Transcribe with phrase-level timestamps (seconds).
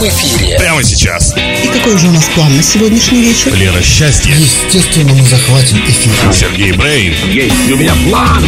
[0.00, 0.58] в эфире.
[0.58, 1.32] Прямо сейчас.
[1.36, 3.54] И какой же у нас план на сегодняшний вечер?
[3.54, 4.34] Лера Счастье.
[4.34, 6.32] Естественно, мы захватим эфир.
[6.32, 7.12] Сергей Брейн.
[7.30, 8.42] Есть у меня план.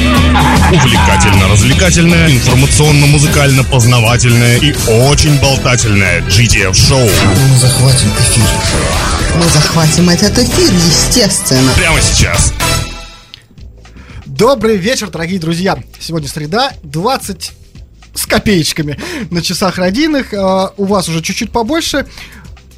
[0.73, 7.03] Увлекательно-развлекательное, информационно-музыкально-познавательное и очень болтательное GTF шоу.
[7.03, 8.49] Мы захватим эфир.
[9.37, 11.71] Мы захватим этот эфир, естественно.
[11.77, 12.55] Прямо сейчас.
[14.25, 15.77] Добрый вечер, дорогие друзья.
[16.01, 17.53] Сегодня среда, 20
[18.15, 18.99] с копеечками
[19.31, 20.33] на часах родийных.
[20.35, 22.07] А, у вас уже чуть-чуть побольше.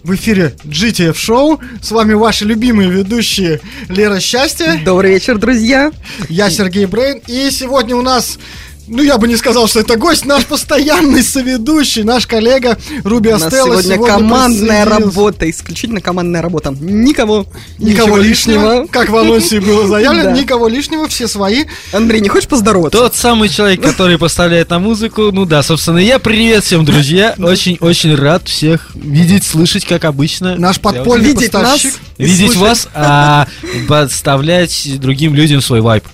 [0.03, 1.61] В эфире GTF Show.
[1.81, 5.93] С вами ваши любимые ведущие Лера Счастье, Добрый вечер, друзья.
[6.29, 7.23] я Сергей Брейн.
[7.27, 8.39] И сегодня у нас,
[8.87, 13.81] ну я бы не сказал, что это гость, наш постоянный соведущий, наш коллега Руби Астелло.
[13.83, 15.01] сегодня командная присоединился.
[15.17, 16.75] работа, исключительно командная работа.
[16.79, 17.47] Никого,
[17.79, 20.33] Никого ничего лишнего, как в анонсе было заявлено, Да.
[20.33, 21.65] никого лишнего, все свои.
[21.93, 22.99] Андрей, не хочешь поздороваться?
[22.99, 25.31] Тот самый человек, который поставляет на музыку.
[25.33, 27.35] Ну да, собственно, я привет всем, друзья.
[27.39, 30.57] Очень-очень рад всех видеть, слышать, как обычно.
[30.57, 31.93] Наш подпольный Видеть поставщик.
[31.93, 32.61] нас Видеть слушать.
[32.61, 33.47] вас, а
[33.89, 36.05] подставлять другим людям свой вайп.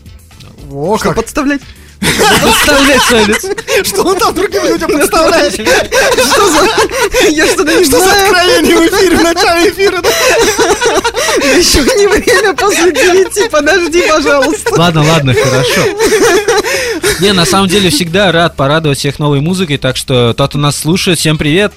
[0.70, 1.16] О, Что как.
[1.16, 1.60] подставлять?
[2.00, 3.48] Подставлять свой лицо.
[3.84, 5.52] Что он там другим людям представляет?
[5.54, 7.30] Что за...
[7.30, 8.30] Я что-то не Что за знаю.
[8.30, 9.98] откровение в эфире, в начале эфира?
[11.58, 13.48] Еще не время после девяти.
[13.48, 14.74] Подожди, пожалуйста.
[14.76, 15.82] Ладно, ладно, хорошо.
[17.20, 20.78] Не, на самом деле всегда рад порадовать всех новой музыкой, так что тот, кто нас
[20.78, 21.72] слушает, всем привет.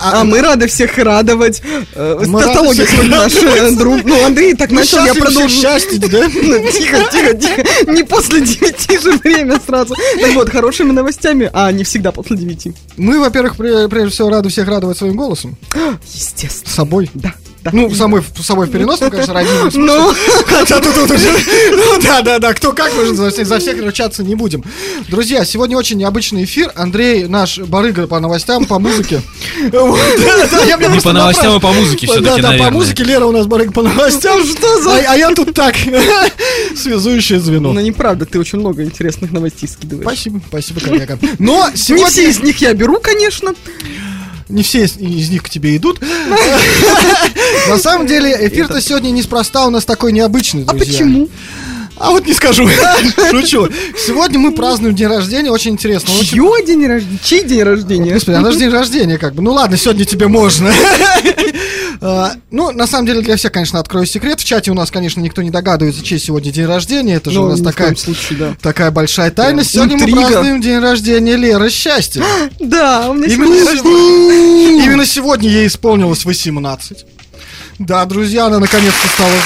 [0.00, 1.62] А мы рады всех радовать.
[1.94, 2.40] Э, Мы
[2.72, 4.04] всех сегодня наш э, друг.
[4.04, 5.48] Ну, Андрей так начал, я продолжу.
[5.48, 6.08] счастье, да?
[6.30, 7.90] Тихо, тихо, тихо.
[7.92, 9.94] Не после девяти же время сразу.
[10.20, 12.72] Так вот, хорошими новостями, а не всегда после девяти.
[12.96, 15.56] Мы, во-первых, пре- прежде всего рады всех радовать своим голосом.
[16.14, 16.72] Естественно.
[16.74, 17.10] Собой.
[17.14, 17.70] Да, да.
[17.72, 19.34] Ну, самой, собой в переносном, конечно,
[19.70, 19.80] смысле.
[19.80, 20.14] Ну,
[20.46, 21.28] Хотя тут, уже...
[21.72, 24.62] Ну, да, да, да, кто как, мы же за всех, ручаться не будем.
[25.08, 26.72] Друзья, сегодня очень необычный эфир.
[26.74, 29.22] Андрей, наш барыга по новостям, по музыке.
[29.58, 33.04] Меня Не по новостям, а по музыке Да, все-таки, да, по музыке.
[33.04, 34.44] Лера у нас барыга по новостям.
[34.44, 34.96] Что за...
[34.96, 35.74] А я тут так,
[36.76, 37.72] связующее звено.
[37.72, 40.06] ну неправда, ты очень много интересных новостей скидываешь.
[40.06, 41.18] Спасибо, спасибо, коллега.
[41.38, 42.06] Но Не сегодня...
[42.06, 43.54] все из них я беру, конечно.
[44.48, 46.00] Не все из, из них к тебе идут.
[47.68, 50.98] На самом деле, эфир-то сегодня неспроста у нас такой необычный, А друзья.
[51.04, 51.28] почему?
[52.00, 52.68] А вот не скажу.
[53.30, 53.68] Шучу.
[54.06, 56.14] Сегодня мы празднуем день рождения, очень интересно.
[56.14, 56.28] Очень...
[56.28, 57.18] Чье день рождения?
[57.22, 58.14] Чей день рождения?
[58.14, 59.42] Господи, а наш день рождения как бы.
[59.42, 60.72] Ну ладно, сегодня тебе можно.
[62.00, 64.40] А, Ну, на самом деле, для всех, конечно, открою секрет.
[64.40, 67.14] В чате у нас, конечно, никто не догадывается, чей сегодня день рождения.
[67.16, 69.64] Это же Ну, у нас такая, большая тайна.
[69.64, 72.22] Сегодня мы празднуем день рождения Леры Счастья.
[72.60, 77.04] Да, у меня сегодня Именно сегодня ей исполнилось 18.
[77.78, 79.30] Да, друзья, она наконец-то стала...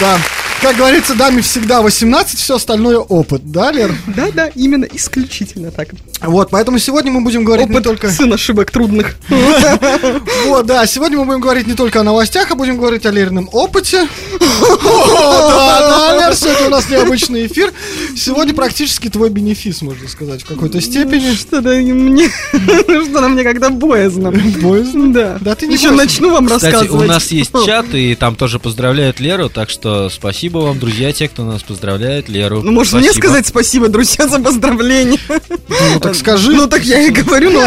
[0.00, 0.18] Да.
[0.60, 3.94] Как говорится, даме всегда 18, все остальное опыт, да, Лер?
[4.06, 5.88] Да, да, именно исключительно так.
[6.22, 8.10] Вот, поэтому сегодня мы будем говорить не Опыт только...
[8.10, 9.16] сын ошибок трудных.
[10.46, 13.48] Вот, да, сегодня мы будем говорить не только о новостях, а будем говорить о Лерином
[13.52, 14.08] опыте.
[14.64, 17.72] Да, да, Лер, сегодня у нас необычный эфир.
[18.16, 21.34] Сегодня практически твой бенефис, можно сказать, в какой-то степени.
[21.34, 22.28] Что-то мне...
[22.52, 24.30] Что-то мне как-то боязно.
[24.30, 25.12] Боязно?
[25.12, 25.38] Да.
[25.40, 27.04] Да ты не Еще начну вам Кстати, рассказывать.
[27.04, 31.28] у нас есть чат, и там тоже поздравляют Леру, так что спасибо вам, друзья, те,
[31.28, 32.62] кто нас поздравляет, Леру.
[32.62, 33.26] Ну, может, мне Спасибо.
[33.26, 35.18] сказать спасибо, друзья, за поздравление.
[35.28, 36.52] Ну, так скажи.
[36.52, 37.62] Ну, так я и говорю, но.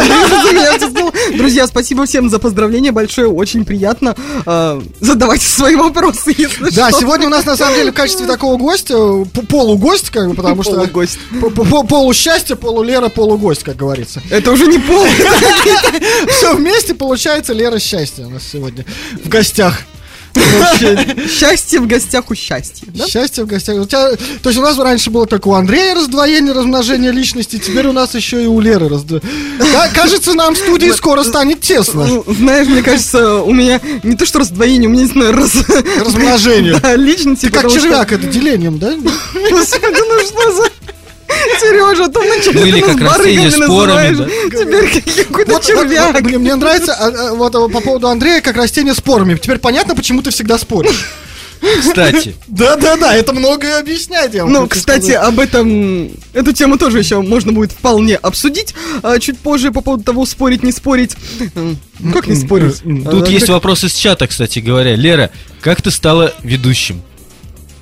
[1.36, 4.16] Друзья, спасибо всем за поздравление большое, очень приятно.
[4.46, 8.56] А, Задавайте свои вопросы, если Да, сегодня у нас на самом деле в качестве такого
[8.56, 8.96] гостя,
[9.48, 10.74] полугость, как бы, потому что...
[10.74, 11.18] Полугость.
[11.88, 14.22] Полусчастье, полулера, полугость, как говорится.
[14.30, 15.06] Это уже не пол.
[16.28, 18.84] Все вместе получается Лера счастье у нас сегодня
[19.24, 19.82] в гостях.
[21.28, 22.86] Счастье в гостях у счастья.
[23.08, 23.76] Счастье в гостях.
[23.76, 24.10] У тебя-
[24.42, 28.14] то есть у нас раньше было только у Андрея раздвоение, размножение личности, теперь у нас
[28.14, 29.28] еще и у Леры раздвоение.
[29.94, 32.06] Кажется, нам в студии скоро станет тесно.
[32.06, 35.52] Ну, Знаешь, мне кажется, у меня не то что раздвоение, у меня, не знаю, раз...
[36.00, 36.78] Размножение.
[36.82, 37.46] Да, личности.
[37.46, 38.94] Ты как червяк, это делением, да?
[39.34, 40.70] Ну что за...
[41.60, 45.62] Сережа, то вначале Ну, нас как растение барыгами с порами, называешь, Теперь как какой-то Вот,
[45.66, 46.12] червяк.
[46.14, 49.36] вот, блин, мне нравится а, а, вот а, по поводу Андрея как растение с порами.
[49.36, 51.06] Теперь понятно, почему ты всегда споришь.
[51.80, 54.32] Кстати, Да-да-да, это многое объясняет.
[54.32, 55.28] я Ну, кстати, сказать.
[55.28, 60.04] об этом, эту тему тоже еще можно будет вполне обсудить а, чуть позже по поводу
[60.04, 61.16] того, спорить, не спорить.
[62.12, 62.80] Как не спорить?
[63.10, 64.94] тут А, есть как- вопрос из чата, кстати говоря.
[64.94, 65.30] Лера,
[65.60, 67.02] как ты стала ведущим?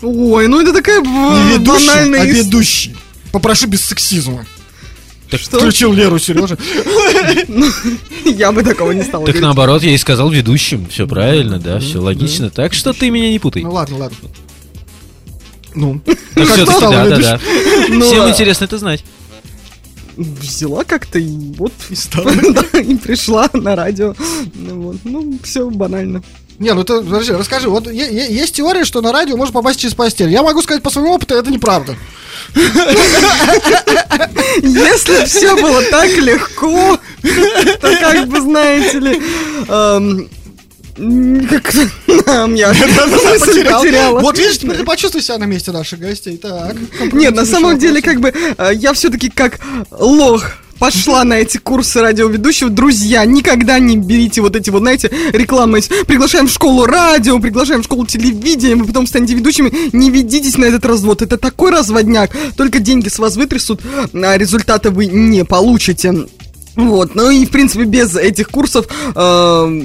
[0.02, 2.20] Ой, ну это такая Не ведущий, банальная...
[2.23, 2.97] а ведущий.
[3.37, 4.47] Попрошу без сексизма.
[5.29, 6.56] Так, Включил Леру, Сережа.
[8.25, 10.87] Я бы такого не стала так наоборот, я и сказал ведущим.
[10.88, 12.49] Все правильно, да, все логично.
[12.49, 13.62] Так что ты меня не путай.
[13.62, 14.17] Ну ладно, ладно.
[15.75, 16.00] Ну,
[16.35, 17.41] стала да, да, да.
[17.91, 19.05] Ну, Всем интересно это знать.
[20.17, 22.33] взяла как-то и вот И стала.
[22.73, 24.15] да, и пришла на радио.
[24.55, 24.97] Ну, вот.
[25.05, 26.23] ну все банально.
[26.58, 27.69] Не, ну ты, подожди, расскажи.
[27.69, 30.31] Вот есть теория, что на радио можно попасть через постель.
[30.31, 31.97] Я могу сказать по своему опыту, это неправда.
[34.62, 36.99] Если все было так легко,
[37.81, 39.23] то как бы, знаете ли,
[39.69, 40.29] эм,
[41.49, 41.75] как
[42.26, 44.20] нам я потеряла.
[44.20, 46.38] Вот видишь, теперь ты почувствуй себя на месте наших гостей.
[46.38, 46.76] Так.
[47.12, 49.61] Нет, на самом деле, как бы, э, я все-таки как
[49.91, 50.44] лох
[50.78, 52.70] пошла на эти курсы радиоведущего.
[52.70, 55.81] Друзья, никогда не берите вот эти вот, знаете, рекламы.
[56.06, 59.73] Приглашаем в школу радио, приглашаем в школу телевидения, вы потом станете ведущими.
[59.94, 61.23] Не ведитесь на этот развод.
[61.23, 62.31] Это такой разводняк.
[62.56, 63.81] Только деньги с вас вытрясут,
[64.12, 66.26] а результата вы не получите.
[66.76, 69.82] Вот, ну и, в принципе, без этих курсов э,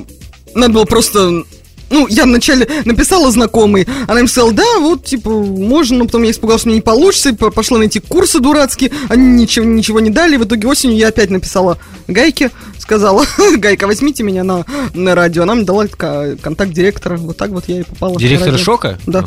[0.55, 1.43] надо было просто...
[1.91, 6.31] Ну, я вначале написала знакомой, она им сказала, да, вот, типа, можно, но потом я
[6.31, 10.38] испугалась, что мне не получится, пошла на эти курсы дурацкие, они ничего, ничего не дали,
[10.38, 11.77] в итоге осенью я опять написала
[12.07, 13.25] Гайке, сказала,
[13.57, 17.81] Гайка, возьмите меня на, на радио, она мне дала контакт директора, вот так вот я
[17.81, 18.17] и попала.
[18.17, 18.99] Директор шока?
[19.05, 19.23] Да.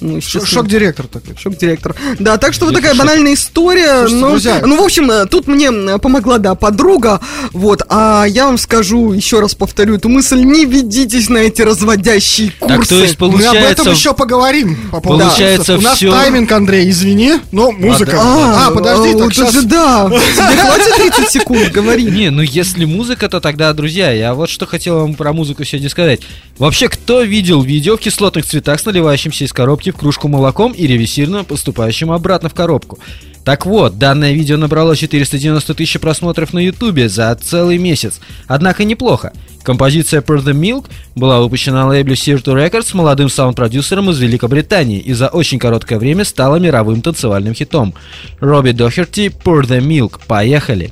[0.00, 0.20] Ну.
[0.20, 1.36] Шок-директор такой.
[1.36, 1.94] Шок-директор.
[2.18, 3.06] Да, так что вот Директор такая шок.
[3.06, 4.08] банальная история.
[4.08, 4.62] Слушайте, ну, друзья.
[4.64, 7.20] ну, в общем, тут мне помогла, да, подруга.
[7.52, 11.62] Вот, а я вам скажу, еще раз повторю эту мысль, не ведитесь на эти
[11.98, 12.76] разводящие курсы.
[12.76, 13.90] Так, то есть Мы об этом получается...
[13.90, 14.76] еще поговорим.
[14.90, 16.02] по поводу Получается, курсов.
[16.02, 18.18] У нас тайминг, Андрей, извини, но музыка.
[18.20, 19.54] А, А, подожди, а, так сейчас...
[19.54, 20.08] это да.
[20.10, 22.04] Тебе хватит 30 секунд, говори.
[22.04, 25.90] Не, ну если музыка, то тогда, друзья, я вот что хотел вам про музыку сегодня
[25.90, 26.20] сказать.
[26.58, 30.86] Вообще, кто видел видео в кислотных цветах с наливающимся из коробки в кружку молоком и
[30.86, 32.98] ревесивно поступающим обратно в коробку?
[33.44, 38.20] Так вот, данное видео набрало 490 тысяч просмотров на ютубе за целый месяц.
[38.46, 39.32] Однако неплохо.
[39.62, 45.12] Композиция Per the Milk была выпущена на лейбле Sirtu Records молодым саунд-продюсером из Великобритании и
[45.12, 47.94] за очень короткое время стала мировым танцевальным хитом.
[48.40, 50.20] Робби Дохерти Per the Milk.
[50.26, 50.90] Поехали!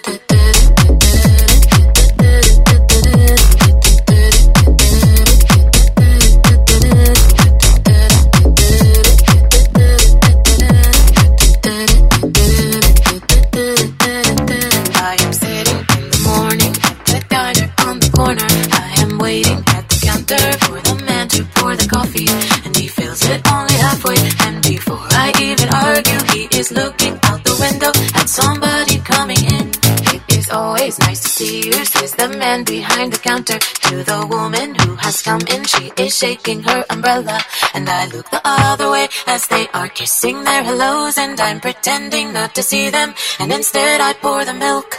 [0.00, 0.27] I
[21.38, 22.26] to pour the coffee,
[22.66, 24.18] and he fills it only halfway.
[24.46, 29.66] And before I even argue, he is looking out the window at somebody coming in.
[30.14, 34.26] It is always nice to see you, says the man behind the counter to the
[34.26, 35.62] woman who has come in.
[35.64, 37.38] She is shaking her umbrella,
[37.74, 42.32] and I look the other way as they are kissing their hellos, and I'm pretending
[42.32, 44.90] not to see them, and instead I pour the milk.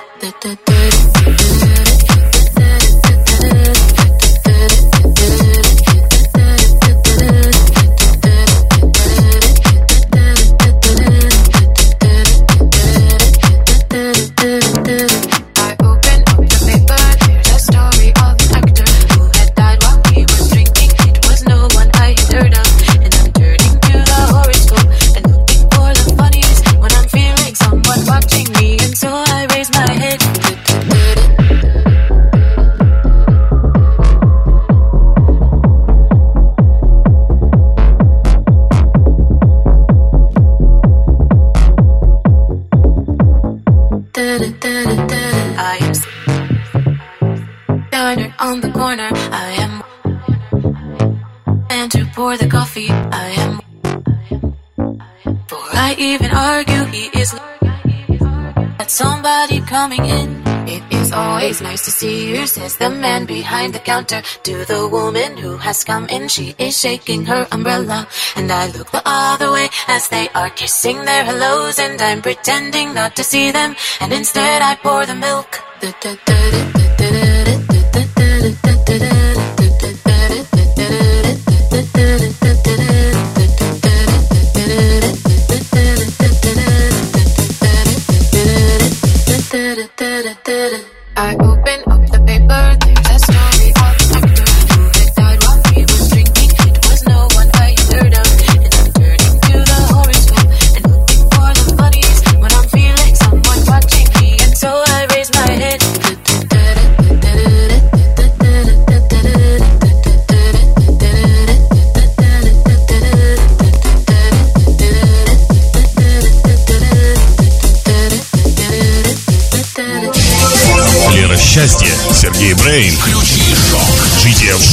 [48.80, 49.12] Corner.
[49.46, 49.74] I am
[51.70, 52.90] and to pour the coffee.
[53.26, 53.54] I am
[55.50, 56.84] before I even argue.
[56.96, 57.30] He is
[58.82, 60.30] at somebody coming in.
[60.76, 64.88] It is always nice to see you, says the man behind the counter to the
[64.88, 66.30] woman who has come in.
[66.30, 68.08] She is shaking her umbrella,
[68.38, 72.94] and I look the other way as they are kissing their hellos, and I'm pretending
[72.94, 75.52] not to see them, and instead I pour the milk
[78.64, 79.39] da da da da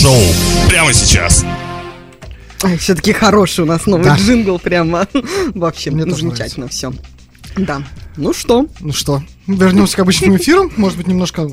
[0.06, 0.22] Шоу.
[0.68, 1.44] Прямо сейчас.
[2.78, 4.16] Все-таки хороший у нас новый Да.
[4.16, 5.08] джингл, прямо.
[5.54, 6.92] Вообще, Мне ну, тоже замечательно все.
[7.56, 7.82] Да.
[8.16, 10.70] Ну что, Ну что, вернемся к обычному эфиру.
[10.76, 11.42] Может быть, немножко...
[11.42, 11.48] А,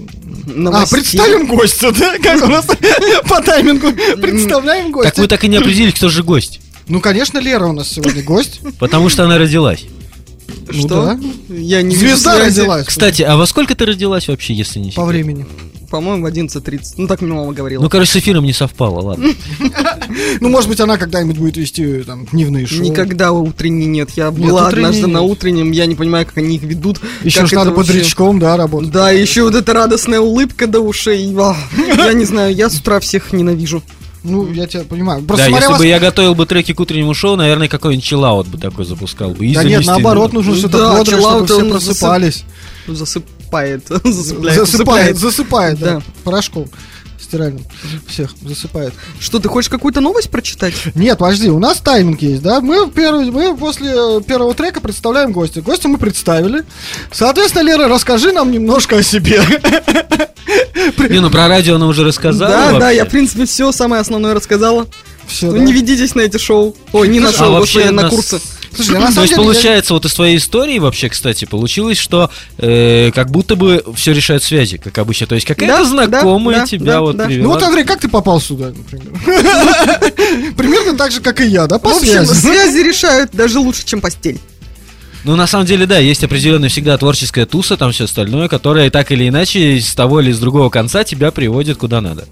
[0.46, 1.00] новостей.
[1.00, 2.20] представим гостя, да?
[2.20, 2.68] Как у нас
[3.28, 3.92] по таймингу
[4.22, 5.28] представляем Так вы гостя.
[5.30, 6.62] так и не определили, кто же гость.
[6.88, 8.62] Ну, конечно, Лера у нас сегодня гость.
[8.78, 9.86] Потому что она родилась.
[10.68, 11.06] Ну Что?
[11.06, 11.20] да.
[11.50, 12.60] Я не вижу Звезда связи.
[12.60, 12.86] родилась.
[12.86, 15.08] Кстати, а во сколько ты родилась вообще, если не По секрет?
[15.08, 15.46] времени.
[15.94, 16.96] По-моему, в 11.30.
[16.98, 17.84] Ну, так мне мама говорила.
[17.84, 19.30] Ну, короче, с эфиром не совпало, ладно.
[20.42, 22.80] Ну, может быть, она когда-нибудь будет вести там дневные шоу.
[22.80, 24.10] Никогда утренней нет.
[24.16, 27.00] Я была однажды на утреннем, я не понимаю, как они их ведут.
[27.24, 28.90] Еще надо вообще- бодрячком, да, работать.
[28.90, 31.24] Да, еще вот эта радостная улыбка до ушей.
[31.28, 33.84] Я не знаю, я с утра всех ненавижу.
[34.24, 35.22] Ну, я тебя понимаю.
[35.24, 38.48] Просто Да, если вас- бы я готовил бы треки к утреннему шоу, наверное, какой-нибудь чиллаут
[38.48, 39.48] бы такой запускал бы.
[39.54, 41.72] Да нет, наоборот, нужно что-то Да, бодрое, чтобы все он
[42.88, 43.24] засып-
[43.88, 43.88] Засыпает.
[44.04, 44.56] Засыпляет.
[44.56, 45.18] Засыпает, усыпляет.
[45.18, 45.86] засыпает, да.
[45.96, 46.02] Да.
[46.24, 46.70] Порошком
[47.34, 47.66] стиральным.
[48.08, 48.94] Всех засыпает.
[49.20, 50.74] Что, ты хочешь какую-то новость прочитать?
[50.94, 52.62] Нет, подожди, у нас тайминг есть, да?
[52.62, 55.62] Мы, первый, мы после первого трека представляем гостя.
[55.62, 56.64] Гостя мы представили.
[57.12, 59.42] Соответственно, Лера, расскажи нам немножко о себе.
[61.10, 64.34] Не, ну про радио она уже рассказала Да, да, я, в принципе, все самое основное
[64.34, 64.88] рассказала.
[65.26, 65.60] Все, Ну, да?
[65.60, 66.76] не ведитесь на эти шоу.
[66.92, 68.42] Ой, не на Слушай, шоу, а вообще на курсы.
[68.76, 69.42] Слушай, я на То самом есть деле...
[69.48, 74.14] я- получается, вот из твоей истории вообще, кстати, получилось, что э, как будто бы все
[74.14, 75.28] решают связи, как обычно.
[75.28, 77.26] То есть какая-то Да, знакомая да, тебя да, вот да.
[77.26, 77.44] привела.
[77.44, 79.14] Ну вот, Андрей, как ты попал сюда, например?
[80.58, 82.34] Примерно так же, как и я, да, В по общем, связи.
[82.34, 84.40] связи решают даже лучше, чем постель.
[85.24, 89.10] Ну, на самом деле, да, есть определенная всегда творческая туса, там все остальное, которая так
[89.12, 92.26] или иначе с того или с другого конца тебя приводит куда надо.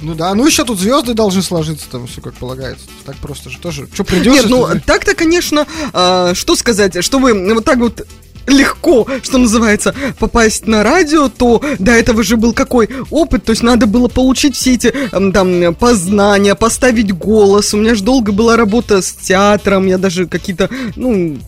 [0.00, 2.86] Ну да, ну еще тут звезды должны сложиться, там все как полагается.
[3.04, 3.88] Так просто же тоже.
[3.92, 4.34] Что придешь?
[4.34, 8.06] Нет, ну так-то, конечно, а, что сказать, чтобы вот так вот
[8.46, 13.62] легко, что называется, попасть на радио, то до этого же был какой опыт, то есть
[13.62, 17.74] надо было получить все эти там познания, поставить голос.
[17.74, 21.38] У меня же долго была работа с театром, я даже какие-то, ну,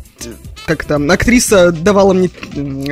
[0.68, 2.30] как там, актриса давала мне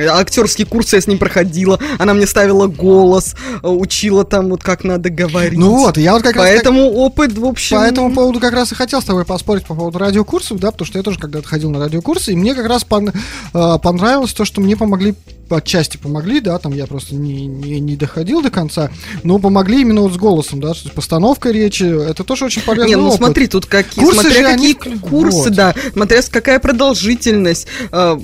[0.09, 4.83] актерские курсы, я с ним проходила, она мне ставила голос, э, учила там вот как
[4.83, 5.57] надо говорить.
[5.57, 6.45] Ну вот, я вот как раз...
[6.45, 7.77] так- Поэтому опыт, в общем...
[7.77, 10.87] По этому поводу как раз и хотел с тобой поспорить по поводу радиокурсов, да, потому
[10.87, 13.13] что я тоже когда-то ходил на радиокурсы, и мне как раз пон-
[13.53, 15.13] э, понравилось то, что мне помогли,
[15.49, 18.89] отчасти помогли, да, там я просто не, не, не доходил до конца,
[19.23, 22.89] но помогли именно вот с голосом, да, то есть постановка речи, это тоже очень полезный
[22.89, 23.17] Не, ну опыт.
[23.17, 25.53] смотри, тут какие, Курсы смотря же они какие к- курсы, вот.
[25.53, 27.66] да, смотря с какая продолжительность.
[27.91, 28.19] Э,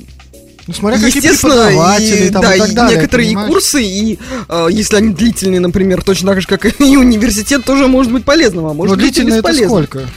[0.68, 4.20] Ну, смотря какие Естественно, преподаватели и, там, да, и так далее, некоторые и курсы, и
[4.48, 8.66] э, если они длительные, например, точно так же, как и университет, тоже может быть полезным,
[8.66, 10.08] а Но может быть и длительно это сколько?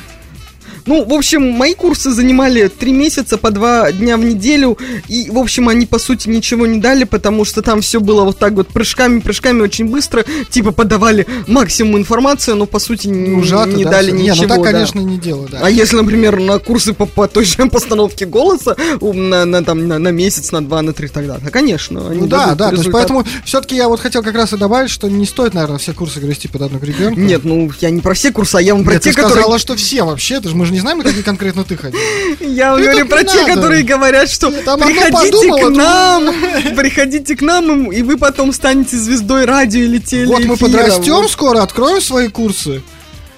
[0.87, 4.79] Ну, в общем, мои курсы занимали три месяца по два дня в неделю,
[5.09, 8.39] и, в общем, они, по сути, ничего не дали, потому что там все было вот
[8.39, 13.71] так вот прыжками, прыжками очень быстро, типа подавали максимум информации, но, по сути, н- Ужато,
[13.73, 14.17] не да, дали всё.
[14.17, 14.35] ничего.
[14.35, 14.73] Не, ну так, да.
[14.73, 15.61] конечно, не дело, да.
[15.63, 19.99] А если, например, на курсы по, по той же постановке голоса на, на, там, на,
[19.99, 22.09] на месяц, на два, на три, тогда, да, конечно.
[22.09, 22.93] они Ну да, да, то есть результат.
[22.93, 26.21] поэтому все-таки я вот хотел как раз и добавить, что не стоит, наверное, все курсы
[26.21, 27.19] грести под одну гребенку.
[27.21, 29.41] Нет, ну я не про все курсы, а я вам про Нет, те, ты которые...
[29.43, 31.99] сказала, что все вообще, ты же, мы же не знаем, на какие конкретно ты ходил.
[32.41, 33.55] Я Ты говорю про те, надо.
[33.55, 36.35] которые говорят, что Там приходите подумала, к тут- нам,
[36.77, 40.37] приходите к нам, и вы потом станете звездой радио или телеэфира.
[40.37, 42.83] Вот мы подрастем скоро, откроем свои курсы.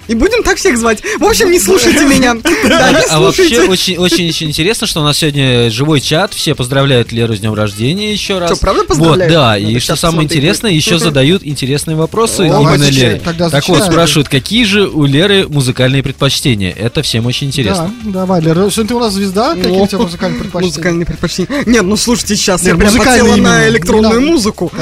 [0.09, 1.03] И будем так всех звать.
[1.19, 2.37] В общем, не слушайте меня.
[2.69, 6.55] Да, не А вообще очень, очень, очень интересно, что у нас сегодня живой чат, все
[6.55, 8.50] поздравляют Леру с днем рождения еще раз.
[8.50, 9.33] Что, правда Вот, поздравляют?
[9.33, 13.21] да, Надо и что самое интересное, еще задают интересные вопросы О, именно Лере.
[13.25, 16.73] Так вот, спрашивают, какие же у Леры музыкальные предпочтения?
[16.73, 17.93] Это всем очень интересно.
[18.05, 20.69] Да, давай, Лера, сегодня ты у нас звезда, какие у тебя музыкальные предпочтения?
[20.69, 21.65] Музыкальные предпочтения.
[21.67, 24.73] Нет, ну слушайте, сейчас Нет, я прям именно, на электронную музыку.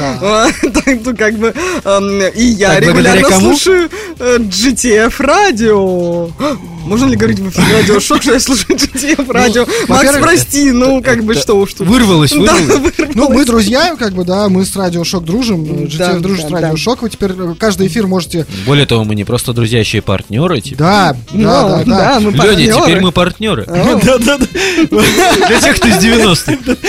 [0.87, 1.53] Так, ну, как бы,
[1.83, 4.37] эм, и я регулярно слушаю э,
[5.17, 6.29] GTF радио.
[6.87, 9.65] Можно ли говорить в эфире радио шок, что я слушаю GTF радио?
[9.87, 11.87] Макс, прости, ну, как бы, что уж тут.
[11.87, 12.93] Вырвалось, Да, вырвалось.
[13.13, 16.49] Ну, мы друзья, как бы, да, мы с Радио Шок дружим, GTF Да, дружит да,
[16.49, 16.77] с Радио да.
[16.77, 18.45] Шок, вы теперь э, каждый эфир можете...
[18.65, 20.61] Более того, мы не просто друзья, еще и партнеры.
[20.61, 20.77] Типа.
[20.77, 22.19] Да, Ну, да, да, да.
[22.19, 22.81] мы Леня, партнеры.
[22.81, 23.63] теперь мы партнеры.
[23.63, 23.99] О,
[25.47, 26.77] Для тех, кто из 90-х.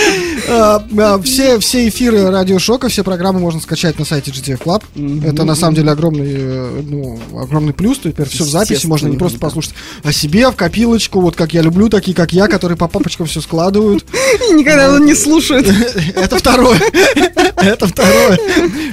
[0.51, 4.83] А, а, Все, все эфиры Радио Шока, все программы можно скачать на сайте GTF Club.
[5.23, 7.99] Это на самом деле огромный, э, ну, огромный плюс.
[7.99, 11.61] Теперь все в записи, можно не просто послушать о себе, в копилочку, вот как я
[11.61, 14.05] люблю, такие как я, которые по папочкам все складывают.
[14.49, 15.67] и никогда он не слушает.
[16.15, 16.79] Это второе.
[17.57, 18.39] Это второе.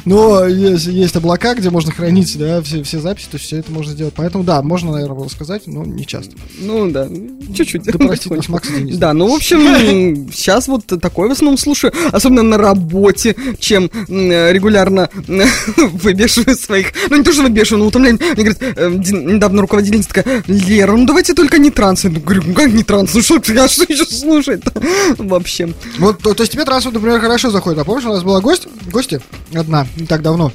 [0.04, 3.70] Но есть, есть облака, где можно хранить да, все, все записи, то есть все это
[3.70, 4.14] можно сделать.
[4.16, 6.34] Поэтому да, можно, наверное, было сказать, но не часто.
[6.58, 7.08] Ну, да,
[7.54, 7.84] чуть-чуть.
[7.84, 8.96] Да простит нас Макс Денис.
[8.96, 15.08] Да, ну, в общем, сейчас вот такое в основном слушаю, особенно на работе, чем регулярно
[15.76, 18.18] выбешиваю своих, ну, не то, что выбешиваю, но утомляю.
[18.20, 20.42] Мне говорит, э, недавно руководительница такая,
[20.76, 22.04] Лера, ну давайте только не транс.
[22.04, 23.14] Я говорю, как не транс?
[23.14, 24.72] Ну что, а что еще слушать-то?
[25.18, 25.72] Вообще.
[25.98, 27.78] Вот, то, то есть тебе транс, например, хорошо заходит.
[27.78, 29.22] А помнишь, у нас была гость, гостья
[29.54, 30.52] одна, не так давно.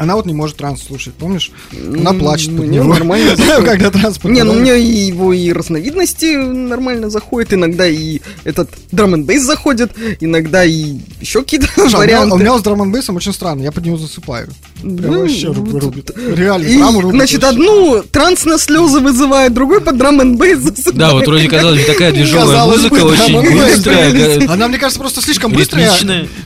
[0.00, 1.50] Она вот не может транс слушать, помнишь?
[1.72, 2.94] Она плачет под не, него.
[2.94, 3.64] нормально заходит.
[3.70, 9.12] Когда транс Не, ну мне и его и разновидности нормально заходят, иногда и этот драм
[9.12, 12.34] н бейс заходит, иногда и еще какие-то Слушай, у меня- варианты.
[12.34, 14.48] У меня с драм бейсом очень странно, я под него засыпаю.
[14.80, 16.10] Прям Ну, вообще руб- рубит.
[16.16, 17.58] Реально, прям рубит значит, вообще.
[17.58, 20.96] одну транс на слезы вызывает, другой под драм н засыпает.
[20.96, 24.48] Да, вот вроде казалось бы такая движовая музыка, очень быстрая.
[24.50, 25.92] Она, мне кажется, просто слишком быстрая.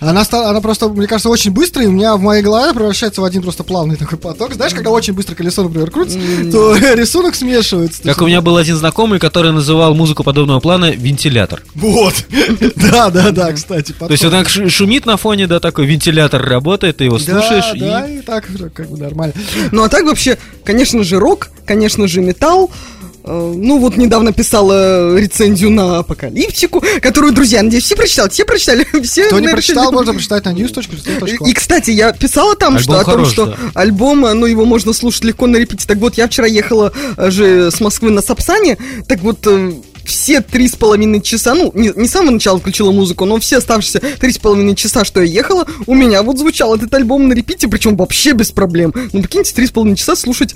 [0.00, 3.43] Она, просто, мне кажется, очень быстрая, и у меня в моей голове превращается в один
[3.44, 4.54] просто плавный такой поток.
[4.54, 6.18] Знаешь, когда очень быстро колесо, например, крутится,
[6.50, 8.02] то рисунок смешивается.
[8.02, 11.62] Как у меня был один знакомый, который называл музыку подобного плана вентилятор.
[11.74, 12.14] Вот.
[12.76, 13.92] Да, да, да, кстати.
[13.92, 17.78] То есть он так шу- шумит на фоне, да, такой вентилятор работает, ты его слушаешь,
[17.78, 19.34] Да, да, и и так как бы нормально.
[19.72, 22.70] Ну а так вообще, конечно же, рок, конечно же, металл.
[23.24, 28.86] Э, Ну вот недавно писала рецензию на Апокалиптику, которую, друзья, надеюсь, все прочитали, все прочитали,
[29.02, 29.26] все.
[29.26, 31.48] Кто не прочитал, можно прочитать на news.com.
[31.48, 33.56] И, кстати, я писала там, Альбом что о том, что да.
[33.74, 35.86] альбом, э, ну, его можно слушать легко на репите.
[35.86, 38.76] Так вот, я вчера ехала э, же с Москвы на Сапсане,
[39.08, 39.46] так вот,
[40.04, 43.58] все три с половиной часа, ну, не, не с самого начала включила музыку, но все
[43.58, 47.32] оставшиеся три с половиной часа, что я ехала, у меня вот звучал этот альбом на
[47.32, 48.92] репите, причем вообще без проблем.
[49.12, 50.54] Ну, прикиньте, три с половиной часа слушать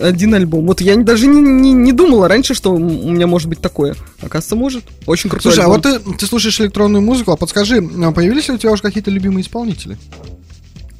[0.00, 0.66] один альбом.
[0.66, 3.94] Вот я даже не, не, не думала раньше, что у меня может быть такое.
[4.20, 4.84] Оказывается, может.
[5.06, 5.82] Очень крутой Слушай, а альбом.
[5.92, 9.10] вот ты, ты слушаешь электронную музыку, а подскажи, а появились ли у тебя уже какие-то
[9.10, 9.98] любимые исполнители?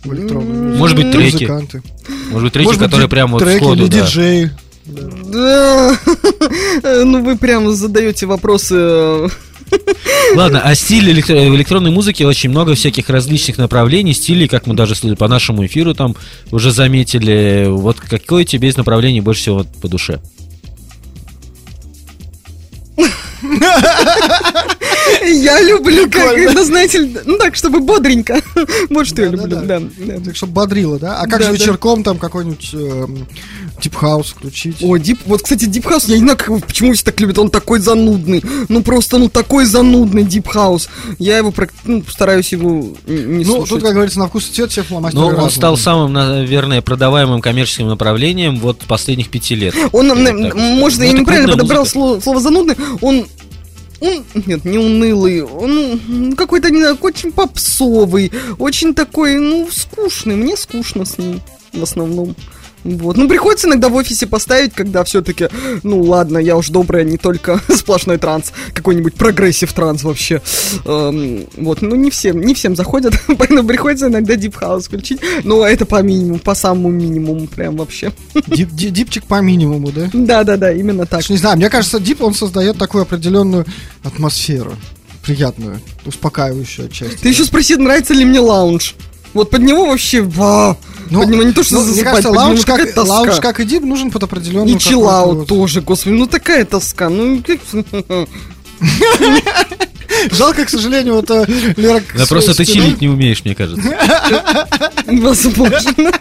[0.04, 0.78] В?
[0.78, 1.44] Может быть, треки.
[1.44, 1.82] Музыканты.
[2.30, 4.00] может быть, треки, Может быть, которые прям вот треки сходу, или да.
[4.00, 4.50] диджеи.
[4.88, 5.98] Да,
[7.04, 8.74] ну вы прям задаете вопросы.
[8.76, 9.28] э,
[10.34, 14.94] Ладно, а стиль электро- электронной музыки очень много всяких различных направлений, стилей, как мы даже
[15.16, 16.16] по нашему эфиру там
[16.50, 17.66] уже заметили.
[17.68, 20.20] Вот какое тебе из направлений больше всего по душе?
[25.30, 28.40] Я люблю, как это, знаете, ну так, чтобы бодренько.
[28.90, 29.80] Вот что я люблю, да.
[30.24, 31.20] Так, чтобы бодрило, да?
[31.20, 33.26] А как же вечерком там какой-нибудь эм,
[33.80, 34.76] deep house включить?
[34.82, 37.50] О, Deep, вот, кстати, Deep House, я не знаю, как- почему все так любят, он
[37.50, 38.42] такой занудный.
[38.68, 40.88] Ну, просто, ну, такой занудный Deep House.
[41.18, 41.52] Я его,
[41.84, 43.68] ну, стараюсь его не ну, слушать.
[43.70, 45.50] тут, как говорится, на вкус и цвет все фломастеры Ну, он разные.
[45.52, 49.74] стал самым, наверное, продаваемым коммерческим направлением вот последних пяти лет.
[49.92, 50.66] Он, Вот м, так вот скажем.
[50.78, 51.92] может, Ну, я это неправильно подобрал музыка.
[51.92, 53.26] слово, слово занудный, он...
[54.00, 61.04] Он, нет, не унылый, м, какой-то, не очень попсовый, очень такой, ну, скучный, мне скучно
[61.04, 61.40] с ним
[61.72, 62.34] в основном.
[62.84, 63.16] Вот.
[63.16, 65.48] Ну, приходится иногда в офисе поставить, когда все-таки,
[65.82, 70.40] ну ладно, я уж добрая, не только сплошной транс, какой-нибудь progressive trance вообще.
[70.84, 75.20] Эм, вот, ну не всем, не всем заходят, поэтому приходится иногда deep house включить.
[75.44, 78.12] Но это по минимуму, по самому минимуму, прям вообще.
[78.46, 80.08] Дип- ди- дипчик по минимуму, да?
[80.12, 81.28] Да-да-да, именно так.
[81.28, 83.66] Не знаю, мне кажется, deep, он создает такую определенную
[84.04, 84.74] атмосферу.
[85.24, 87.16] Приятную, успокаивающую отчасти.
[87.16, 88.94] Ты еще спроси, нравится ли мне лаунж.
[89.34, 90.76] Вот под него вообще, ва,
[91.10, 93.02] Ну, под него не то, что ну, мне засыпать, кажется, под него лаунж как, тоска.
[93.02, 97.08] лаунж, как и дип, нужен под определенную И какую-то вот- тоже, господи, ну такая тоска,
[97.08, 97.58] ну как...
[100.32, 101.44] Жалко, к сожалению, вот э,
[101.76, 102.02] Лера...
[102.16, 103.82] Да просто ты чилить не умеешь, мне кажется.
[105.06, 106.12] Возможно.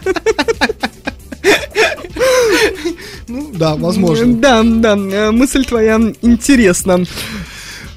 [3.26, 4.34] Ну, да, возможно.
[4.34, 7.04] Да, да, э, мысль твоя интересна.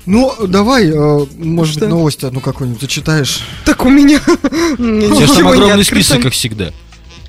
[0.05, 1.81] Ну, давай, э, может Что?
[1.81, 3.41] быть, новости одну какую-нибудь зачитаешь.
[3.65, 4.19] Так у меня...
[4.25, 6.71] У тебя там огромный список, как всегда.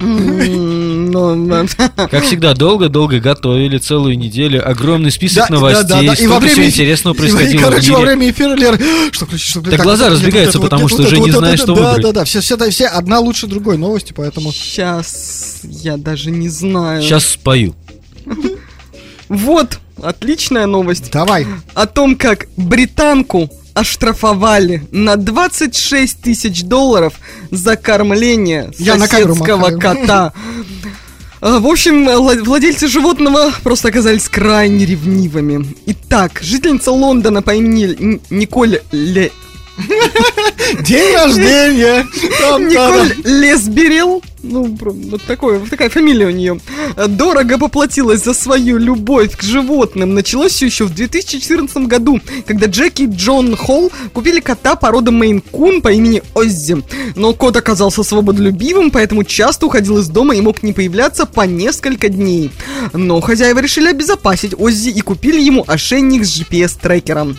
[0.00, 1.68] Ну,
[2.10, 4.68] Как всегда, долго-долго готовили целую неделю.
[4.68, 6.04] Огромный список новостей.
[6.04, 8.78] И во Столько всего время интересного и, происходило в короче, во время эфира, Лера,
[9.12, 12.02] что включить, что Так глаза разбегаются, потому что уже не знаешь, что Да, выбрать.
[12.02, 14.52] да, да, все, все, все одна лучше другой новости, поэтому...
[14.52, 17.02] Сейчас я даже не знаю.
[17.02, 17.74] Сейчас спою.
[19.28, 21.10] Вот, отличная новость.
[21.10, 21.46] Давай.
[21.74, 27.14] О том, как британку оштрафовали на 26 тысяч долларов
[27.50, 29.78] за кормление Я на соседского махаю.
[29.80, 30.32] кота.
[31.40, 35.74] А, В общем, вла- владельцы животного просто оказались крайне ревнивыми.
[35.86, 39.32] Итак, жительница Лондона по имени Николь Ле...
[40.82, 42.06] День рождения!
[42.40, 46.60] Там, Николь Лесберил, ну, вот такое, вот такая фамилия у нее,
[47.08, 50.14] дорого поплатилась за свою любовь к животным.
[50.14, 55.80] Началось все еще в 2014 году, когда Джеки и Джон Холл купили кота породы Мейн-кун
[55.80, 56.82] по имени Оззи.
[57.16, 62.08] Но кот оказался свободолюбивым, поэтому часто уходил из дома и мог не появляться по несколько
[62.08, 62.50] дней.
[62.92, 67.36] Но хозяева решили обезопасить Оззи и купили ему ошейник с GPS-трекером.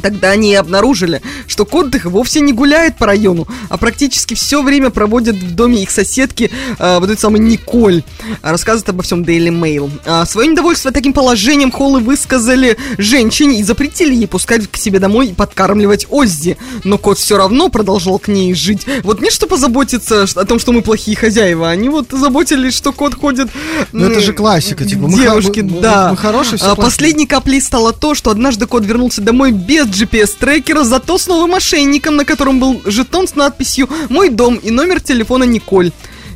[0.00, 4.62] Тогда они и обнаружили, что кот их вовсе не гуляет по району, а практически все
[4.62, 8.02] время проводит в доме их соседки, э, вот этой самой Николь.
[8.42, 9.90] Рассказывает обо всем Daily Mail.
[10.06, 15.28] А, свое недовольство таким положением Холлы высказали женщине и запретили ей пускать к себе домой
[15.28, 16.56] и подкармливать Оззи.
[16.84, 18.86] Но кот все равно продолжал к ней жить.
[19.02, 23.14] Вот не что позаботиться о том, что мы плохие хозяева, они вот заботились, что кот
[23.14, 23.48] ходит...
[23.92, 26.10] Ну, это же классика, типа, мы Девушки, мы- да.
[26.10, 26.76] мы хорошие, все А.
[26.76, 32.16] Последней каплей стало то, что однажды кот вернулся домой без GPS-трекера, зато с новым мошенником,
[32.16, 35.92] на котором был жетон с надписью «Мой дом» и номер телефона Николь.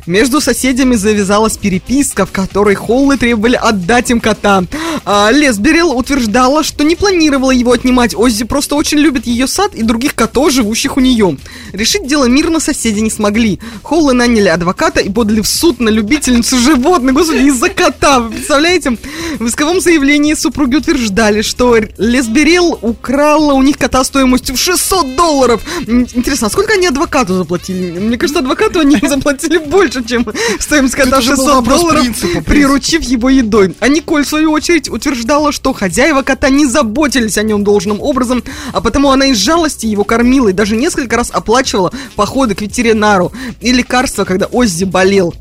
[0.07, 4.63] Между соседями завязалась переписка, в которой Холлы требовали отдать им кота.
[5.03, 8.15] А Лесберил утверждала, что не планировала его отнимать.
[8.15, 11.37] Оззи просто очень любит ее сад и других котов, живущих у нее.
[11.73, 13.59] Решить дело мирно соседи не смогли.
[13.83, 18.21] Холлы наняли адвоката и подали в суд на любительницу животных, господи, из-за кота.
[18.21, 18.97] Вы представляете?
[19.39, 25.61] В исковом заявлении супруги утверждали, что Лесберил украла у них кота стоимостью в 600 долларов.
[25.85, 27.99] Интересно, а сколько они адвокату заплатили?
[27.99, 30.25] Мне кажется, адвокату они заплатили больше, чем
[30.59, 32.41] стоимость кота Это же был 600 вопрос долларов, принципа.
[32.41, 33.75] приручив его едой.
[33.79, 38.43] А Николь, в свою очередь, утверждала, что хозяева кота не заботились о нем должным образом,
[38.73, 43.31] а потому она из жалости его кормила и даже несколько раз оплачивала походы к ветеринару
[43.61, 45.33] и лекарства, когда Оззи болел.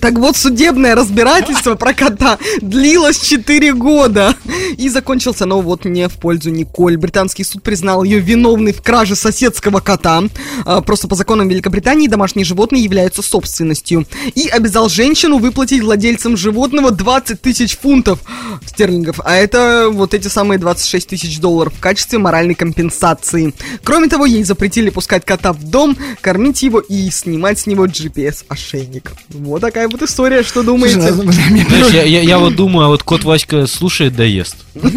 [0.00, 4.36] Так вот, судебное разбирательство про кота длилось 4 года.
[4.76, 6.96] И закончился оно вот не в пользу Николь.
[6.96, 10.24] Британский суд признал ее виновной в краже соседского кота.
[10.66, 14.06] А, Просто по законам Великобритании домашние животные являются собственностью.
[14.34, 18.20] И обязал женщину выплатить владельцам животного 20 тысяч фунтов
[18.66, 19.20] стерлингов.
[19.24, 23.54] А это вот эти самые 26 тысяч долларов в качестве моральной компенсации.
[23.82, 29.12] Кроме того, ей запретили пускать кота в дом, кормить его и снимать с него GPS-ошейник.
[29.30, 31.12] Вот такая вот история, что думаете?
[31.12, 34.56] Знаешь, я, я- я вот думаю, а вот кот Васька слушает, да ест.
[34.74, 34.90] Ну.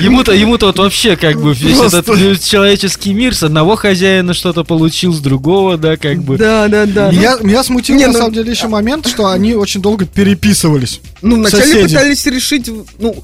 [0.00, 5.12] Ему-то, ему-то вот вообще как бы весь этот человеческий мир с одного хозяина что-то получил,
[5.12, 6.36] с другого, да, как бы.
[6.36, 7.10] Да, да, да.
[7.10, 11.00] Меня, смутил, на ну- самом деле, еще момент, что они очень долго переписывались.
[11.22, 13.22] Ну, вначале пытались решить, ну,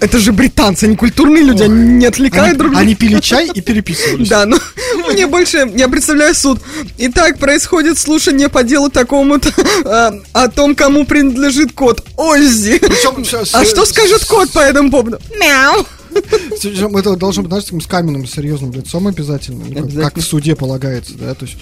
[0.00, 2.82] это же британцы, они культурные люди, они не отвлекают Они, друг друга.
[2.82, 4.28] они пили чай и переписывались.
[4.28, 4.56] Да, ну,
[5.12, 6.60] мне больше, я представляю суд.
[6.98, 9.50] Итак, происходит слушание по делу такому-то,
[9.84, 12.78] а, о том, кому принадлежит кот Оззи.
[12.78, 15.18] Причем А что скажет кот по этому поводу?
[15.38, 15.86] Мяу.
[16.98, 20.04] Это должно быть, знаешь, с каменным серьезным лицом обязательно, ну, как- Обязательно.
[20.10, 21.58] как в суде полагается, да, то есть,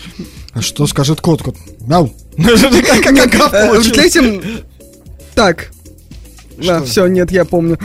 [0.53, 1.43] а что скажет кот?
[1.43, 2.15] Кот, мяу.
[2.37, 3.93] Как- как- как Э, получилось.
[4.13, 4.65] Представляете,
[5.35, 5.61] так.
[5.63, 5.76] Что?
[6.69, 7.79] А, все, нет, я помню.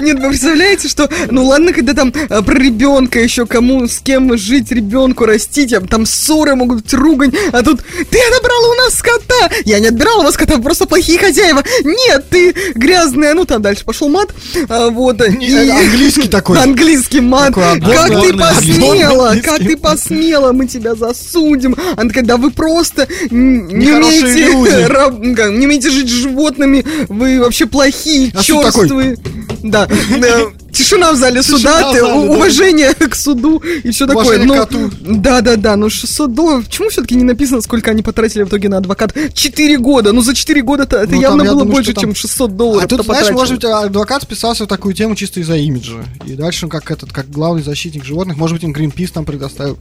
[0.00, 4.36] Нет, вы представляете, что, ну ладно, когда там э, про ребенка еще, кому, с кем
[4.36, 7.80] жить ребенку, растить, а там ссоры могут быть, ругань, а тут
[8.10, 11.62] ты отобрала у нас кота, я не отбирала у вас кота, вы просто плохие хозяеева,
[11.84, 14.34] нет, ты грязная, ну там дальше пошел мат,
[14.68, 16.58] а, вот, Не, э, английский такой.
[16.60, 22.50] Английский мат, Такой как ты посмела, как ты посмела, мы тебя засудим, она когда вы
[22.50, 28.88] просто не умеете раб- не умеете жить с животными, вы вообще плохие, А суд такой.
[28.88, 29.16] черствые.
[29.62, 29.85] Да,
[30.20, 30.38] да.
[30.76, 34.38] Тишина в зале суда, уважение к суду и все такое.
[34.44, 36.66] Ну, да, да, да, ну 600 долларов.
[36.66, 39.14] Почему все-таки не написано, сколько они потратили в итоге на адвокат?
[39.32, 40.12] 4 года.
[40.12, 42.84] Ну за 4 года это Ну, явно было больше, чем 600 долларов.
[42.84, 46.04] А тут, знаешь, может быть, адвокат списался в такую тему чисто из-за имиджа.
[46.26, 49.78] И дальше он как этот, как главный защитник животных, может быть, им Гринпис там предоставил.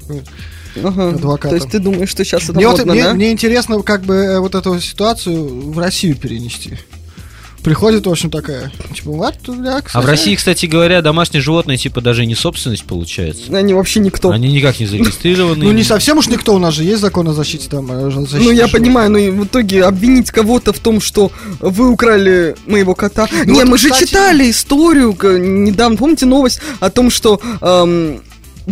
[0.84, 1.10] Ага.
[1.10, 1.50] адвоката.
[1.50, 3.13] То есть ты думаешь, что сейчас это Мне, вот- модно, мне- да?
[3.13, 6.78] мне интересно, как бы э, вот эту ситуацию в Россию перенести.
[7.65, 11.99] Приходит, в общем, такая, типа, вот, бля, А в России, кстати говоря, домашние животные типа
[11.99, 13.58] даже не собственность получается.
[13.58, 14.30] Они вообще никто.
[14.30, 15.65] Они никак не зарегистрированы.
[15.65, 17.88] Ну, не совсем уж никто, у нас же есть закон о защите там.
[17.88, 23.28] Ну, я понимаю, но в итоге обвинить кого-то в том, что вы украли моего кота.
[23.45, 28.21] Ну не, мы же читали историю недавно, помните новость о том, что эм,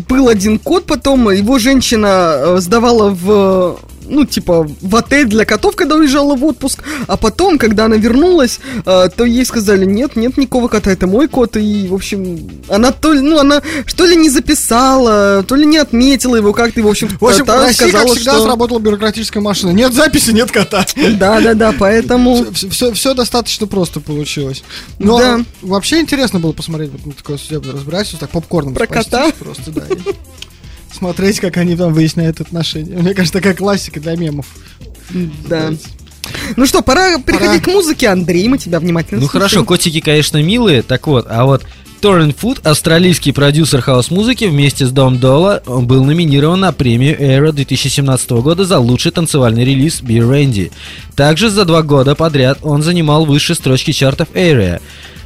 [0.08, 5.76] был один кот, потом его женщина э, сдавала в ну, типа, в отель для котов,
[5.76, 10.38] когда уезжала в отпуск, а потом, когда она вернулась, э, то ей сказали, нет, нет
[10.38, 14.16] никакого кота, это мой кот, и, в общем, она то ли, ну, она что ли
[14.16, 17.80] не записала, то ли не отметила его как-то, и, в общем, В общем, в России,
[17.80, 18.44] как сказала, всегда, что...
[18.44, 19.72] сработала бюрократическая машина.
[19.72, 20.86] Нет записи, нет кота.
[21.14, 22.46] Да, да, да, поэтому...
[22.54, 24.64] Все, достаточно просто получилось.
[25.00, 25.40] Но Да.
[25.62, 29.32] вообще интересно было посмотреть вот на такое судебное разбирательство, так попкорном Про кота?
[29.40, 29.84] просто, да.
[30.98, 32.98] Смотреть, как они там выясняют отношения.
[32.98, 34.46] Мне кажется, такая классика для мемов.
[35.48, 35.72] Да.
[36.56, 39.50] Ну что, пора переходить к музыке, Андрей, мы тебя внимательно Ну слушаем.
[39.50, 41.64] хорошо, котики, конечно, милые, так вот, а вот
[42.00, 47.52] Торрен Фуд, австралийский продюсер хаос-музыки, вместе с Дом Дола, он был номинирован на премию Era
[47.54, 50.72] 2017 года за лучший танцевальный релиз Be Randy.
[51.16, 54.82] Также за два года подряд он занимал высшие строчки чартов Area.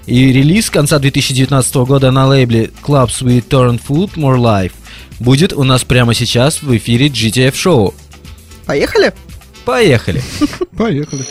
[0.05, 4.71] И релиз конца 2019 года на лейбле Clubs with Turn Food More Life
[5.19, 7.93] будет у нас прямо сейчас в эфире GTF шоу.
[8.65, 9.13] Поехали?
[9.65, 10.21] Поехали!
[10.77, 11.25] Поехали.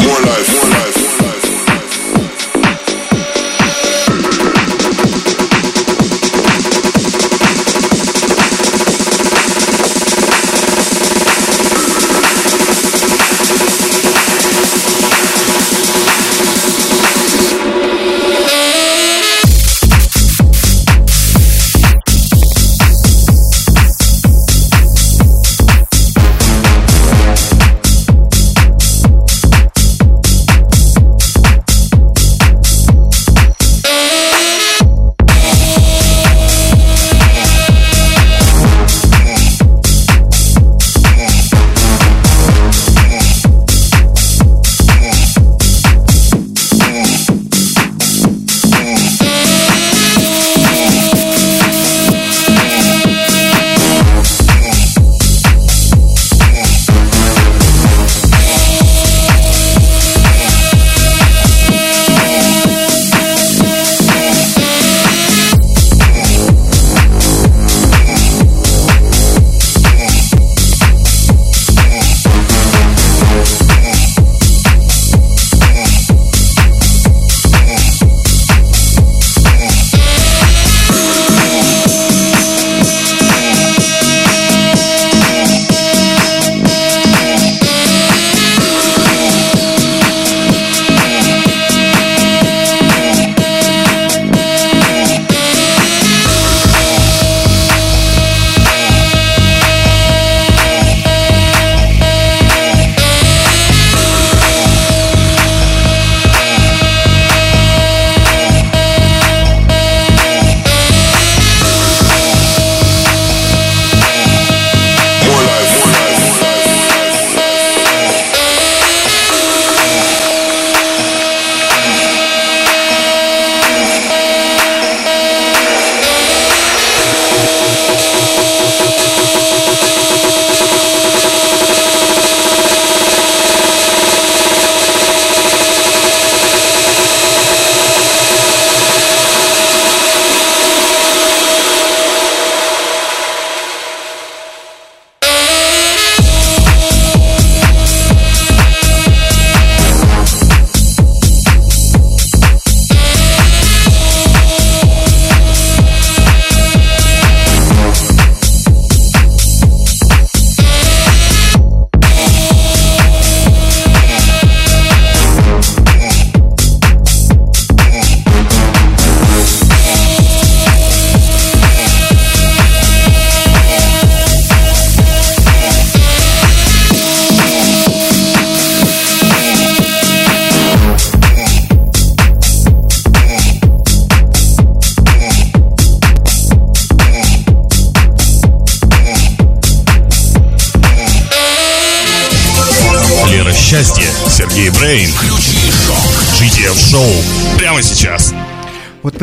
[0.00, 1.03] More life, more life,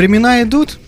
[0.01, 0.79] времена идут,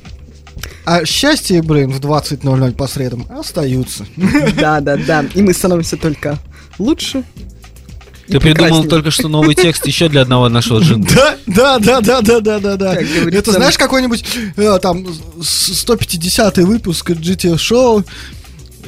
[0.86, 4.06] а счастье и Брейн в 20.00 по средам остаются.
[4.60, 5.23] Да, да, да.
[5.36, 6.39] И мы становимся только
[6.80, 7.23] лучше.
[8.28, 11.36] Ты придумал только что новый текст еще для одного нашего джингла.
[11.45, 12.95] Да, да, да, да, да, да, да.
[12.95, 14.26] Это знаешь какой-нибудь
[14.58, 15.06] э, там
[15.41, 18.04] с- 150 выпуск GTF шоу.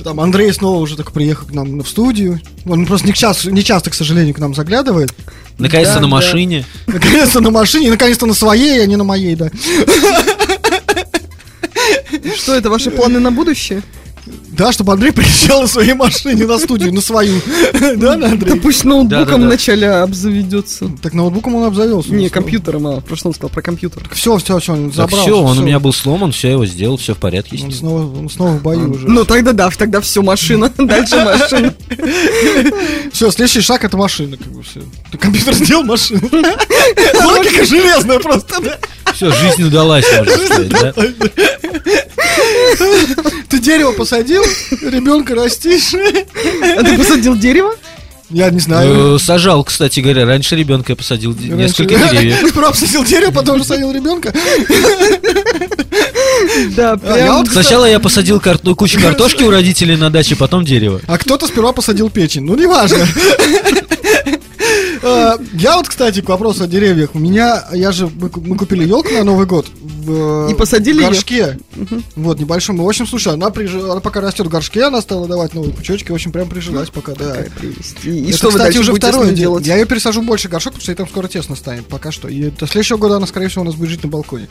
[0.04, 2.42] Там Андрей снова уже так приехал к нам в студию.
[2.66, 5.14] Он просто не часто, не часто, к сожалению, к нам заглядывает.
[5.58, 6.16] Наконец-то Да, на да.
[6.96, 9.52] Наконец-то на машине, наконец-то на своей, а не на моей, да.
[12.38, 13.82] Что это, ваши планы на будущее?
[14.58, 17.40] Да, чтобы Андрей приезжал на своей машине на студию, на свою.
[17.96, 18.60] Да, да, Да Андрей?
[18.60, 20.90] пусть ноутбуком вначале обзаведется.
[21.02, 22.14] Так ноутбуком он обзавелся.
[22.14, 24.08] Не, компьютером, а, просто он сказал про компьютер.
[24.14, 25.22] Все, все, все, он забрал.
[25.22, 27.60] все, он у меня был сломан, все его сделал, все в порядке.
[27.64, 29.08] Он снова, он снова в бою уже.
[29.08, 30.72] Ну тогда да, тогда все, машина.
[30.78, 31.74] Дальше машина.
[33.12, 34.82] Все, следующий шаг это машина, как бы все.
[35.12, 36.22] Ты компьютер сделал машину.
[36.32, 38.78] Логика железная просто, да?
[39.14, 40.94] Все, жизнь удалась, можно сказать, да?
[43.50, 44.44] Ты дерево посадил,
[44.82, 45.94] ребенка растишь.
[45.94, 47.74] А ты посадил дерево?
[48.32, 49.16] Я не знаю.
[49.16, 52.38] Э, Сажал, кстати говоря, раньше ребенка я посадил Раньше- несколько деревьев.
[52.50, 54.34] Сперва посадил дерево, потом уже садил ребенка.
[56.76, 57.46] Да, А, я прям.
[57.46, 61.02] Сначала я посадил кар- ну, кучу картошки у родителей на даче, потом дерево.
[61.08, 62.44] А кто-то сперва посадил печень.
[62.44, 63.06] Ну, неважно.
[65.06, 67.12] А, Я вот, кстати, к вопросу о деревьях.
[67.14, 69.68] У меня, я же, мы ку- мы купили елку на Новый год.
[69.82, 71.58] в, э, И посадили в горшке.
[72.16, 72.78] Вот, небольшом.
[72.78, 76.12] В общем, слушай, она, прижи- она пока растет в горшке, она стала давать новые пучочки.
[76.12, 77.38] В общем, прям прижилась пока, да.
[78.04, 79.66] И, и Это, что кстати, уже второе делать?
[79.66, 81.86] Я ее пересажу в больший горшок, потому что ей там скоро тесно станет.
[81.88, 82.28] Пока что.
[82.28, 84.48] И до следующего года она, скорее всего, у нас будет жить на балконе.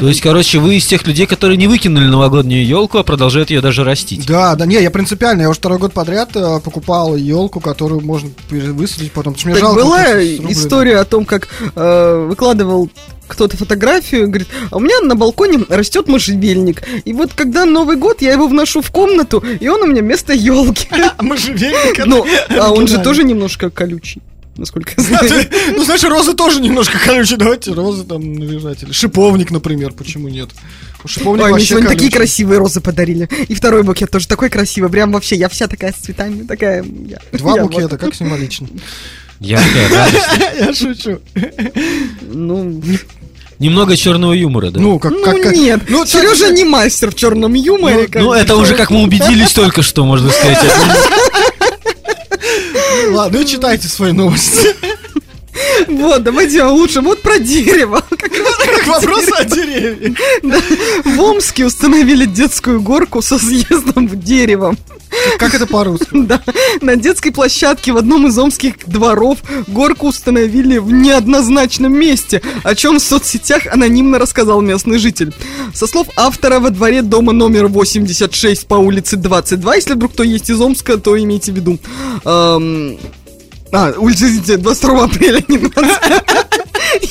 [0.00, 3.60] То есть, короче, вы из тех людей, которые не выкинули новогоднюю елку, а продолжают ее
[3.60, 4.26] даже растить.
[4.26, 8.30] Да, да, не, я принципиально, я уже второй год подряд э, покупал елку, которую можно
[8.50, 9.34] высадить потом.
[9.44, 12.90] Мне Так жалко была история о том, как э, выкладывал
[13.26, 16.82] кто-то фотографию, говорит, а у меня на балконе растет можжевельник.
[17.04, 20.32] И вот когда Новый год, я его вношу в комнату, и он у меня вместо
[20.32, 20.88] елки.
[21.18, 22.26] А можжевельник, Ну,
[22.58, 24.22] а он же тоже немножко колючий,
[24.56, 25.46] насколько я знаю.
[25.76, 27.36] Ну, знаешь, розы тоже немножко колючие.
[27.38, 28.82] Давайте розы там наряжать.
[28.82, 30.50] Или шиповник, например, почему нет?
[31.06, 33.28] Шиповник Ой, мне сегодня такие красивые розы подарили.
[33.48, 34.88] И второй букет тоже такой красивый.
[34.90, 36.82] Прям вообще, я вся такая с цветами, такая...
[37.06, 38.68] я- Два я букета, вот- как символично.
[39.40, 40.54] Яркая, радостная.
[40.66, 41.20] Я шучу.
[42.22, 42.80] Ну,
[43.58, 44.80] Немного черного юмора, да?
[44.80, 45.12] Ну, как...
[45.12, 48.08] ну как- как- нет, Ну, Сережа так- не мастер в черном юморе.
[48.14, 48.36] Ну, бы.
[48.36, 50.58] это уже как мы убедились только что, можно сказать.
[53.10, 54.68] Ладно, читайте свои новости.
[55.88, 57.00] Вот, давайте лучше.
[57.00, 58.02] Вот про дерево.
[58.10, 60.16] Как вопрос о деревьях.
[60.42, 60.60] Да.
[61.04, 64.76] В Омске установили детскую горку со съездом в дерево.
[65.38, 66.08] Как это по-русски?
[66.24, 66.40] Да.
[66.80, 72.98] На детской площадке в одном из омских дворов горку установили в неоднозначном месте, о чем
[72.98, 75.34] в соцсетях анонимно рассказал местный житель.
[75.74, 80.48] Со слов автора, во дворе дома номер 86 по улице 22, если вдруг кто есть
[80.48, 81.78] из Омска, то имейте в виду.
[82.24, 82.98] Эм,
[83.76, 86.63] А, улица, извините, 22 апреля, не 20.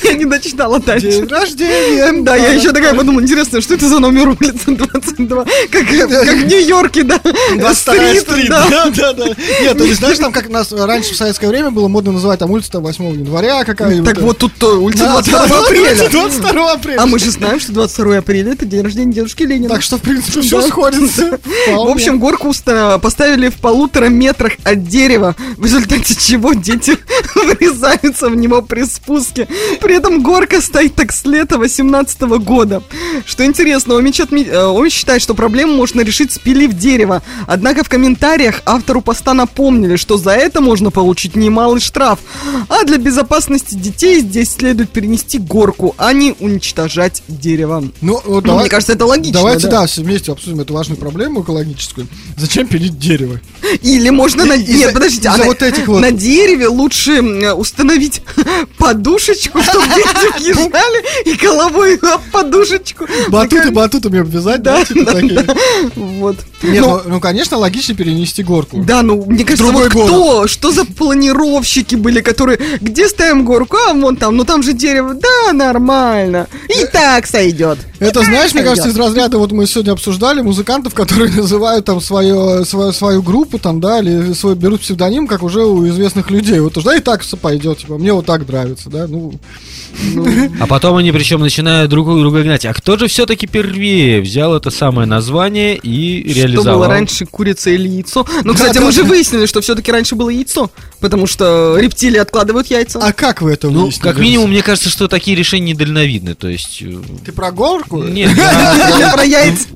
[0.04, 1.12] Я не дочитала дальше.
[1.12, 2.24] День рождения.
[2.24, 5.46] Да, я еще такая подумала, интересно, что это за номер улицы 22?
[5.72, 7.19] Как, как в Нью-Йорке, да.
[7.56, 8.89] 22 Стрит, стрит, да.
[8.96, 9.26] да, да.
[9.62, 12.52] Нет, то есть, знаешь, там как нас раньше в советское время было модно называть там
[12.52, 14.06] улица там 8 января какая-нибудь.
[14.06, 16.10] Так вот тут улица Да, 22 да, апреля.
[16.10, 17.02] 22 апреля.
[17.02, 19.69] А мы же знаем, что 22 апреля это день рождения дедушки Ленина.
[19.69, 21.39] Так что, в принципе, все сходится.
[21.67, 22.54] В общем, горку
[23.02, 26.98] поставили в полутора метрах от дерева, в результате чего дети
[27.36, 29.48] врезаются в него при спуске.
[29.82, 32.82] При этом горка стоит так с лета 18 года.
[33.26, 37.22] Что интересно, Омич, отме- э, Омич считает, что проблему можно решить, спилив дерево.
[37.48, 42.20] Однако в комментариях автору поста напомнили, что за это можно получить немалый штраф.
[42.70, 47.84] А для безопасности детей здесь следует перенести горку, а не уничтожать дерево.
[48.02, 49.34] Ну, вот Ну, давай- мне кажется, это логично.
[49.40, 49.82] Давайте, да.
[49.82, 52.08] да, все вместе обсудим эту важную проблему экологическую.
[52.38, 53.40] Зачем пилить дерево?
[53.82, 54.58] Или можно на...
[54.58, 55.46] Нет, подождите, а на...
[55.46, 57.22] вот этих вот- на дереве лучше
[57.54, 58.22] установить
[58.78, 63.06] подушечку, чтобы дети въезжали и головой об подушечку.
[63.30, 65.56] Батуты Такая- батутами обвязать, да, типа.
[65.95, 66.38] Вот.
[66.62, 68.82] Ну, ну, конечно, логично перенести горку.
[68.86, 73.93] Да, ну, мне кажется, вот кто, что за планировщики были, которые, где ставим горку, а
[73.93, 77.80] вон там, ну там же дерево, да, нормально, и так сойдет.
[77.99, 82.65] Это, знаешь, мне кажется, из разряда, вот мы сегодня обсуждали музыкантов, которые называют там свое,
[82.65, 86.60] свою, свою группу, там, да, или свой, берут псевдоним, как уже у известных людей.
[86.60, 89.34] Вот да, и так все пойдет, типа, мне вот так нравится, да, ну,
[90.60, 92.65] А потом они причем начинают друг у друга гнать.
[92.65, 96.79] А кто же все-таки первее взял это самое название и Что реализовал?
[96.79, 98.25] было раньше, курица или яйцо?
[98.43, 102.99] Ну, кстати, мы же выяснили, что все-таки раньше было яйцо, потому что рептилии откладывают яйца.
[103.01, 106.36] а как вы это Ну, как минимум, мне кажется, что такие решения недальновидны.
[106.36, 106.82] То есть...
[106.82, 106.93] э,
[107.25, 108.01] Ты про горку?
[108.03, 109.67] Нет, я- про яйца.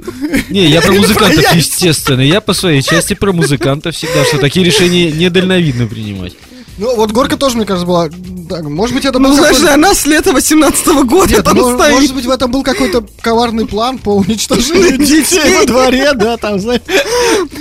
[0.49, 2.21] не, я про музыкантов, естественно.
[2.21, 6.33] Я по своей части про музыкантов всегда, что такие решения недальновидно принимать.
[6.77, 8.07] Ну, вот горка тоже, мне кажется, была...
[8.09, 11.75] да, может быть, это был Ну, знаешь, она с лета 18 года Нет, там ну,
[11.75, 11.93] стоит.
[11.93, 16.59] может быть, в этом был какой-то коварный план по уничтожению детей во дворе, да, там,
[16.59, 16.81] знаешь.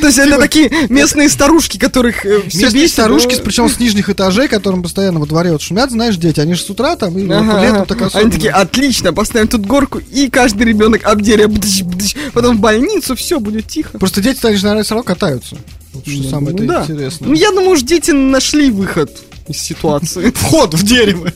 [0.01, 4.83] То есть это такие местные старушки, которых все Местные старушки, причем с нижних этажей, которым
[4.83, 8.15] постоянно во дворе вот шумят, знаешь, дети, они же с утра там, и летом так
[8.15, 12.15] Они такие, отлично, поставим тут горку, и каждый ребенок об дерево, бдыщ, бдыщ.
[12.33, 13.99] потом в больницу, все, будет тихо.
[13.99, 15.57] Просто дети, же, наверное, все равно катаются.
[16.05, 16.83] Вот что самое Ну да.
[16.83, 17.29] интересное.
[17.29, 19.11] Ну, я думаю, уж дети нашли выход
[19.49, 20.31] из ситуации.
[20.35, 21.33] Вход в дерево.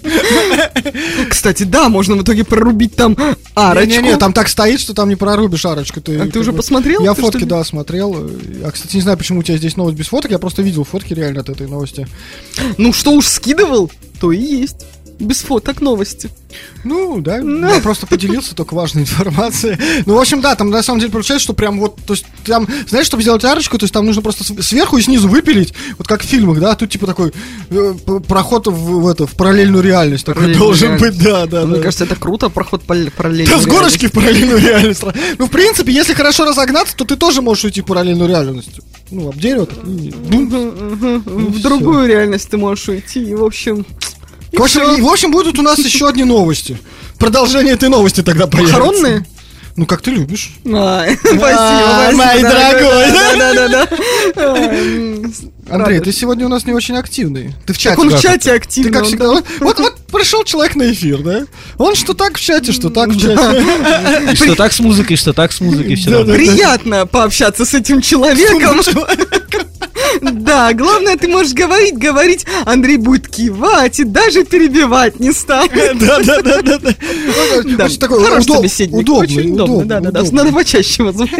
[1.28, 3.16] Кстати, да, можно в итоге прорубить там
[3.54, 3.88] арочку.
[3.90, 6.00] Не-не-не, там так стоит, что там не прорубишь арочку.
[6.00, 7.02] Ты, А ты уже бы- посмотрел?
[7.04, 8.28] Я фотки, да, смотрел.
[8.62, 10.30] Я, кстати, не знаю, почему у тебя здесь новость без фоток.
[10.30, 12.06] Я просто видел фотки реально от этой новости.
[12.78, 13.90] Ну, что уж скидывал,
[14.20, 14.76] то и есть.
[15.20, 16.30] Без фоток новости.
[16.82, 19.76] Ну, да, я просто поделился только важной информацией.
[20.06, 22.66] Ну, в общем, да, там на самом деле получается, что прям вот, то есть там,
[22.88, 26.22] знаешь, чтобы сделать арочку, то есть там нужно просто сверху и снизу выпилить, вот как
[26.22, 27.32] в фильмах, да, тут типа такой
[27.70, 27.94] э,
[28.26, 31.16] проход в, в это, в параллельную реальность такой Параллельную должен реальность.
[31.18, 31.82] быть, да, да, Мне да.
[31.82, 33.50] кажется, это круто, проход параллельно.
[33.54, 35.02] Да, с горочки в параллельную реальность.
[35.38, 38.80] Ну, в принципе, если хорошо разогнаться, то ты тоже можешь уйти в параллельную реальность.
[39.10, 39.66] ну, об дерево.
[39.66, 40.44] так, и бум.
[40.44, 41.22] Мгм.
[41.26, 43.84] Ну, В другую реальность ты можешь уйти, и, в общем...
[44.52, 46.78] и В общем, и, в общем, будут у нас еще одни новости.
[47.18, 48.76] Продолжение этой новости тогда появится.
[48.76, 49.26] Похоронные?
[49.76, 50.50] Ну, как ты любишь.
[50.66, 53.10] А, Спасибо, А, спасибо, мой дорогой.
[53.38, 53.88] Да-да-да.
[55.70, 57.54] Андрей, ты сегодня у нас не очень активный.
[57.64, 57.96] Ты в чате.
[57.96, 58.54] Так он в чате это?
[58.54, 58.90] активный.
[58.90, 59.28] Ты как всегда.
[59.28, 61.46] Вот, вот, вот пришел человек на эфир, да?
[61.78, 64.34] Он что так в чате, что так в чате.
[64.34, 65.96] Что так с музыкой, что так с музыкой.
[65.96, 68.82] Приятно пообщаться с этим человеком.
[70.20, 75.98] Да, главное, ты можешь говорить, говорить, Андрей будет кивать и даже перебивать не станет.
[75.98, 77.88] Да, да, да, да, да.
[77.98, 81.30] Такой удоб- собеседник, удобный, очень удобно, удобный, да, да, да, надо почаще его звать.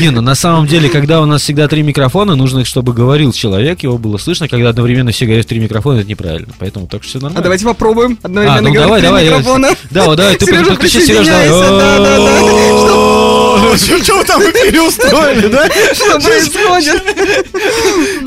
[0.00, 3.82] Не, ну на самом деле, когда у нас всегда три микрофона, нужно, чтобы говорил человек,
[3.82, 4.48] его было слышно.
[4.48, 6.48] Когда одновременно все говорят в три микрофона, это неправильно.
[6.58, 7.40] Поэтому так что все нормально.
[7.40, 9.24] А давайте попробуем А, одновременно ну говорить давай, три давай.
[9.24, 9.68] я- микрофона.
[9.90, 11.48] Да, вот давай, ты Сережа, подключи, Сереж, давай.
[11.48, 13.45] да, да, да.
[13.76, 15.68] Что вы там в эфире устроили, да?
[15.94, 17.02] Что происходит?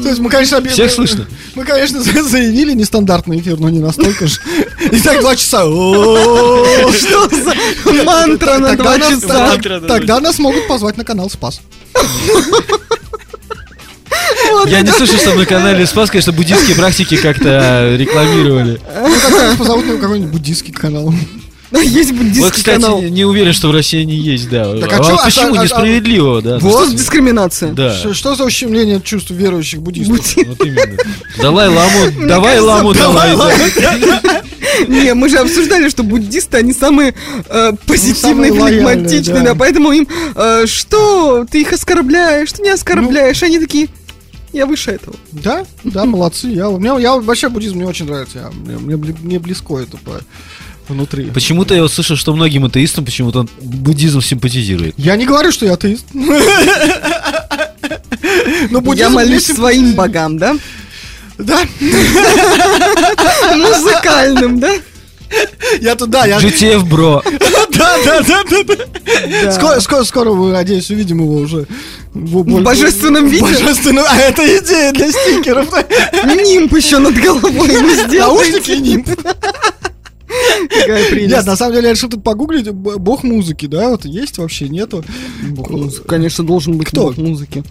[0.04, 1.28] То есть мы, конечно, Всех слышно?
[1.56, 4.40] Мы, конечно, за- заявили нестандартный эфир, но не настолько же.
[4.92, 5.60] И так два часа.
[5.64, 9.58] Что за мантра на два часа?
[9.88, 11.62] Тогда нас могут позвать на канал Спас.
[14.68, 18.80] Я не слышу, что на канале Спас, конечно, буддийские практики как-то рекламировали.
[19.02, 21.14] Ну, нас позовут на какой-нибудь буддийский канал.
[21.84, 23.02] Есть Вот, буддийский кстати, канал.
[23.02, 24.76] не уверен, что в России не есть, да.
[24.80, 26.58] Так, а а чё, вот а почему а- несправедливо, да?
[26.60, 26.72] Вот.
[26.72, 27.72] Что за дискриминация?
[27.74, 27.94] Да.
[27.96, 30.18] Что- Что за ущемление чувств верующих буддистов?
[30.36, 30.98] Вот именно.
[31.38, 33.36] Далай ламу, давай ламу, давай.
[33.36, 34.42] да.
[34.88, 37.14] Не, мы же обсуждали, что буддисты, они самые
[37.50, 39.44] э, позитивные, самые лояльные, флегматичные, да.
[39.44, 43.90] да, поэтому им, э, что ты их оскорбляешь, что не оскорбляешь, они такие,
[44.54, 45.16] я выше этого.
[45.32, 46.48] Да, да, молодцы.
[46.48, 48.52] Я, мне, я вообще буддизм мне очень нравится.
[48.68, 50.22] Я- мне, мне близко это по
[50.90, 51.26] внутри.
[51.26, 54.94] Почему-то я вот слышал, что многим атеистам почему-то буддизм симпатизирует.
[54.98, 56.06] Я не говорю, что я атеист.
[56.14, 56.36] Но
[58.78, 60.56] я буддизм молюсь своим богам, да?
[61.38, 61.62] Да,
[63.56, 64.74] Музыкальным, да?
[65.80, 66.40] я туда, я...
[66.40, 67.24] GTF, бро.
[67.80, 69.52] Да, да, да, да.
[69.54, 71.66] Скоро, скоро, скоро мы, надеюсь, увидим его уже.
[72.14, 73.46] В, В божественном виде?
[73.46, 74.04] Божественном...
[74.10, 75.70] А это идея для стикеров.
[76.26, 79.16] Нимб еще над головой ему Наушники сделайте.
[80.30, 82.70] Нет, на самом деле я решил тут погуглить.
[82.72, 83.90] Бог музыки, да?
[83.90, 85.04] Вот есть вообще, нету.
[85.50, 86.08] Бог музыки.
[86.08, 87.04] Конечно, должен быть Кто?
[87.08, 87.64] бог музыки.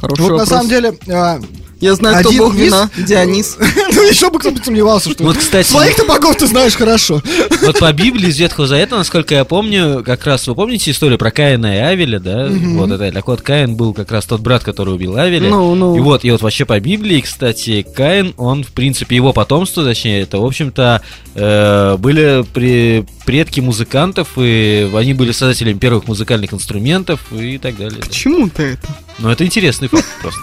[0.00, 0.48] Хороший Вот на вопрос.
[0.48, 1.40] самом деле, а,
[1.80, 2.90] Я знаю, кто бог из- вина.
[2.96, 3.56] Дионис.
[3.94, 7.22] ну еще бы кто-то сомневался, что Вот, кстати, своих-то богов ты знаешь хорошо.
[7.62, 11.30] Вот по Библии из Ветхого Завета, насколько я помню, как раз вы помните историю про
[11.30, 12.48] Каина и Авеля, да?
[12.50, 15.48] Вот это, так вот, Каин был как раз тот брат, который убил Авеля.
[15.48, 15.96] Ну, ну.
[15.96, 20.20] И вот, и вот вообще по Библии, кстати, Каин, он, в принципе, его потомство, точнее,
[20.22, 21.00] это, в общем-то,
[21.34, 28.00] э, были при- предки музыкантов, и они были создателями первых музыкальных инструментов и так далее.
[28.00, 28.06] да.
[28.06, 28.86] Почему-то это?
[29.20, 30.40] Но это интересный факт просто.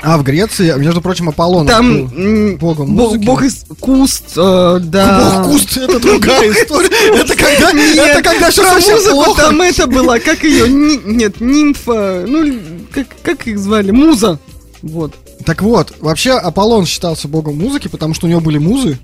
[0.00, 3.24] А в Греции, между прочим, Аполлон Там был богом бог, музыки.
[3.24, 5.42] бог из куст, э, да.
[5.42, 6.88] Бог куст, это другая история.
[7.20, 9.42] Это когда, Нет, это когда совсем музыку плохо.
[9.42, 12.54] там это было, как ее, ни- нет, нимфа, ну,
[12.92, 14.38] как, как их звали, муза.
[14.82, 15.14] Вот.
[15.44, 18.98] Так вот, вообще Аполлон считался богом музыки, потому что у него были музы.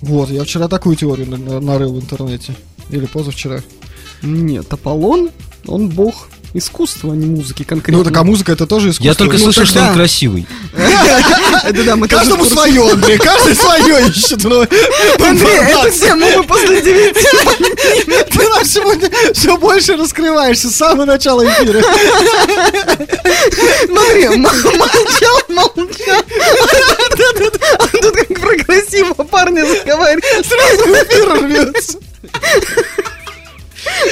[0.00, 2.54] Вот, я вчера такую теорию на- на- нарыл в интернете.
[2.90, 3.60] Или позавчера.
[4.22, 5.30] Нет, Аполлон,
[5.66, 7.98] он бог искусства, а не музыки конкретно.
[7.98, 9.04] Ну, так а музыка это тоже искусство.
[9.04, 10.46] Я только Ну, слышал, что он красивый.
[11.64, 14.44] Это Каждому свое, Андрей, каждый свое ищет.
[14.44, 15.92] ну, Андрей, информацию.
[15.92, 17.26] тему мы после девяти.
[18.30, 21.82] Ты нам сегодня все больше раскрываешься с самого начала эфира.
[23.86, 26.22] Смотри, молчал, молчал.
[27.78, 30.46] А тут как про красивого парня заговаривает.
[30.46, 31.98] Сразу эфир рвется.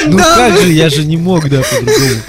[0.07, 2.22] Ну Да, как же, я же не мог, да, по-другому.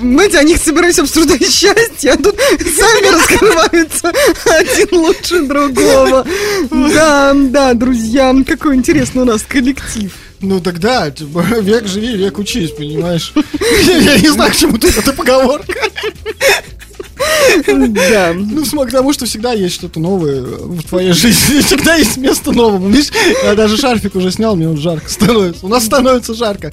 [0.00, 4.12] Мы о них собирались обсуждать счастье, а тут сами раскрываются
[4.44, 6.26] один лучше другого.
[6.70, 10.12] Да, да, друзья, какой интересный у нас коллектив.
[10.40, 13.32] Ну тогда, типа, век живи, век учись, понимаешь?
[13.86, 15.80] Я не знаю, к чему тут эта поговорка.
[17.66, 18.32] Да.
[18.34, 21.60] Ну, к тому, что всегда есть что-то новое в твоей жизни.
[21.66, 22.88] Всегда есть место новому.
[22.88, 23.10] Видишь,
[23.44, 25.64] я даже шарфик уже снял, мне он жарко становится.
[25.64, 26.72] У нас становится жарко.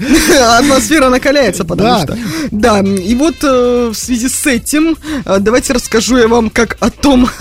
[0.60, 2.04] Атмосфера накаляется, потому Да.
[2.04, 2.18] что.
[2.52, 6.90] Да, и вот э, в связи с этим э, давайте расскажу я вам как о
[6.90, 7.30] том.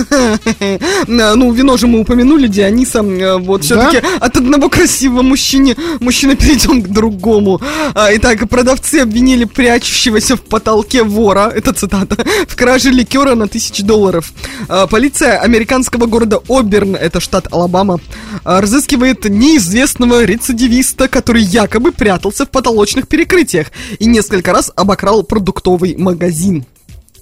[1.06, 2.98] Ну, вино же мы упомянули, Диониса.
[3.00, 7.60] э, Вот все-таки от одного красивого мужчины мужчина перейдем к другому.
[7.94, 13.48] А, Итак, продавцы обвинили прячущегося в потолке вора, это цитата, в краже продаже ликера на
[13.48, 14.32] тысячи долларов.
[14.68, 18.00] А, Полиция американского города Оберн, это штат Алабама,
[18.44, 23.68] а, разыскивает неизвестного рецидивиста, который якобы прятался в потолочных перекрытиях
[23.98, 26.64] и несколько раз обокрал продуктовый магазин.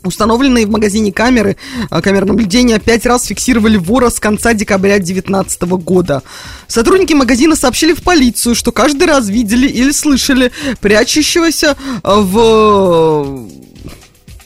[0.04, 1.56] Установленные в магазине камеры,
[1.90, 6.22] а, камеры наблюдения пять раз фиксировали вора с конца декабря 2019 года.
[6.68, 10.50] Сотрудники магазина сообщили в полицию, что каждый раз видели или слышали
[10.80, 13.48] прячущегося в...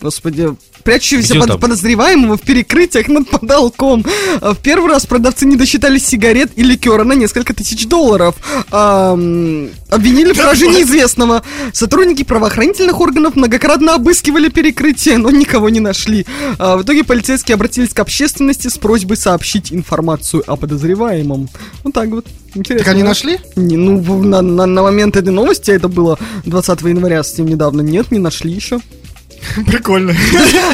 [0.00, 0.48] Господи,
[0.82, 4.04] прячущегося под- подозреваемого в перекрытиях над потолком.
[4.40, 8.34] А, В первый раз продавцы не досчитали сигарет и ликера на несколько тысяч долларов.
[8.70, 11.42] А, м, обвинили в краже неизвестного.
[11.72, 16.26] Сотрудники правоохранительных органов многократно обыскивали перекрытие, но никого не нашли.
[16.58, 21.48] А, в итоге полицейские обратились к общественности с просьбой сообщить информацию о подозреваемом.
[21.84, 22.26] Вот так вот.
[22.54, 22.84] Интересно.
[22.84, 23.38] Так они нашли?
[23.56, 28.10] Не, ну, на, на- на момент этой новости, это было 20 января, совсем недавно, нет,
[28.10, 28.78] не нашли еще.
[29.66, 30.14] Прикольно.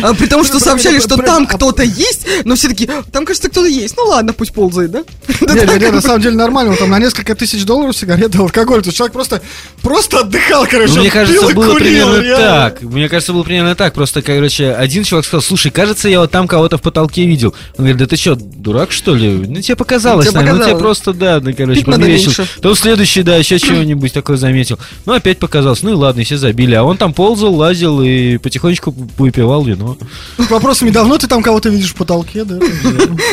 [0.03, 3.69] А, при том, что сообщали, что там кто-то есть, но все таки там, кажется, кто-то
[3.69, 3.97] есть.
[3.97, 5.05] Ну ладно, пусть ползает, да?
[5.41, 8.83] Не, не, не, на самом деле нормально, он там на несколько тысяч долларов сигареты, алкоголь.
[8.83, 9.41] То есть человек просто,
[9.83, 10.95] просто отдыхал, короче.
[10.95, 12.83] Ну, мне кажется, было примерно так.
[12.83, 13.95] Мне кажется, было примерно так.
[13.95, 17.55] Просто, короче, один чувак сказал, слушай, кажется, я вот там кого-то в потолке видел.
[17.77, 19.29] Он говорит, да ты что, дурак, что ли?
[19.29, 20.61] Ну, тебе показалось, наверное.
[20.61, 22.33] Ну, тебе просто, да, ну, короче, померещил.
[22.61, 24.79] То следующий, да, еще чего-нибудь такое заметил.
[25.07, 25.83] Ну, опять показалось.
[25.83, 26.75] Ну, и ладно, все забили.
[26.75, 29.97] А он там ползал, лазил и потихонечку выпивал вино.
[30.37, 32.59] С вопросами, давно ты там кого-то видишь в потолке, да?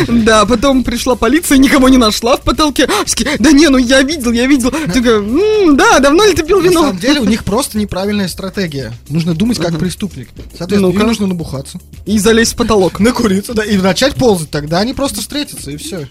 [0.07, 2.87] Да, потом пришла полиция, никого не нашла в потолке.
[3.39, 4.71] Да не, ну я видел, я видел.
[4.93, 6.81] Ты говоришь, «М, да, давно ли ты пил На вино?
[6.81, 8.93] самом деле у них просто неправильная стратегия.
[9.09, 10.29] Нужно думать как преступник.
[10.57, 12.99] Соответственно, нужно набухаться, И залезть в потолок.
[12.99, 14.49] накуриться, да, и начать ползать.
[14.51, 16.07] Тогда они просто встретятся, и все.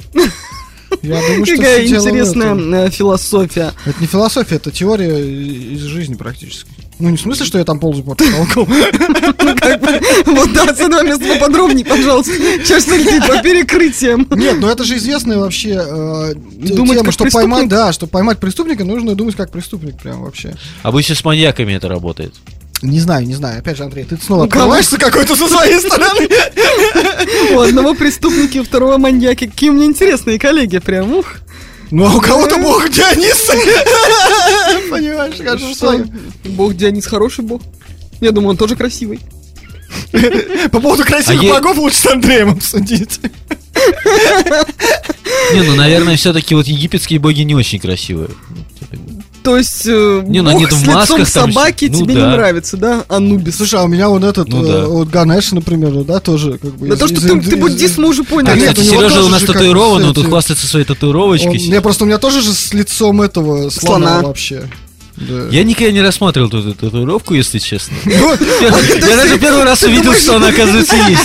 [1.03, 3.73] Я думаю, что Какая интересная э, философия.
[3.85, 5.19] Это не философия, это теория
[5.75, 6.71] из жизни практически.
[7.05, 8.64] Ну, не в смысле, что я там ползаю по потолку.
[8.64, 12.32] Вот да, с этого места поподробнее, пожалуйста.
[12.32, 14.26] Сейчас летит по перекрытиям.
[14.30, 16.32] Нет, ну это же известная вообще э,
[16.66, 20.55] тема, что поймать, да, чтобы поймать преступника, нужно думать как преступник прям вообще.
[20.82, 22.32] Обычно с маньяками это работает.
[22.80, 23.59] Не знаю, не знаю.
[23.59, 24.64] Опять же, Андрей, ты снова У кого?
[24.64, 26.26] открываешься какой-то со своей стороны.
[27.55, 29.46] У одного преступника, у второго маньяки.
[29.46, 31.36] Какие у меня интересные коллеги, прям, ух.
[31.95, 33.47] Ну, а у кого-то бог Дионис.
[34.90, 36.05] Понимаешь, каждому Что?
[36.42, 37.62] Бог Дионис хороший бог.
[38.20, 39.20] Я думаю, он тоже красивый.
[40.72, 43.20] По поводу красивых А богов лучше с Андреем обсудить.
[45.53, 48.30] Не, ну, наверное, все-таки вот египетские боги не очень красивые.
[49.45, 51.90] То есть, э, Не, ну бог в с лицом масках там собаки.
[51.92, 52.20] Ну тебе да.
[52.20, 53.05] не нравится, да?
[53.09, 53.57] Анубис.
[53.59, 54.86] Слушай, а у меня вот этот, Ну э, да.
[54.86, 56.88] вот Ганеш, например, да, тоже как бы...
[56.88, 58.47] Да из- то, что из- ты, из- ты буддист, мы уже А, поняли.
[58.47, 61.51] Да нет, кстати, Сережа у нас татуирован, он тут хвастается своей татуировочкой.
[61.61, 64.22] Он- Не, просто у меня тоже же с лицом этого слона, Слона.
[64.22, 64.64] вообще.
[65.16, 65.45] Да.
[65.51, 67.95] Я никогда не рассматривал эту татуировку, если честно.
[68.07, 68.36] Я
[69.16, 71.22] даже первый раз увидел, что она, оказывается, есть.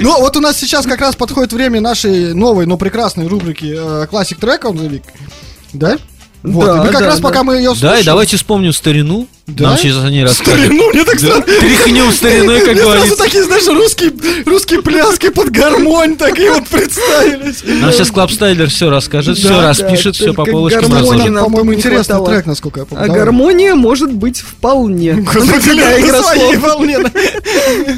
[0.00, 4.06] Ну, вот у нас сейчас как раз подходит время нашей новой, но прекрасной рубрики э,
[4.10, 5.02] on the Week.
[5.74, 5.98] Да?
[6.42, 7.22] Вот, Да, и мы как да, раз да.
[7.28, 9.28] пока мы ее Да, и слушаем- давайте вспомним старину.
[9.46, 9.70] Да?
[9.70, 10.60] Нам сейчас они расскажут.
[10.60, 11.42] Старину, мне так сразу...
[11.42, 13.16] Тряхнем стариной, как Мне сразу говорится.
[13.16, 14.12] такие, знаешь, русские,
[14.46, 17.62] русские пляски под гармонь такие вот представились.
[17.64, 21.34] Нам сейчас Клаб Стайлер все расскажет, все Да, распишет, да, все по полочкам разложит.
[21.34, 22.28] По-моему, интересный хватало.
[22.28, 23.02] трек, насколько я помню.
[23.04, 23.20] А Давай.
[23.22, 25.14] гармония может быть вполне.
[25.14, 27.10] Господи, да.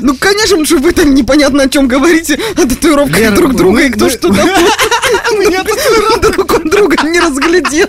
[0.00, 4.06] Ну, конечно, что вы там непонятно о чем говорите, о татуировках друг друга, и кто
[4.06, 4.48] мы- что там
[6.32, 7.86] друг от друга не разглядел.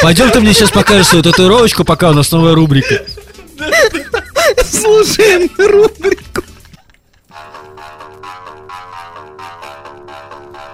[0.00, 3.02] Пойдем ты мне сейчас покажешь свою татуировочку, пока у нас новая рубрика.
[4.64, 6.42] Слушаем рубрику.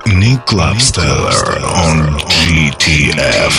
[0.06, 3.52] Nick Clubsteller on GTF.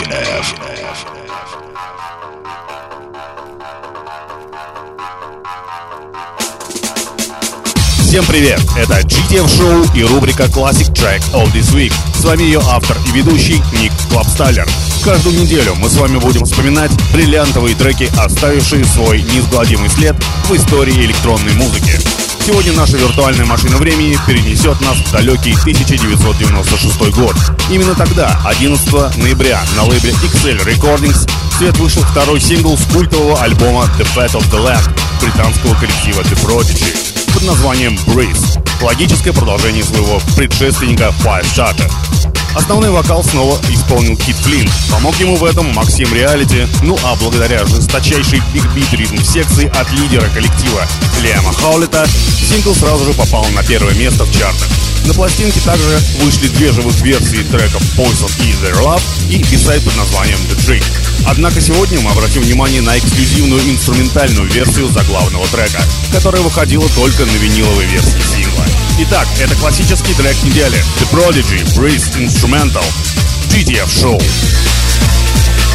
[8.09, 8.59] Всем привет!
[8.75, 11.93] Это GTF Show и рубрика Classic Track of This Week.
[12.15, 14.67] С вами ее автор и ведущий Ник Clubstyler.
[15.03, 20.93] Каждую неделю мы с вами будем вспоминать бриллиантовые треки, оставившие свой неизгладимый след в истории
[21.05, 21.99] электронной музыки.
[22.45, 27.35] Сегодня наша виртуальная машина времени перенесет нас в далекий 1996 год.
[27.69, 33.41] Именно тогда, 11 ноября, на лейбле XL Recordings в свет вышел второй сингл с культового
[33.41, 34.89] альбома The Fat of the Land
[35.21, 41.89] британского коллектива The Prodigy под названием Breeze, логическое продолжение своего предшественника Five Shutter.
[42.59, 44.69] Основной вокал снова исполнил Кит Флинн.
[44.91, 50.27] Помог ему в этом Максим Реалити, ну а благодаря жесточайшей биг-бит ритм секции от лидера
[50.33, 50.85] коллектива
[51.23, 52.05] Лиама Хаулета,
[52.49, 54.67] сингл сразу же попал на первое место в чартах.
[55.05, 59.95] На пластинке также вышли две живых версии треков Poison и Their Love и бисайд под
[59.95, 60.83] названием The Trick.
[61.25, 65.81] Однако сегодня мы обратим внимание на эксклюзивную инструментальную версию заглавного трека,
[66.11, 68.65] которая выходила только на виниловой версии сингла.
[69.01, 72.81] Итак, это классический трек недели The Prodigy Breeze Instrumental
[73.49, 75.68] GTF Show.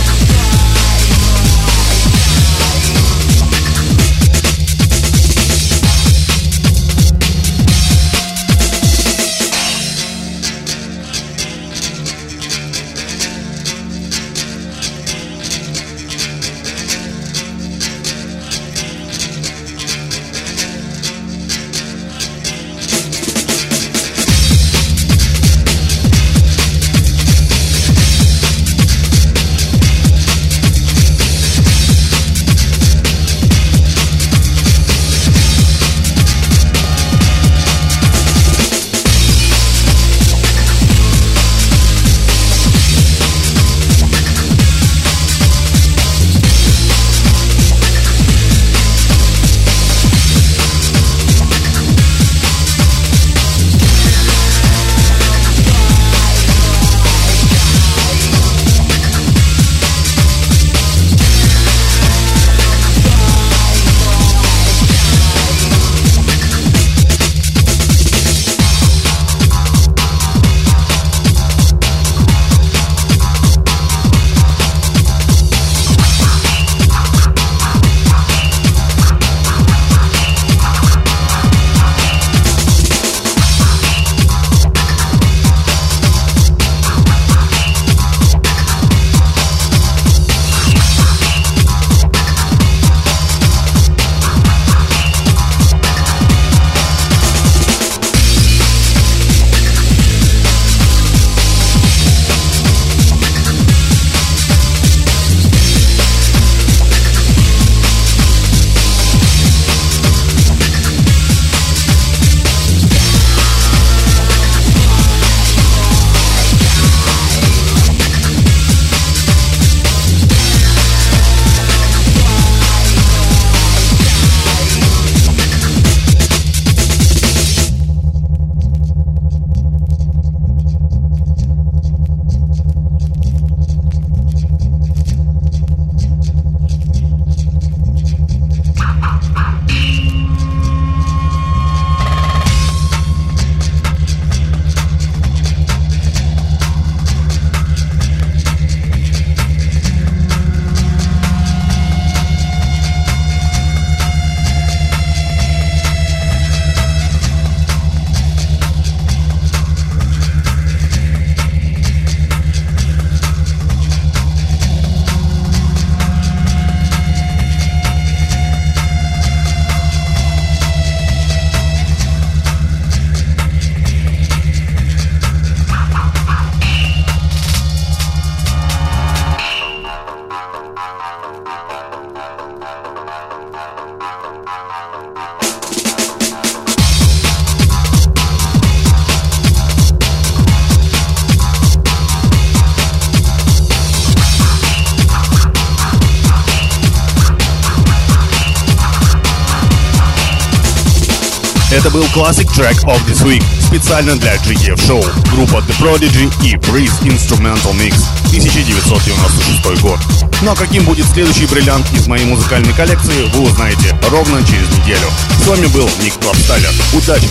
[201.95, 205.31] Был Classic Track of This Week специально для GTF Show.
[205.31, 207.95] Группа The Prodigy и Breeze Instrumental Mix
[208.31, 210.01] 1996 год.
[210.43, 215.07] Ну а каким будет следующий бриллиант из моей музыкальной коллекции, вы узнаете ровно через неделю.
[215.41, 216.73] С вами был Ник Клабстайлер.
[216.95, 217.29] Удачи!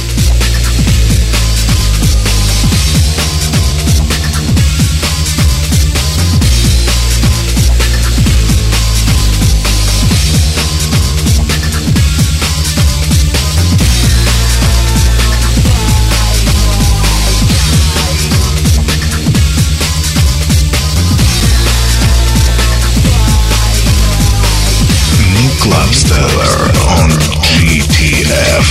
[25.64, 27.10] Nick Clubstyler on
[27.42, 28.66] GTF.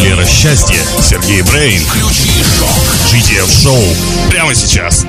[0.00, 1.82] Лера Счастье, Сергей Brain.
[3.10, 3.96] GTF Show
[4.30, 5.04] прямо сейчас.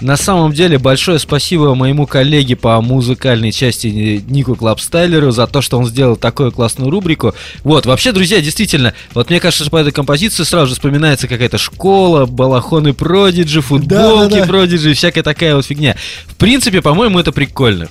[0.00, 5.78] На самом деле, большое спасибо моему коллеге по музыкальной части Нику Клабстайлеру за то, что
[5.78, 7.34] он сделал такую классную рубрику.
[7.64, 11.58] Вот, вообще, друзья, действительно, вот мне кажется, что по этой композиции сразу же вспоминается какая-то
[11.58, 14.46] школа, балахоны Продиджи, футболки Да-да-да.
[14.46, 15.96] Продиджи, всякая такая вот фигня.
[16.28, 17.88] В принципе, по-моему, это прикольно.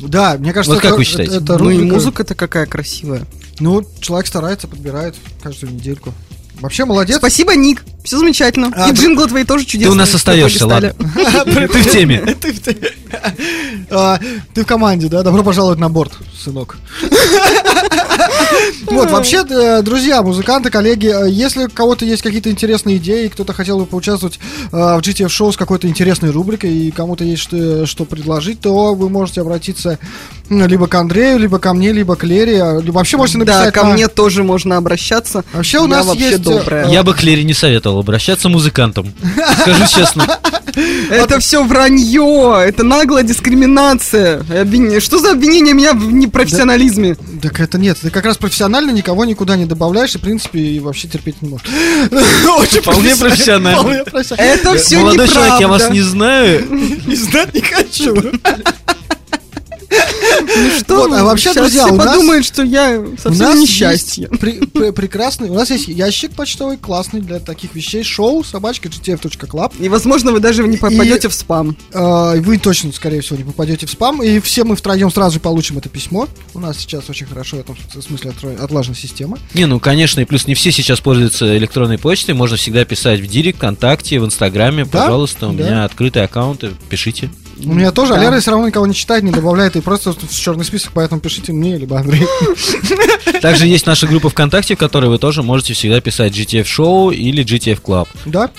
[0.00, 1.36] Да, мне кажется, Вот как это- вы считаете?
[1.36, 3.22] это- это Ну и рубрика- музыка-то какая красивая.
[3.60, 6.12] Ну, человек старается, подбирает каждую недельку.
[6.60, 7.18] Вообще молодец.
[7.18, 7.84] Спасибо, Ник.
[8.04, 8.70] Все замечательно.
[8.76, 9.00] А, и да.
[9.00, 9.92] джинглы твои тоже чудесные.
[9.92, 10.94] у нас остаешься, ладно.
[11.44, 12.20] Ты в теме.
[12.38, 12.60] Ты в
[13.90, 14.20] А,
[14.52, 15.22] Ты в команде, да?
[15.22, 16.76] Добро пожаловать на борт, сынок.
[18.86, 23.52] Вот, вообще, э, друзья, музыканты, коллеги, э, если у кого-то есть какие-то интересные идеи, кто-то
[23.52, 27.86] хотел бы поучаствовать э, в GTF шоу с какой-то интересной рубрикой, и кому-то есть что,
[27.86, 29.98] что предложить, то вы можете обратиться
[30.50, 33.74] либо к Андрею, либо ко мне, либо к Лере, а, либо вообще можете Да, написать
[33.74, 35.44] ко на- мне тоже можно обращаться.
[35.52, 36.88] Вообще у Я нас вообще есть, добрая.
[36.88, 39.12] Я бы к Лере не советовал обращаться музыкантам.
[39.60, 40.26] Скажу честно.
[41.10, 44.42] Это все вранье, это наглая дискриминация.
[45.00, 47.16] Что за обвинение меня в непрофессионализме?
[47.40, 50.80] Так это нет, ты как раз профессионально никого никуда не добавляешь и, в принципе, и
[50.80, 51.66] вообще терпеть не можешь.
[52.58, 54.04] Очень Вполне профессионально.
[54.36, 55.32] Это все Молодой неправда.
[55.32, 56.64] человек, я вас не знаю.
[57.06, 58.16] И знать не хочу.
[59.90, 63.44] Ну что Вот, вы, а вообще, друзья, все у нас- подумают, что я У совсем
[63.46, 64.28] нас несчастье.
[64.28, 69.72] пре- пре- прекрасный, у нас есть ящик почтовый классный для таких вещей, шоу собачка gtf.club.
[69.78, 71.76] И, возможно, вы даже не попадете в спам.
[71.92, 75.78] А, Вы точно, скорее всего, не попадете в спам, и все мы втроем сразу получим
[75.78, 76.28] это письмо.
[76.52, 79.38] У нас сейчас очень хорошо в этом смысле отлажена система.
[79.54, 82.34] Не, ну конечно, и плюс не все сейчас пользуются электронной почтой.
[82.34, 84.84] Можно всегда писать в Директ, ВКонтакте, в Инстаграме.
[84.84, 85.62] Да, Пожалуйста, у да.
[85.64, 86.70] меня открытые аккаунты.
[86.88, 87.30] Пишите.
[87.64, 88.22] У меня тоже, а Да.
[88.22, 91.52] Лера все равно никого не читает, не добавляет, и просто в черный список, поэтому пишите
[91.52, 92.26] мне, либо Андрей.
[93.42, 97.44] Также есть наша группа ВКонтакте, в которой вы тоже можете всегда писать GTF Show или
[97.44, 98.08] GTF Club.
[98.24, 98.50] Да?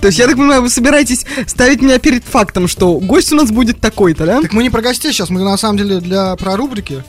[0.00, 3.50] То есть, я так понимаю, вы собираетесь ставить меня перед фактом, что гость у нас
[3.50, 4.40] будет такой-то, да?
[4.40, 7.02] Так мы не про гостей сейчас, мы на самом деле для про рубрики.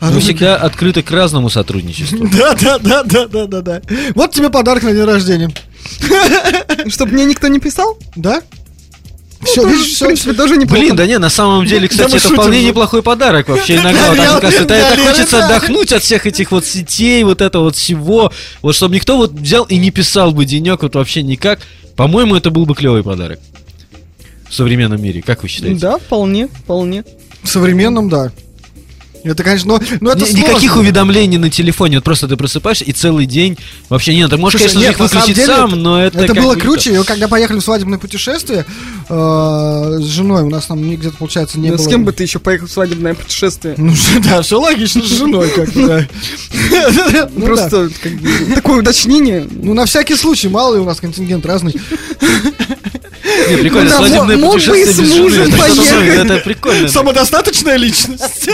[0.00, 2.28] А Мы всегда открыты к разному сотрудничеству.
[2.38, 3.82] Да, да, да, да, да, да, да.
[4.14, 5.50] Вот тебе подарок на день рождения.
[6.88, 7.98] Чтобы мне никто не писал?
[8.14, 8.42] Да?
[9.42, 10.06] Все, Тоже, видишь, в все.
[10.06, 10.80] принципе, тоже неплохо.
[10.80, 12.66] Блин, да не, на самом деле, кстати, мы это шутим вполне же.
[12.66, 14.08] неплохой подарок вообще иногда.
[14.08, 15.46] Вот Да, я- кажется, да, это хочется да.
[15.46, 18.32] отдохнуть от всех этих вот сетей, вот этого вот всего.
[18.62, 21.60] Вот чтобы никто вот взял и не писал бы денек вот вообще никак.
[21.94, 23.38] По-моему, это был бы клевый подарок.
[24.48, 25.78] В современном мире, как вы считаете?
[25.80, 27.04] Да, вполне, вполне.
[27.42, 28.32] В современном, да.
[29.32, 30.80] Это, конечно, но, но это Ни- Никаких сложно.
[30.80, 33.56] уведомлений на телефоне, вот просто ты просыпаешься и целый день
[33.88, 36.42] вообще нет, ты можешь, Слушай, конечно нет, их выключить деле сам, но это Это как
[36.42, 38.64] было бы круче, и когда поехали в свадебное путешествие
[39.08, 41.84] э, с женой, у нас там где-то, получается, не Ну, было...
[41.84, 43.74] С кем бы ты еще поехал в свадебное путешествие?
[43.76, 43.92] Ну,
[44.24, 46.06] да, все логично, с женой как-то.
[46.70, 47.26] Ну, да.
[47.26, 49.46] Просто как бы, такое уточнение.
[49.50, 51.74] Ну, на всякий случай, мало ли у нас контингент разный.
[53.50, 56.88] Не, прикольно, Ну да, свадебное путешествие без жены, это прикольно.
[56.88, 58.48] Самодостаточная личность.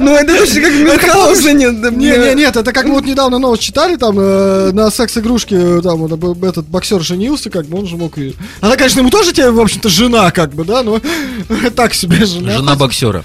[0.00, 1.66] Ну, это же как Мюнхгаузене.
[1.92, 5.80] Не, не, нет, это как мы вот недавно новость читали, там э, на секс-игрушке, э,
[5.82, 8.34] там вот, этот боксер женился, как бы он же мог и...
[8.60, 11.00] Она, конечно, ему тоже тебе, в общем-то, жена, как бы, да, но
[11.76, 12.52] так себе жена.
[12.58, 13.24] Жена боксера.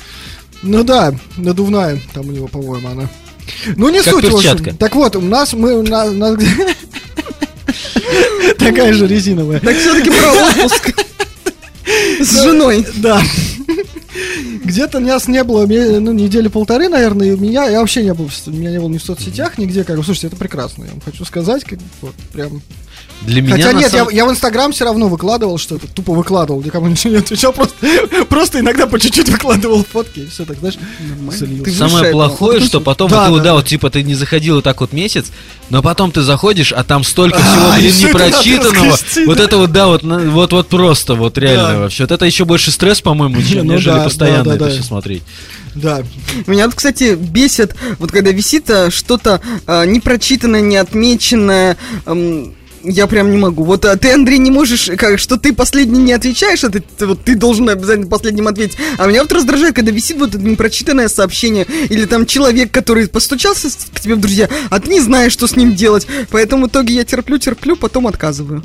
[0.61, 3.09] Ну да, надувная, там у него, по-моему, она.
[3.75, 4.57] Ну не Как суть, в общем.
[4.57, 4.75] перчатка.
[4.79, 5.73] Так вот, у нас мы...
[5.73, 6.37] у на- на-
[8.57, 9.59] Такая же резиновая.
[9.59, 10.93] Так все-таки про отпуск.
[12.19, 12.85] С женой.
[12.95, 13.21] Да.
[14.63, 18.29] Где-то нас не было ну, недели полторы, наверное, и у меня я вообще не был,
[18.47, 21.25] меня не было ни в соцсетях, нигде, как бы, слушайте, это прекрасно, я вам хочу
[21.25, 22.61] сказать, как вот, прям.
[23.21, 26.61] Для меня Хотя нет, самом- я, я в Инстаграм все равно выкладывал что-то, тупо выкладывал,
[26.61, 27.75] никому ничего не отвечал, просто,
[28.29, 30.75] просто иногда по чуть-чуть выкладывал фотки, и все так, знаешь.
[31.63, 34.55] Ты Самое плохое, что потом Да, вот, ты да, да, вот типа ты не заходил
[34.55, 35.31] вот так вот месяц,
[35.69, 38.97] но потом ты заходишь, а там столько всего, А, и блин, непрочитанного.
[39.25, 42.03] Вот это вот, да, вот, вот, вот просто, вот реально вообще.
[42.03, 44.71] Вот это еще больше стресс, по-моему, чем ну нежели да, постоянно да, да, это да.
[44.71, 45.23] все смотреть.
[45.75, 46.03] Да,
[46.45, 53.31] Меня вот, кстати, бесит, вот когда висит а, что-то а, непрочитанное, неотмеченное, ам, я прям
[53.31, 53.63] не могу.
[53.63, 57.23] Вот а, ты, Андрей, не можешь, как, что ты последний не отвечаешь, это ты, вот,
[57.23, 58.77] ты должен обязательно последним ответить.
[58.97, 63.69] А меня вот раздражает, когда висит вот это непрочитанное сообщение, или там человек, который постучался
[63.69, 66.07] к тебе в друзья, а ты не знаешь, что с ним делать.
[66.29, 68.63] Поэтому в итоге я терплю, терплю, потом отказываю.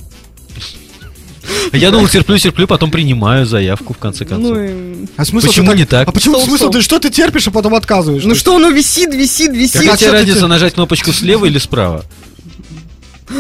[1.73, 4.57] Я думал, терплю, терплю, потом принимаю заявку в конце концов.
[4.57, 6.09] Ну, а смысл Почему не так?
[6.09, 6.71] А почему смысл?
[6.71, 8.25] Ты что ты терпишь, а потом отказываешь?
[8.25, 9.81] ну что, оно висит, висит, висит.
[9.81, 12.05] Какая а тебе разница нажать кнопочку слева или справа?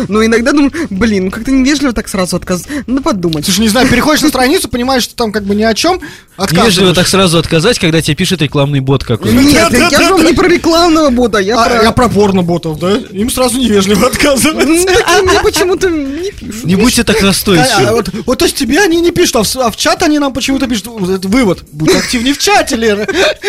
[0.08, 2.86] Но иногда думаю, блин, ну как-то невежливо так сразу отказывать.
[2.86, 3.44] Надо подумать.
[3.44, 6.00] Слушай, не знаю, переходишь на страницу, понимаешь, что там как бы ни о чем,
[6.52, 9.34] Невежливо так сразу отказать, когда тебе пишет рекламный бот какой-то.
[9.36, 11.82] Нет, я же вам не про рекламного бота, я А, про...
[11.82, 12.92] я про порно-ботов, да?
[13.10, 14.66] Им сразу невежливо отказывать.
[14.68, 16.64] Ну, такие мне почему-то не пишут.
[16.64, 17.90] Не будьте так А, настойчивы.
[17.90, 20.68] вот, вот, то есть тебе они не пишут, а в, а чат они нам почему-то
[20.68, 20.86] пишут.
[21.24, 21.64] Вывод.
[21.72, 23.06] Будь активнее в чате, Лера.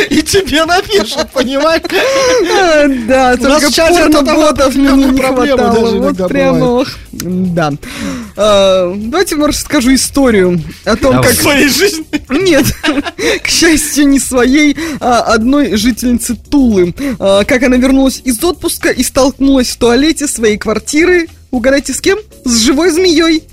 [0.09, 1.83] И тебе напишут, понимаешь?
[1.91, 6.13] А, Да, нас только порно-ботов не хватало.
[6.82, 7.73] Ох, да.
[8.36, 11.30] А, давайте, может, скажу историю о том, Давай.
[11.30, 11.41] как...
[11.41, 12.05] Своей жизни.
[12.30, 12.65] Нет,
[13.43, 16.93] к счастью, не своей, а одной жительницы Тулы.
[17.19, 21.27] А, Как она вернулась из отпуска и столкнулась в туалете своей квартиры.
[21.51, 22.19] Угадайте, с кем?
[22.45, 23.43] С живой змеей.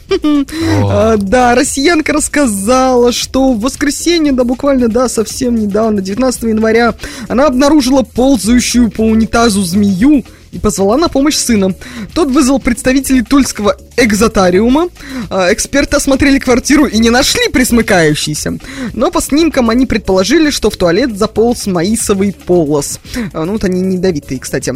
[0.84, 6.94] А, Да, россиянка рассказала, что в воскресенье, да буквально, да, совсем недавно, 19 января,
[7.28, 10.24] она обнаружила ползающую по унитазу змею
[10.56, 11.74] и позвала на помощь сына.
[12.14, 14.88] Тот вызвал представителей тульского экзотариума.
[15.30, 18.58] А, Эксперты осмотрели квартиру и не нашли присмыкающийся.
[18.94, 22.98] Но по снимкам они предположили, что в туалет заполз маисовый полос.
[23.32, 24.74] А, Ну вот они не ядовитые, кстати.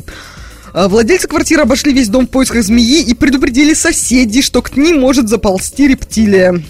[0.73, 5.01] А, Владельцы квартиры обошли весь дом в поисках змеи и предупредили соседей, что к ним
[5.01, 6.63] может заползти рептилия.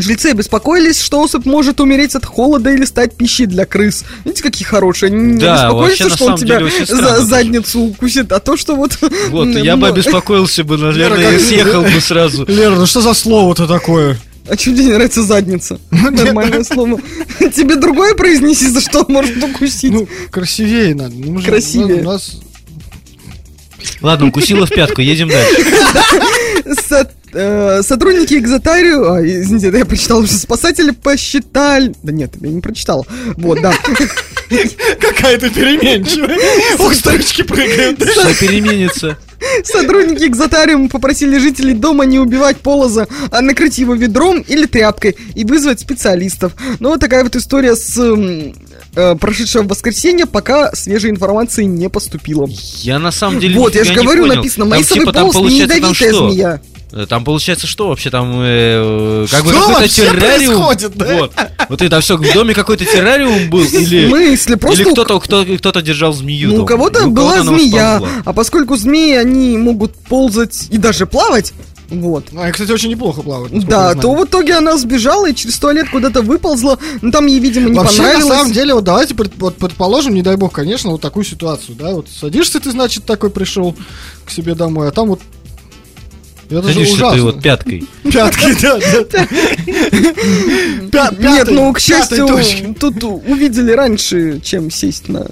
[0.00, 4.04] Жильцы обеспокоились, что особь может умереть от холода или стать пищей для крыс.
[4.24, 5.10] Видите, какие хорошие.
[5.10, 8.98] Не Да, беспокоятся, вообще, что он тебя деле, за задницу укусит, а то, что вот...
[9.30, 12.44] Вот, я бы ну, обеспокоился бы, наверное, и съехал бы сразу.
[12.48, 14.18] Лера, ну что за слово-то такое?
[14.48, 15.78] А чем тебе не нравится задница?
[15.90, 17.00] Нормальное слово.
[17.54, 19.92] Тебе другое произнеси, за что он может укусить.
[19.92, 21.14] Ну, красивее надо.
[21.14, 22.00] Ну, Красивее.
[22.00, 22.38] У нас
[24.00, 27.08] Ладно, укусила в пятку, едем дальше.
[27.32, 31.94] Э, Сотрудники экзотариума, а, извините, это я прочитал, что спасатели посчитали...
[32.02, 33.06] Да нет, я не прочитал.
[33.36, 33.74] Вот, да.
[35.00, 36.38] какая-то переменчивая.
[36.78, 38.02] Ох, строчки прыгают.
[38.02, 39.18] Все переменится.
[39.62, 45.44] Сотрудники экзотариума попросили жителей дома не убивать полоза, а накрыть его ведром или тряпкой и
[45.44, 46.54] вызвать специалистов.
[46.80, 47.96] Ну, вот такая вот история с
[48.98, 52.46] э, прошедшего воскресенья, пока свежей информации не поступило.
[52.82, 54.36] Я на самом деле вот, я же говорю, понял.
[54.36, 56.60] написано, Там, маисовый типа, там полз, не там ядовитая змея.
[56.90, 60.56] Э, Там получается что вообще там э, как бы какой-то террариум.
[60.62, 61.14] происходит, да?
[61.18, 61.32] Вот.
[61.68, 64.56] Вот это все в доме какой-то террариум был В или смысле?
[64.56, 66.48] Просто или у- кто-то кто, кто-то держал змею.
[66.48, 66.68] Ну, у дома.
[66.68, 71.52] кого-то И у была она змея, а поскольку змеи, они могут ползать и даже плавать,
[71.90, 73.50] вот, А, кстати, очень неплохо плавать.
[73.52, 77.38] насколько да, то в итоге она сбежала и через туалет куда-то выползла, ну там ей,
[77.40, 78.24] видимо, не Вообще, понравилось.
[78.28, 81.76] на самом деле, вот давайте пред- вот предположим, не дай бог, конечно, вот такую ситуацию,
[81.76, 83.74] да, вот садишься ты, значит, такой пришел
[84.26, 85.20] к себе домой, а там вот
[86.50, 87.16] это же Садишься ужасно.
[87.16, 87.86] ты вот пяткой.
[88.04, 88.56] Пятки,
[90.90, 92.26] да, Нет, ну, к счастью,
[92.78, 95.26] тут увидели раньше, чем сесть на...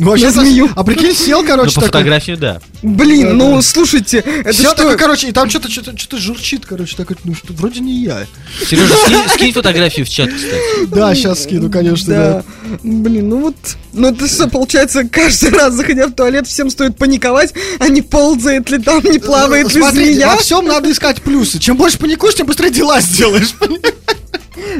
[0.00, 0.70] Ну, вообще, змею.
[0.74, 1.86] А прикинь, сел, Ну, короче, по такой.
[1.88, 2.60] фотографии, да.
[2.82, 4.82] Блин, ну, слушайте, это Сел что...
[4.84, 8.26] такой, короче, и там что-то что-то что-то журчит, короче, такой, ну что, вроде не я.
[8.66, 10.86] Сережа, скинь, скинь фотографию в чат, кстати.
[10.88, 12.32] Да, сейчас скину, конечно, Да.
[12.64, 12.78] да.
[12.82, 13.56] Блин, ну вот,
[13.92, 18.70] ну это что, получается, каждый раз, заходя в туалет, всем стоит паниковать, а не ползает
[18.70, 20.28] ли там, не плавает ли Смотрите, змея.
[20.28, 21.58] во всем надо искать плюсы.
[21.58, 23.54] Чем больше паникуешь, тем быстрее дела сделаешь.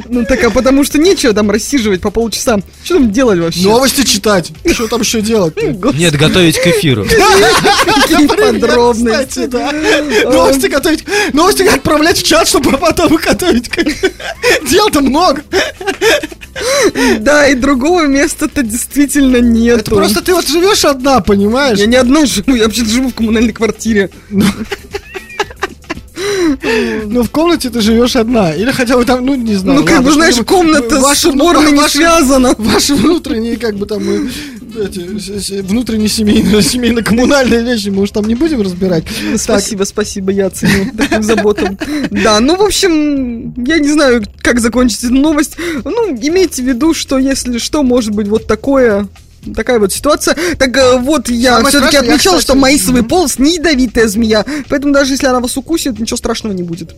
[0.08, 2.58] Ну так, а потому что нечего там рассиживать по полчаса.
[2.84, 3.62] Что там делать вообще?
[3.62, 4.52] Новости читать.
[4.72, 5.54] Что там еще делать?
[5.94, 7.04] Нет, готовить к эфиру.
[7.84, 9.46] какие подробности.
[9.46, 9.72] да.
[10.24, 11.04] Новости готовить.
[11.32, 13.70] Новости отправлять в чат, чтобы потом их готовить.
[14.68, 15.42] Дел-то много.
[17.20, 19.80] Да, и другого места-то действительно нет.
[19.80, 21.78] Это просто ты вот живешь одна, понимаешь?
[21.78, 24.10] Я не одна живу, я вообще живу в коммунальной квартире.
[27.06, 28.52] Ну, в комнате ты живешь одна.
[28.54, 29.80] Или хотя бы там, ну, не знаю.
[29.80, 32.54] Ну, как бы, знаешь, комната с уборной не связана.
[32.58, 34.02] Ваши внутренние, как бы там,
[34.76, 39.04] эти, внутренние семейные, семейно-коммунальные вещи, мы уж там не будем разбирать.
[39.04, 41.78] Так, Спасибо, спасибо, я ценю такую заботу.
[42.10, 45.56] Да, ну, в общем, я не знаю, как закончить эту новость.
[45.84, 49.08] Ну, имейте в виду, что если что, может быть вот такое...
[49.54, 50.36] Такая вот ситуация.
[50.58, 53.08] Так э, вот, я Самое все-таки страшное, я, отмечал, кстати, что маисовый мгм.
[53.08, 54.44] полз не ядовитая змея.
[54.68, 56.94] Поэтому даже если она вас укусит, ничего страшного не будет.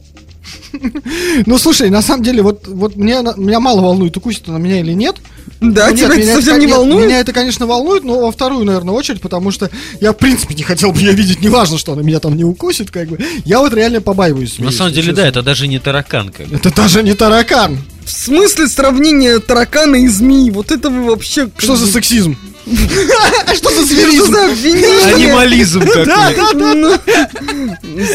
[1.47, 4.93] Ну, слушай, на самом деле, вот, вот мне, меня мало волнует, укусит она меня или
[4.93, 5.17] нет.
[5.61, 7.07] Да, Ну, нет, тебя это меня совсем не нет, волнует?
[7.07, 9.71] Меня это, конечно, волнует, но во вторую, наверное, очередь, потому что
[10.01, 12.91] я, в принципе, не хотел бы ее видеть, неважно, что она меня там не укусит,
[12.91, 13.19] как бы.
[13.45, 14.59] Я вот реально побаиваюсь.
[14.59, 15.29] На самом деле, да, честно.
[15.29, 16.31] это даже не таракан.
[16.31, 16.57] Как бы.
[16.57, 17.79] Это даже не таракан.
[18.05, 20.51] В смысле сравнения таракана и змеи?
[20.51, 21.49] Вот это вы вообще...
[21.57, 22.37] Что за сексизм?
[22.67, 24.35] Что за зверизм?
[24.35, 26.75] Анимализм какой.
[26.75, 26.99] Ну,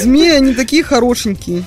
[0.01, 1.63] Змеи, они такие хорошенькие.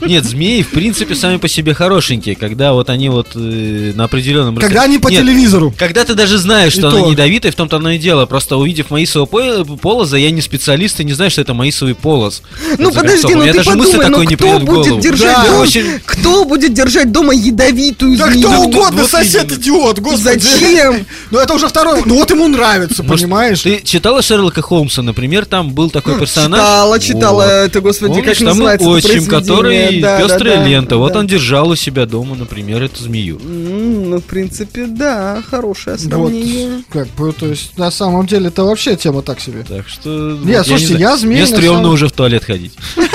[0.00, 4.56] Нет, змеи, в принципе, сами по себе хорошенькие, когда вот они вот э, на определенном
[4.56, 5.72] Когда они по Нет, телевизору.
[5.76, 7.10] Когда ты даже знаешь, И что она то.
[7.10, 8.26] ядовитая, в том-то оно и дело.
[8.26, 12.42] Просто увидев маисовый по- полоза, я не специалист и не знаю, что это маисовый полоз.
[12.78, 15.46] Ну подожди, ну ты подумай, такой ну не кто будет держать Да.
[15.46, 15.66] дома,
[16.04, 18.48] кто будет держать дома ядовитую Да змею?
[18.48, 20.38] кто Ну, угодно, вот сосед идиот, господи.
[20.40, 21.06] Зачем?
[21.30, 22.02] Ну это уже второй.
[22.04, 23.60] Ну вот ему нравится, понимаешь?
[23.60, 26.60] Ты читала Шерлока Холмса, например, там был такой персонаж.
[26.60, 29.30] Читала, читала, это, господи, как называется отчим, произведение?
[29.88, 30.96] И да, пестрая да, да, лента.
[30.96, 31.20] Вот да.
[31.20, 33.38] он держал у себя дома, например, эту змею.
[33.38, 36.82] Ну, в принципе, да, хорошее Вот, сравнение.
[36.90, 39.64] как бы, то есть, на самом деле, это вообще тема так себе.
[39.66, 40.38] Так что...
[40.42, 41.00] Не, вот слушайте, знаю.
[41.00, 42.72] я змей Мне стрёмно самом- уже в туалет ходить.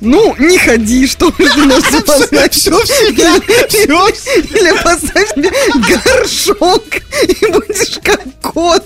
[0.00, 2.52] Ну, не ходи, что нас познать.
[2.52, 3.34] Все в себя,
[3.68, 5.50] все Или поставь себе
[5.88, 6.84] горшок
[7.22, 8.84] и будешь как кот.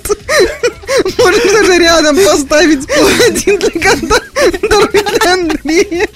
[1.19, 2.89] Можешь даже рядом поставить
[3.29, 4.21] один для кота,
[4.63, 6.09] другой для Андрея.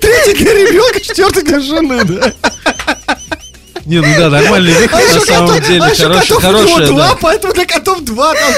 [0.00, 2.32] Третий для ребенка, четвертый для жены, да?
[3.84, 5.82] Не, ну да, нормальный выход, на самом деле.
[5.82, 7.18] а котов хорошая, два, да.
[7.20, 8.32] поэтому для котов два.
[8.34, 8.52] там.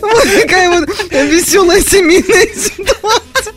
[0.00, 3.52] Вот такая вот веселая семейная ситуация.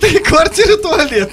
[0.00, 1.30] Три квартиры, туалет.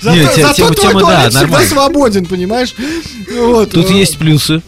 [0.00, 1.68] Зато те- зато тема- твой тема, да, туалет всегда нормально.
[1.68, 2.74] свободен, понимаешь?
[3.36, 3.70] Вот.
[3.70, 4.62] Тут есть плюсы.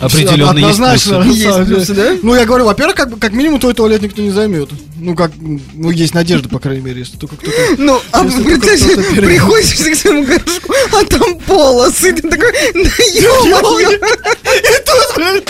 [0.00, 2.16] Определенно есть Однозначно, Есть плюсы, да?
[2.22, 4.70] Ну, я говорю, во-первых, как, как минимум твой туалет никто не займет.
[4.96, 7.56] Ну, как, ну, есть надежда, по крайней мере, если только кто-то...
[7.78, 15.48] Ну, а приходишь к своему горшку, а там полосы, ты такой, да И тут, блядь,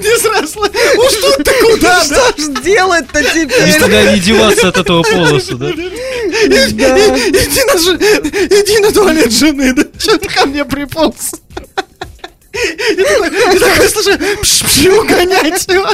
[0.00, 0.66] не сросло.
[0.66, 2.32] Уж тут-то куда, да?
[2.32, 3.74] что ж делать-то теперь?
[3.74, 5.70] Никуда не деваться от этого полоса, да?
[5.70, 7.98] Иди на, жи-
[8.62, 9.84] иди на туалет жены, да?
[9.98, 11.32] Че ты ко мне приполз?
[12.70, 15.88] И такой, и такой, слушай, угонять его.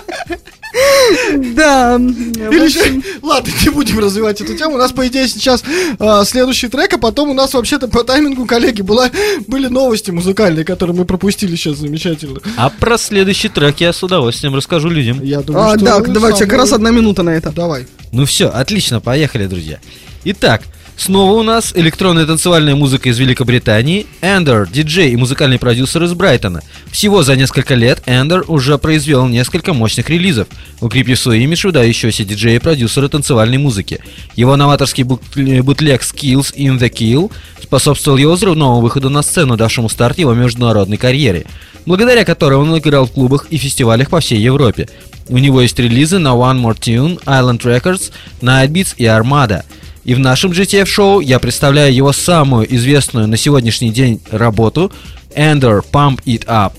[1.55, 1.97] Да.
[1.97, 4.75] Или еще- Ладно, не будем развивать эту тему.
[4.75, 5.63] У нас, по идее, сейчас
[5.99, 9.11] а, следующий трек, а потом у нас вообще-то по таймингу, коллеги, была,
[9.47, 12.41] были новости музыкальные, которые мы пропустили сейчас замечательно.
[12.57, 15.23] А про следующий трек я с удовольствием расскажу людям.
[15.23, 15.85] Я думаю, А, что...
[15.85, 17.51] да, давайте, как раз одна минута на это.
[17.53, 17.87] Давай.
[18.13, 19.79] Ну все, отлично, поехали, друзья.
[20.25, 20.63] Итак,
[20.97, 24.07] снова у нас электронная танцевальная музыка из Великобритании.
[24.23, 26.63] Эндер, диджей и музыкальный продюсер из Брайтона.
[26.91, 30.49] Всего за несколько лет Эндер уже произвел несколько мощных релизов,
[30.81, 34.01] укрепив свой имидж выдающегося диджея и продюсера танцевальной музыки.
[34.35, 37.31] Его новаторский бут- бутлег Skills in the Kill
[37.63, 41.47] способствовал его взрывному выходу на сцену, давшему старт его международной карьере,
[41.85, 44.89] благодаря которой он играл в клубах и фестивалях по всей Европе.
[45.29, 49.65] У него есть релизы на One More Tune, Island Records, Nightbeats и Armada.
[50.07, 54.93] И в нашем GTF-шоу я представляю его самую известную на сегодняшний день работу
[55.35, 56.75] Ender Pump It Up.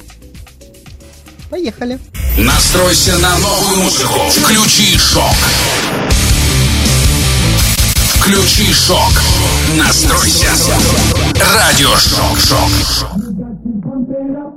[1.50, 2.00] Поехали.
[2.38, 4.22] Настройся на новую музыку.
[4.30, 5.36] Включи шок.
[8.16, 9.12] Включи шок.
[9.78, 10.48] Настройся.
[11.36, 12.40] Радиошок.
[12.40, 12.70] Шок.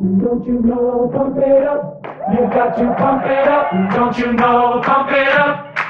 [0.01, 2.01] Don't you know, pump it up.
[2.33, 3.73] You got to pump it up.
[3.97, 5.90] Don't you know, pump it up.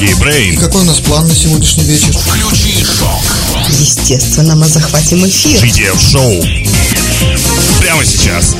[0.00, 0.54] Сергей Брейн.
[0.54, 2.14] И какой у нас план на сегодняшний вечер?
[2.14, 3.22] Включи шок.
[3.68, 5.62] Естественно, мы захватим эфир.
[5.62, 6.42] GTF Шоу.
[7.82, 8.56] Прямо сейчас.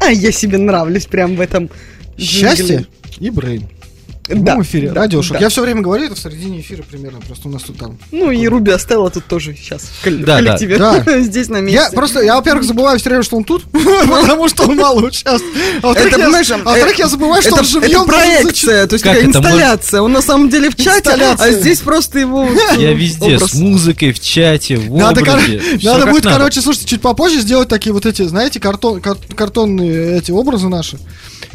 [0.00, 1.70] А я себе нравлюсь прям в этом
[2.18, 2.86] Счастье
[3.20, 3.68] и Брейн.
[4.26, 4.58] В Да.
[4.62, 5.34] эфире, да, радиошок.
[5.34, 5.38] да.
[5.40, 7.98] Я все время говорю это в середине эфира примерно, просто у нас тут там.
[8.10, 10.36] Ну и Руби оставила тут тоже сейчас в кол- в Да, да.
[10.38, 10.78] коллективе.
[10.78, 11.04] Да.
[11.20, 11.82] Здесь на месте.
[11.82, 15.54] Я просто, я, во-первых, забываю все время, что он тут, потому что он мало участвует.
[15.82, 18.00] А во-вторых, я- а во-вторых, я забываю, что это, он живьем.
[18.02, 20.00] это проекция, то есть такая инсталляция.
[20.00, 22.48] Он на самом деле в чате, а здесь просто его
[22.78, 25.60] Я везде, с музыкой, в чате, в Надо, образе.
[25.82, 30.30] надо будет, короче, слушайте, чуть попозже сделать такие вот эти, знаете, картон, кар- картонные эти
[30.30, 30.98] образы наши.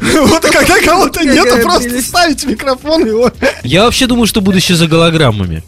[0.26, 3.30] Вот и когда кого-то нету, просто ставить микрофон его.
[3.62, 5.62] Я вообще думаю, что будущее за голограммами.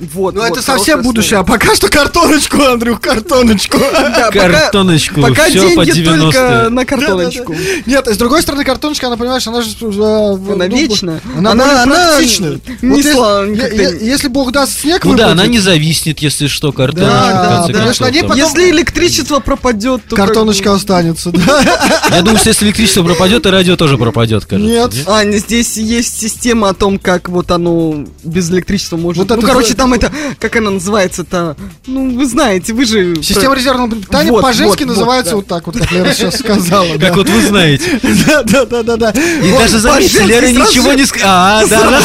[0.00, 3.78] Вот, Ну вот, это совсем будущее, а пока что картоночку, Андрюх, картоночку.
[3.92, 7.54] Да, Картоночку, Пока все по деньги только 90 на картоночку.
[7.86, 9.70] Нет, с другой стороны, картоночка, она, понимаешь, она же...
[9.80, 11.20] э, Она ну, вечная.
[11.36, 12.60] Она, Она- она практичная.
[12.82, 16.46] не Вот если- е- Если бог даст снег Ну да, она выпадет, не зависнет, если
[16.46, 17.10] что, картоночка.
[17.14, 18.28] Да, да, да, концов, там.
[18.28, 22.00] потом- Если электричество пропадет, то как Картоночка бы- останется, да?
[22.10, 24.70] Я думаю, что если электричество пропадет, и радио тоже пропадет, кажется.
[24.70, 24.94] Нет.
[25.06, 29.28] А, здесь есть система о том, как вот оно без электричества может...
[29.28, 30.12] Ну, короче, за- там это...
[30.38, 31.56] Как она называется-то?
[31.86, 33.22] Ну, вы знаете, вы же...
[33.22, 35.36] Система резервного питания Вот, по-женски вот, вот, называется да.
[35.36, 36.98] вот так вот, как Лера сейчас сказала.
[36.98, 38.00] Как вот вы знаете.
[38.26, 39.10] Да, да, да, да, да.
[39.10, 41.60] И Вот, даже заметьте, Лера ничего не сказала.
[41.60, 42.00] А, да.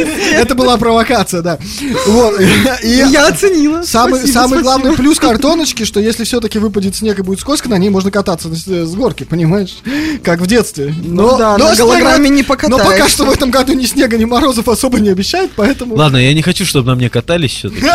[0.32, 1.58] Это была провокация, да.
[2.06, 2.40] Вот.
[2.82, 3.82] Я оценила.
[3.82, 8.10] Самый, главный плюс картоночки, что если все-таки выпадет снег и будет скользко, на ней можно
[8.10, 9.78] кататься с, горки, понимаешь?
[10.22, 10.94] Как в детстве.
[11.02, 13.10] Ну да, на голограмме не Но пока покатаешься.
[13.10, 15.96] что в этом году ни снега, ни морозов особо не обещают, поэтому...
[15.96, 17.86] Ладно, я не хочу, чтобы на мне катались все-таки.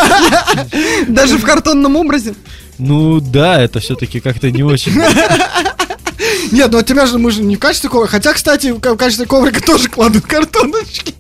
[1.08, 2.36] Даже в картонном образе.
[2.78, 4.94] Ну да, это все-таки как-то не очень.
[6.52, 8.12] Нет, ну от тебя же мы же не в качестве коврика.
[8.14, 11.14] Хотя, кстати, в ка- в качестве коврика тоже кладут картоночки.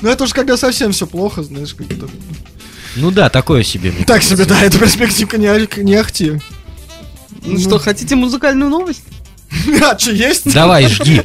[0.00, 2.08] Но это уж когда совсем все плохо, знаешь, как это.
[2.96, 3.92] Ну да, такое себе.
[4.06, 6.40] Так себе, да, эта перспективка не, не ахти.
[7.44, 9.02] Ну что, хотите музыкальную новость?
[9.82, 10.52] А, что есть?
[10.52, 11.22] Давай, жги.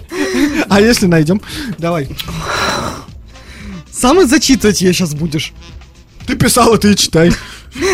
[0.69, 1.41] А если найдем?
[1.77, 2.09] Давай.
[3.97, 5.53] Сам и зачитывать ее сейчас будешь.
[6.27, 7.31] Ты писал, и ты и читай.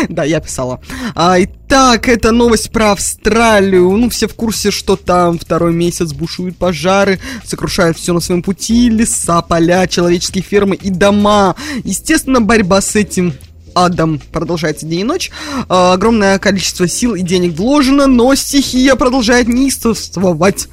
[0.08, 0.80] Да, я писала.
[1.14, 3.90] А, итак, это новость про Австралию.
[3.90, 8.88] Ну, все в курсе, что там второй месяц бушуют пожары, сокрушают все на своем пути,
[8.88, 11.54] леса, поля, человеческие фермы и дома.
[11.82, 13.34] Естественно, борьба с этим
[13.74, 15.30] адом продолжается день и ночь.
[15.68, 20.68] А, огромное количество сил и денег вложено, но стихия продолжает неистовствовать.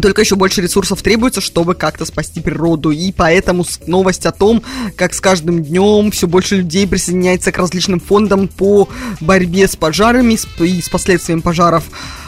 [0.00, 2.90] Только еще больше ресурсов требуется, чтобы как-то спасти природу.
[2.90, 4.62] И поэтому новость о том,
[4.96, 8.88] как с каждым днем все больше людей присоединяется к различным фондам по
[9.20, 11.84] борьбе с пожарами и с последствиями пожаров.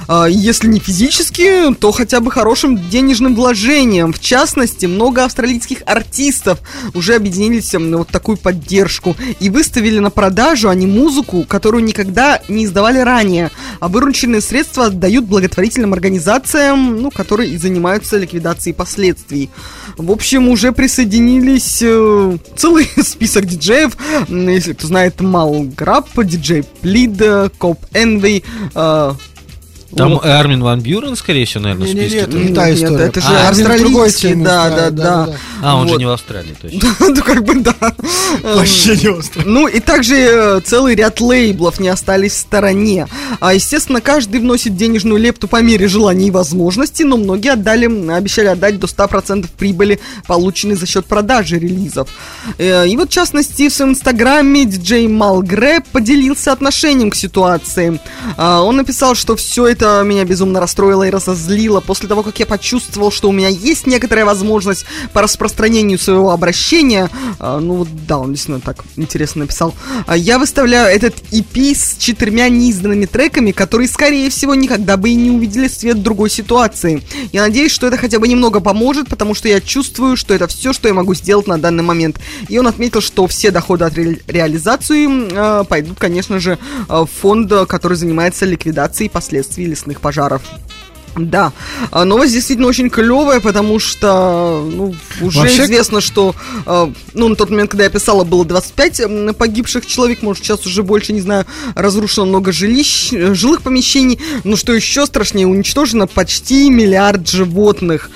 [0.09, 4.12] А, Если не физически, то хотя бы хорошим денежным вложением.
[4.12, 6.61] В частности, много австралийских артистов
[6.94, 12.64] уже объединились на вот такую поддержку и выставили на продажу они музыку, которую никогда не
[12.64, 13.50] издавали ранее.
[13.80, 19.50] А вырученные средства отдают благотворительным организациям, ну, которые и занимаются ликвидацией последствий.
[19.96, 23.96] В общем, уже присоединились э, целый список диджеев.
[24.28, 28.44] Если кто знает, Мал Граб, диджей Плид, э, Коп Энвей,
[28.74, 29.12] э,
[29.97, 30.24] Там вот.
[30.24, 32.24] Армин Ван Бюрен, скорее всего, наверное, в Не-не-не, списке.
[32.26, 33.05] это не Нет, та нет, история.
[33.05, 35.28] это же А, в австралийский, теме, да, да, да.
[35.62, 35.99] А, он же Вот.
[36.01, 36.80] не в Австралии, точно.
[37.01, 37.74] Ну, как бы да.
[38.43, 39.43] Вообще не остро.
[39.45, 43.07] Ну и также э, целый ряд лейблов не остались в стороне.
[43.40, 48.47] А, естественно, каждый вносит денежную лепту по мере желаний и возможностей, но многие отдали, обещали
[48.47, 52.09] отдать до 100% прибыли, полученной за счет продажи релизов.
[52.59, 58.01] Э, И вот, в частности, в своем инстаграме диджей Малгре поделился отношением к ситуации.
[58.36, 62.46] А, Он написал, что все это меня безумно расстроило и разозлило после того, как я
[62.46, 67.10] почувствовал, что у меня есть некоторая возможность по распространению своего обращения.
[67.38, 69.74] А, Ну вот да, он действительно так интересно написал.
[70.06, 75.14] А, Я выставляю этот EP с четырьмя неизданными треками, которые, скорее всего, никогда бы и
[75.14, 77.02] не увидели свет другой ситуации.
[77.32, 80.72] Я надеюсь, что это хотя бы немного поможет, потому что я чувствую, что это все,
[80.72, 82.18] что я могу сделать на данный момент.
[82.48, 85.06] И он отметил, что все доходы от ре- реализации
[85.60, 86.58] э, пойдут, конечно же,
[86.88, 90.43] э, в фонд, э, который занимается ликвидацией последствий лесных пожаров.
[91.15, 91.53] Да,
[91.90, 96.35] а новость действительно очень клевая, потому что ну, уже Вообще- известно, что
[96.65, 100.65] э, ну, на тот момент, когда я писала, было 25 м, погибших человек, может, сейчас
[100.65, 101.44] уже больше, не знаю,
[101.74, 108.11] разрушено много жилищ, э, жилых помещений, но что еще страшнее, уничтожено почти миллиард животных.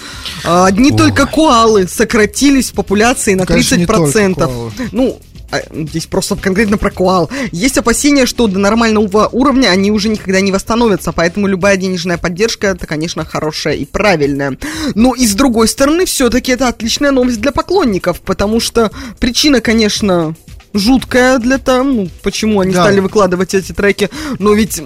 [0.45, 4.35] А, Одни только коалы сократились в популяции на Конечно, не 30%.
[4.37, 4.73] только коалы.
[4.93, 5.21] Ну,
[5.51, 10.41] а, здесь просто конкретно про Куал, есть опасения, что до нормального уровня они уже никогда
[10.41, 14.59] не восстановятся, поэтому любая денежная поддержка, это, конечно, хорошая и правильная.
[14.95, 18.91] Но и с другой стороны, все-таки это отличная новость для поклонников, потому что
[19.21, 20.35] причина, конечно,
[20.75, 22.83] жуткая для того, ну, почему они Да.
[22.83, 24.83] стали выкладывать эти треки, но ведь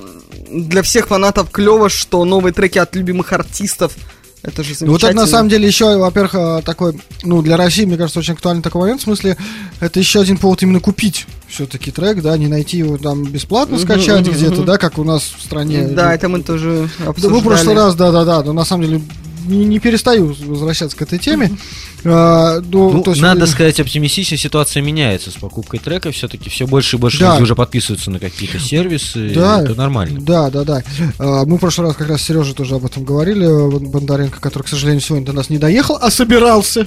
[0.51, 3.95] для всех фанатов клево, что новые треки от любимых артистов,
[4.43, 5.09] это же Ну, Вот замечательно.
[5.09, 6.95] это на самом деле еще, во-первых, э, такой,
[7.25, 9.01] ну, для России, мне кажется, очень актуальный такой момент.
[9.01, 9.37] В смысле,
[9.81, 14.27] это еще один повод именно купить все-таки трек, да, не найти его там бесплатно скачать
[14.27, 14.65] мгм, где-то, мгм.
[14.65, 15.89] да, как у нас в стране.
[15.89, 17.33] Да, это мы тоже Да, обсуждали.
[17.35, 19.03] мы в прошлый раз, да-да-да, но на самом деле
[19.51, 21.51] не, не перестаю возвращаться к этой теме.
[22.05, 26.10] А, ну, Ну, то есть, надо сказать, оптимистично ситуация меняется с покупкой трека.
[26.12, 27.32] Все-таки все больше и больше Да.
[27.35, 29.32] люди уже подписываются на какие-то сервисы.
[29.35, 29.62] Да.
[29.62, 30.20] Это нормально.
[30.20, 30.82] Да, да, да.
[31.18, 34.40] А, Мы в прошлый раз как раз с Сережей тоже об этом говорили, Бон- Бондаренко,
[34.40, 36.86] который, к сожалению, сегодня до нас не доехал, а собирался.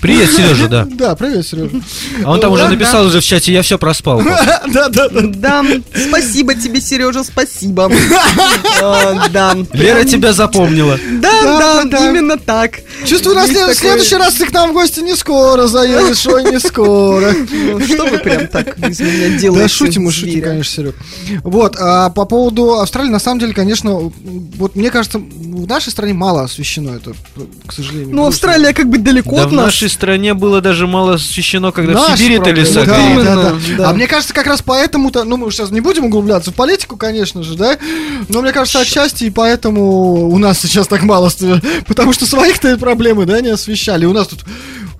[0.00, 0.86] Привет, Сережа, да.
[0.96, 1.70] Да, привет, Сережа.
[2.24, 4.22] А он там уже Да, написал уже в чате, я все проспал.
[4.72, 5.20] Да, да, да.
[5.34, 5.64] Да,
[6.08, 7.90] спасибо тебе, Сережа, спасибо.
[9.32, 9.56] Да.
[9.72, 10.98] Лера тебя запомнила.
[11.20, 12.80] Да, Да, да, именно так.
[13.04, 16.26] Чувствую, на след- в такое- следующий раз ты к нам в гости не скоро заедешь,
[16.26, 17.32] ой, не скоро.
[17.50, 19.62] Ну, Что вы прям так из меня делаете?
[19.62, 20.94] Да, шутим мы, шутим, конечно, Серег.
[21.42, 24.12] Вот, а по поводу Австралии, на самом деле, конечно,
[24.56, 27.12] вот мне кажется, в нашей стране мало освещено это,
[27.66, 28.14] к сожалению.
[28.14, 28.26] Ну.
[28.26, 29.64] Австралия как бы далеко Да от в нас.
[29.66, 33.24] нашей стране было даже мало освещено, когда в Наши Сибири-то леса да, горели.
[33.24, 33.40] да, да.
[33.50, 33.90] Именно, да.
[33.90, 37.42] А мне кажется, как раз поэтому-то, ну, мы сейчас не будем углубляться в политику, конечно
[37.42, 37.76] же, да,
[38.28, 42.76] но мне кажется, отчасти и поэтому у нас сейчас так мало, ст- потому что своих-то
[42.78, 44.04] проблемы, да, не освещали.
[44.06, 44.44] У нас тут...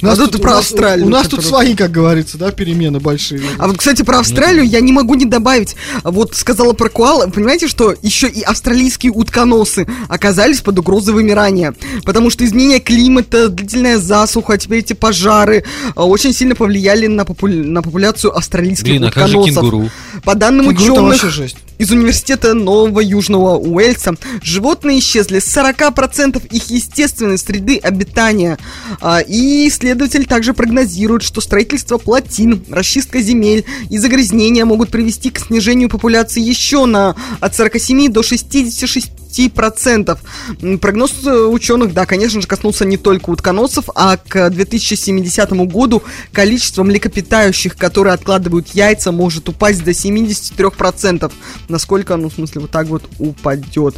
[0.00, 2.98] У нас А тут у про Австралию, У нас тут свои, как говорится, да, перемены
[2.98, 3.40] большие.
[3.56, 5.76] А вот, кстати, про Австралию я не могу не добавить.
[6.02, 7.30] Вот сказала про коал.
[7.30, 11.72] Понимаете, что еще и австралийские утконосы оказались под угрозой вымирания.
[12.04, 15.62] Потому что изменение климата, длительная засуха, теперь эти пожары
[15.94, 19.62] а, очень сильно повлияли на, попу- на популяцию австралийских Блин, а как же утконосов.
[19.62, 19.90] кенгуру?
[20.24, 27.38] По данным Кенгуру-то ученых, из университета Нового Южного Уэльса животные исчезли с 40% их естественной
[27.38, 28.58] среды обитания.
[29.00, 35.38] А, И исследователь также прогнозирует, что строительство плотин, расчистка земель и загрязнения могут привести к
[35.38, 40.18] снижению популяции еще на от 47 до 66 10%.
[40.60, 46.02] М, Прогноз э, ученых, да, конечно же, коснулся не только утконосов, а к 2070 году
[46.32, 51.32] количество млекопитающих, которые откладывают яйца, может упасть до 73%.
[51.68, 53.96] Насколько, ну, в смысле, вот так вот упадет.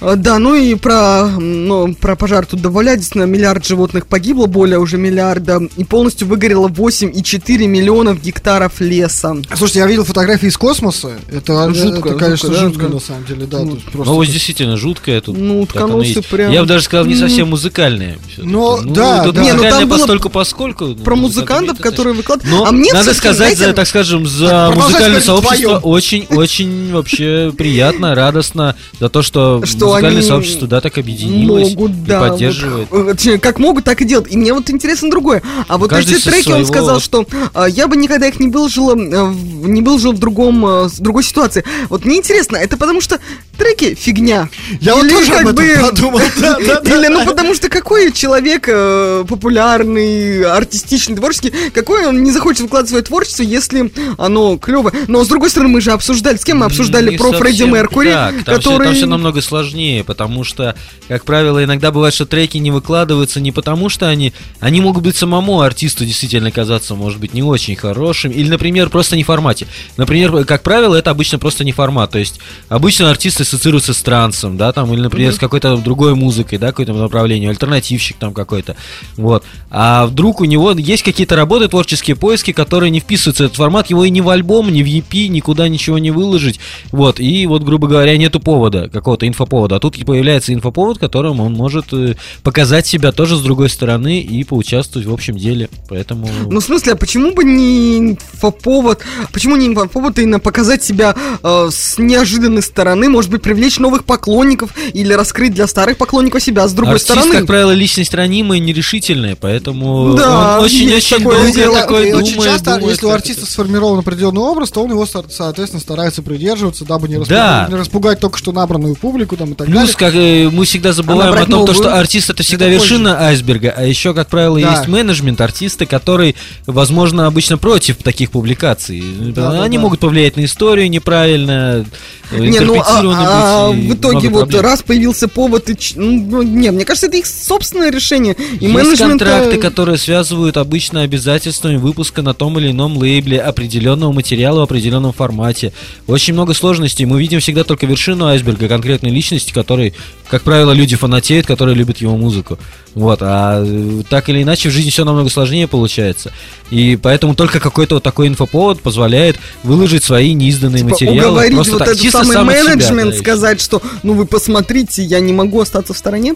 [0.00, 4.78] А, Да, ну и про, ну, про пожар тут добавлять, действительно, миллиард животных погибло, более
[4.78, 9.36] уже миллиарда, и полностью выгорело 8,4 миллионов гектаров леса.
[9.56, 11.12] Слушайте, я видел фотографии из космоса.
[11.30, 12.94] Это, Жутко, это конечно, жутко, да, жутко, да.
[12.94, 13.58] на самом деле, да.
[13.60, 15.36] Ну, есть просто Новость действительно жуткая тут.
[15.36, 15.66] Ну,
[16.02, 16.28] есть.
[16.28, 18.18] прям- Я бы даже сказал, не совсем музыкальная.
[18.26, 18.48] всё-таки.
[18.48, 19.42] Ну, да, тут да.
[19.42, 20.86] Не, ну, там было постольку поскольку.
[20.86, 22.58] ну, Про музыкантов, это которые выкладывают.
[22.58, 28.14] Но а мне надо сказать, за, знаете, так скажем, за музыкальное сообщество очень-очень вообще приятно,
[28.14, 32.88] радостно за то, что, Что музыкальное они сообщество, да, так объединилось могут, и да, поддерживает.
[32.90, 34.30] вот, э, как могут, так и делают.
[34.32, 35.42] И мне вот интересно другое.
[35.68, 38.48] А вот Каждый эти треки он своего- сказал, что а, я бы никогда их не
[38.48, 41.64] выложила, э, в- не выложил в другом, э, с другой ситуации.
[41.88, 43.18] Вот мне интересно, это потому что
[43.56, 44.48] треки фигня.
[44.80, 46.20] Я вот Или тоже как об этом бы- подумал.
[46.40, 46.98] Да, да, да.
[46.98, 52.90] Или, ну, потому что какой человек э, популярный, артистичный, творческий, какой он не захочет выкладывать
[52.90, 54.92] свое творчество, если оно клево.
[55.08, 58.10] Но, с другой стороны, мы же обсуждали, с кем мы обсуждали Не про Фредди Меркури,
[58.10, 58.34] так.
[58.44, 58.94] Там, который...
[58.94, 60.74] все, намного сложнее, потому что,
[61.08, 64.32] как правило, иногда бывает, что треки не выкладываются не потому, что они...
[64.60, 69.16] Они могут быть самому артисту действительно казаться, может быть, не очень хорошим, или, например, просто
[69.16, 69.66] не в формате.
[69.96, 74.56] Например, как правило, это обычно просто не формат, то есть обычно артист ассоциируется с трансом,
[74.56, 78.76] да, там, или, например, с какой-то другой музыкой, да, какой-то направлением, альтернативщик там какой-то,
[79.16, 79.44] вот.
[79.70, 83.90] А вдруг у него есть какие-то работы, творческие поиски, которые не вписываются в этот формат,
[83.90, 86.60] его и ни в альбом, ни в EP, никуда ничего не выложить,
[86.92, 91.52] вот, и вот, грубо говоря, нету повода, какого-то инфоповода, а тут появляется инфоповод, которым он
[91.54, 96.28] может э, показать себя тоже с другой стороны и поучаствовать в общем деле, поэтому...
[96.50, 99.02] Ну, в смысле, а почему бы не инфоповод?
[99.32, 103.08] Почему не инфоповод именно показать себя э, с неожиданной стороны?
[103.08, 107.32] Может быть, привлечь новых поклонников или раскрыть для старых поклонников себя с другой Артист, стороны?
[107.32, 111.74] как правило, личность ранимая, нерешительная, поэтому Да, он есть очень-очень такое долго дело.
[111.80, 115.06] такой И думает, очень часто, думает, если у артиста сформирован определенный образ, то он его,
[115.06, 117.66] со- соответственно, старается придерживаться, дабы не распугать, Да.
[117.70, 119.94] не распугать только что набранную публику там, и так Плюс, далее.
[119.96, 121.74] как э, мы всегда забываем набрать о том, то, новую.
[121.74, 124.70] что артист это всегда Это вершина айсберга, а еще, как правило, Да.
[124.72, 126.36] есть менеджмент артиста, который,
[126.66, 129.02] возможно, обычно против таких публикаций.
[129.34, 129.82] Да, Они да.
[129.82, 131.84] могут повлиять на историю неправильно,
[132.32, 134.62] Не, ну а, интерпретированы а в итоге вот проблем.
[134.62, 138.34] раз появился повод, и ну, не, мне кажется, это их собственное решение.
[138.60, 139.20] И Есть менеджмент.
[139.20, 145.12] контракты, которые связывают обычно обязательствами выпуска на том или ином лейбле определенного материала в определенном
[145.12, 145.72] формате.
[146.06, 147.04] Очень много сложностей.
[147.04, 149.94] Мы видим всегда только вершину айсберга конкретной личности, которой,
[150.28, 152.58] как правило, люди фанатеют, которые любят его музыку.
[152.94, 153.64] Вот, а
[154.08, 156.32] так или иначе в жизни все намного сложнее получается.
[156.70, 161.18] И поэтому только какой-то вот такой инфоповод позволяет выложить свои неизданные Типа, материалы.
[161.18, 164.26] уговорить просто вот так, этот самый сам от себя, менеджмент, да, сказать, что ну вы
[164.26, 166.34] посмотрите, я не могу остаться в стороне.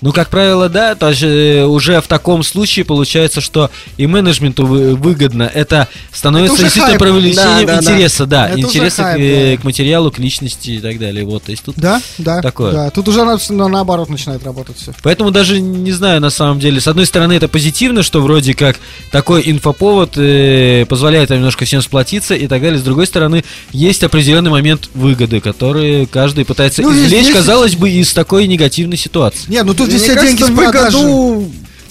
[0.00, 4.94] Ну, как правило, да, даже э, уже в таком случае получается, что и менеджменту вы-
[4.96, 5.44] выгодно.
[5.52, 7.00] Это становится уже действительно хайп.
[7.02, 7.92] привлечением Да, да, да.
[7.92, 9.60] интереса, да, Это уже интереса к, хайп, э, да.
[9.62, 11.24] к материалу, к личности и так далее.
[11.24, 12.42] Вот, то есть тут Да, да.
[12.42, 12.72] Такое.
[12.72, 14.92] Да, тут уже на- на- наоборот начинает работать все.
[15.02, 16.80] Поэтому даже не знаю, на самом деле.
[16.80, 18.76] С одной стороны, это позитивно, что вроде как
[19.10, 22.78] такой инфоповод э, позволяет немножко всем сплотиться и так далее.
[22.78, 23.42] С другой стороны,
[23.72, 28.98] есть определенный момент выгоды, который каждый пытается Ну, извлечь, здесь- казалось бы, из такой негативной
[28.98, 29.50] ситуации.
[29.50, 30.98] Не, ну тут здесь все деньги кажется, с продажи.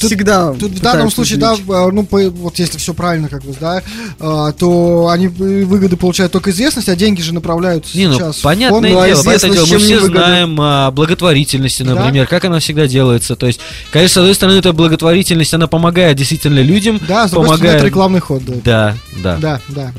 [0.04, 0.54] Тут- всегда.
[0.54, 1.70] Тут в данном случае, да, извлечь.
[1.70, 3.82] а, ну, по- вот если все правильно, как бы, да,
[4.20, 5.30] а, то они э,
[5.64, 8.94] выгоды получают только известность, а деньги же направляются Не, ну, сейчас в понятное фонд.
[8.94, 10.14] Ну, а дело, понятное дело, мы все выгода.
[10.26, 11.96] знаем о благотворительности, Да.
[11.96, 13.36] например, как она всегда делается.
[13.36, 13.60] То есть,
[13.92, 17.76] конечно, с одной стороны, эта благотворительность, она помогает действительно людям, Да, с другой стороны, помогает...
[17.78, 18.54] это рекламный ход, да.
[18.64, 19.38] Да, да.
[19.40, 19.92] Да, да.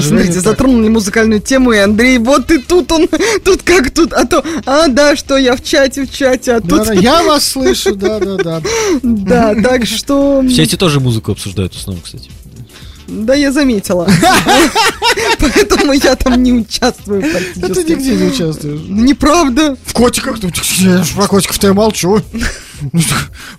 [0.00, 0.42] Смотрите, так.
[0.42, 3.08] затронули музыкальную тему, и Андрей, вот и тут он,
[3.44, 6.68] тут как тут, а то, а да, что я в чате, в чате, а Да,
[6.78, 8.62] тут, да, я вас слышу, да, да, да.
[9.22, 12.30] да, так что, В сети тоже музыку обсуждают в основном, кстати.
[13.08, 14.08] да, я заметила,
[15.38, 17.82] поэтому я там не участвую Да практически.
[17.82, 18.80] ты нигде не участвуешь.
[18.88, 19.76] Неправда.
[19.84, 20.38] В котиках?
[20.42, 22.20] Ну, Я про котиков-то я молчу.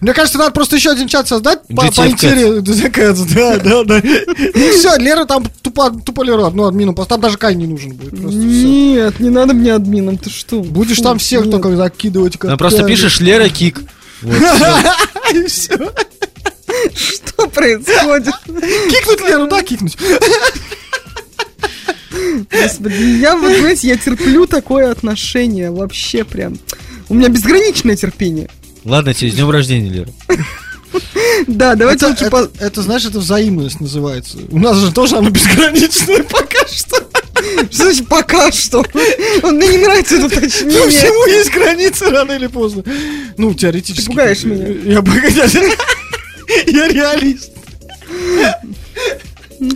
[0.01, 3.25] Мне кажется, надо просто еще один чат создать по, интересу.
[3.33, 3.99] Да, да, да.
[3.99, 7.93] И все, Лера там тупо, тупо Лера, ну, админом, просто там даже Кай не нужен
[7.93, 8.13] будет.
[8.13, 10.59] Нет, не надо мне админом, ты что?
[10.61, 12.37] Будешь там всех только закидывать.
[12.37, 13.81] как Ну, просто пишешь Лера Кик.
[16.95, 18.33] Что происходит?
[18.45, 19.97] Кикнуть Леру, да, кикнуть.
[22.51, 26.57] Господи, я вот, знаете, я терплю такое отношение, вообще прям.
[27.09, 28.49] У меня безграничное терпение.
[28.85, 30.09] Ладно, тебе с днем рождения, Лера.
[31.47, 34.37] Да, давайте Это, лучше это- по- это, знаешь, это взаимность называется.
[34.51, 37.02] У нас же тоже оно безграничное пока что.
[37.71, 38.85] Что значит пока что?
[39.43, 40.89] Мне не нравится это Ну, уточнение.
[40.89, 42.83] всему есть границы рано или поздно.
[43.37, 44.05] Ну, теоретически.
[44.05, 44.67] Ты пугаешь меня.
[44.93, 45.41] Я погоди.
[46.67, 47.51] Я реалист.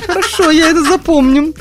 [0.05, 1.53] Хорошо, я это запомню.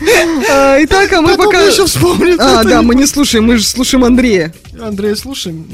[0.51, 1.63] А, Итак, а мы Потом пока...
[1.63, 2.41] еще вспомнит.
[2.41, 4.53] А, да, мы не слушаем, мы же слушаем Андрея.
[4.81, 5.67] Андрей, слушаем.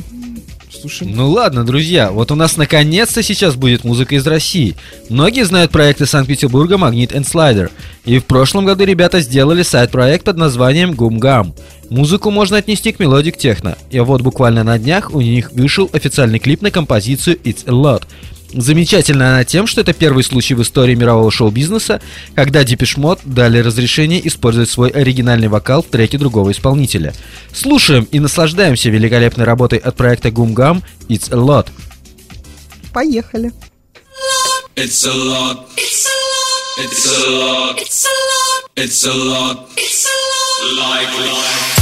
[0.83, 1.15] Слушаем.
[1.15, 4.75] Ну ладно, друзья, вот у нас наконец-то сейчас будет музыка из России.
[5.09, 7.71] Многие знают проекты Санкт-Петербурга Магнит and Slider.
[8.05, 11.55] И в прошлом году ребята сделали сайт-проект под названием Гумгам.
[11.89, 13.79] Музыку можно отнести к melodic techno.
[13.93, 18.03] И вот буквально на днях у них вышел официальный клип на композицию It's a Lot.
[18.53, 22.01] Замечательна она тем, что это первый случай в истории мирового шоу-бизнеса,
[22.35, 27.15] когда Depeche Mode дали разрешение использовать свой оригинальный вокал в треке другого исполнителя.
[27.53, 31.69] Слушаем и наслаждаемся великолепной работой от проекта Гумгам It's a Lot.
[32.93, 33.53] Поехали.
[34.77, 35.67] It's a lot.
[35.77, 36.79] It's a lot.
[36.79, 37.79] It's a lot.
[37.79, 38.71] It's a lot.
[38.77, 39.69] It's a lot.
[39.77, 40.79] It's a lot.
[40.79, 41.82] Like life.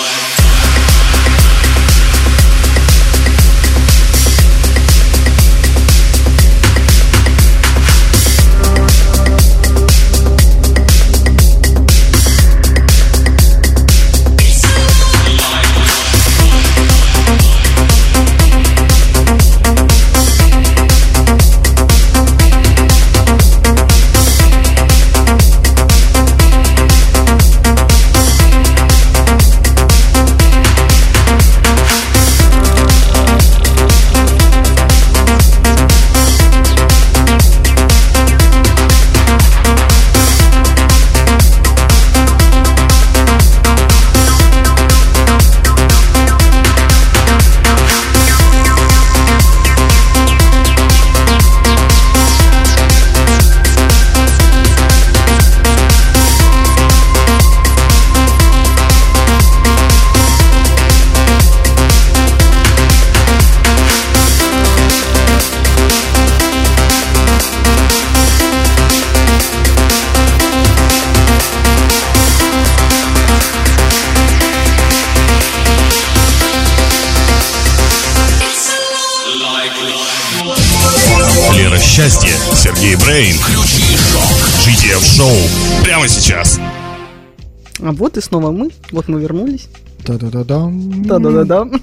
[88.01, 88.69] вот и снова мы.
[88.91, 89.67] Вот мы вернулись.
[90.05, 91.03] Да-да-да-дам.
[91.03, 91.67] Да-да-да-да.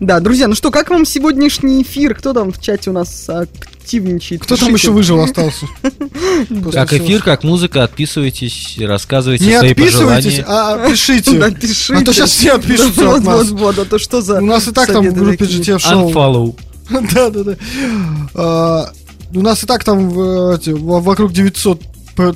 [0.00, 2.14] Да, друзья, ну что, как вам сегодняшний эфир?
[2.14, 4.42] Кто там в чате у нас активничает?
[4.42, 5.66] Кто там еще выжил остался?
[6.72, 10.84] Как эфир, как музыка, отписывайтесь, рассказывайте Не свои отписывайтесь, пожелания.
[10.84, 11.38] а пишите.
[11.40, 11.94] Да, пишите.
[11.94, 13.50] А то сейчас все отпишутся Вот, от нас.
[13.50, 15.44] вот, вот, а то что за У нас и так там в группе?
[15.44, 16.10] GTF шоу.
[16.10, 16.56] Unfollow.
[17.14, 17.56] Да, да, да.
[18.34, 18.92] А,
[19.34, 21.86] У нас и так там вокруг 900 п-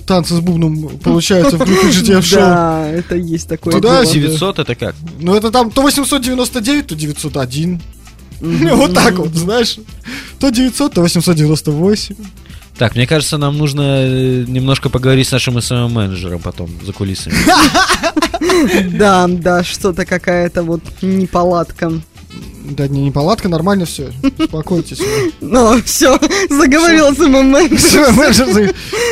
[0.06, 2.40] танцы с бубном получается в группе GTF шоу.
[2.40, 4.14] Да, это есть такое Туда дело.
[4.14, 4.94] 900 это как?
[5.20, 7.80] Ну это там то 899, то 901.
[8.40, 9.78] Вот так вот, знаешь.
[10.38, 12.16] То 900, то 898.
[12.76, 17.36] Так, мне кажется, нам нужно э, немножко поговорить с нашим СММ-менеджером потом за кулисами.
[18.98, 21.92] Да, да, что-то какая-то вот неполадка.
[22.64, 24.10] Да не неполадка, нормально все.
[24.38, 24.98] Успокойтесь.
[25.42, 27.78] Ну, все, заговорила с МММ.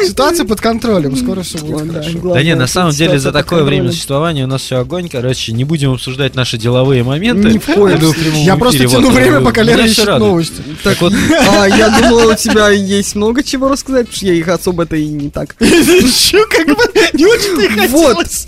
[0.07, 2.33] Ситуация под контролем, скоро все будет Да, хорошо.
[2.35, 5.11] Да не, на самом деле за такое время существования у нас все огонь.
[5.11, 7.59] Короче, не будем обсуждать наши деловые моменты.
[7.59, 8.01] В коем
[8.45, 10.63] Я просто тяну Вот, время, пока Лера ищет новости.
[10.83, 11.13] Так вот,
[11.51, 15.07] А, я думала, у тебя есть много чего рассказать, потому что я их особо-то и
[15.07, 15.57] не так.
[15.61, 16.83] Еще как бы
[17.13, 18.17] не очень-то и Вот.
[18.17, 18.47] хотелось.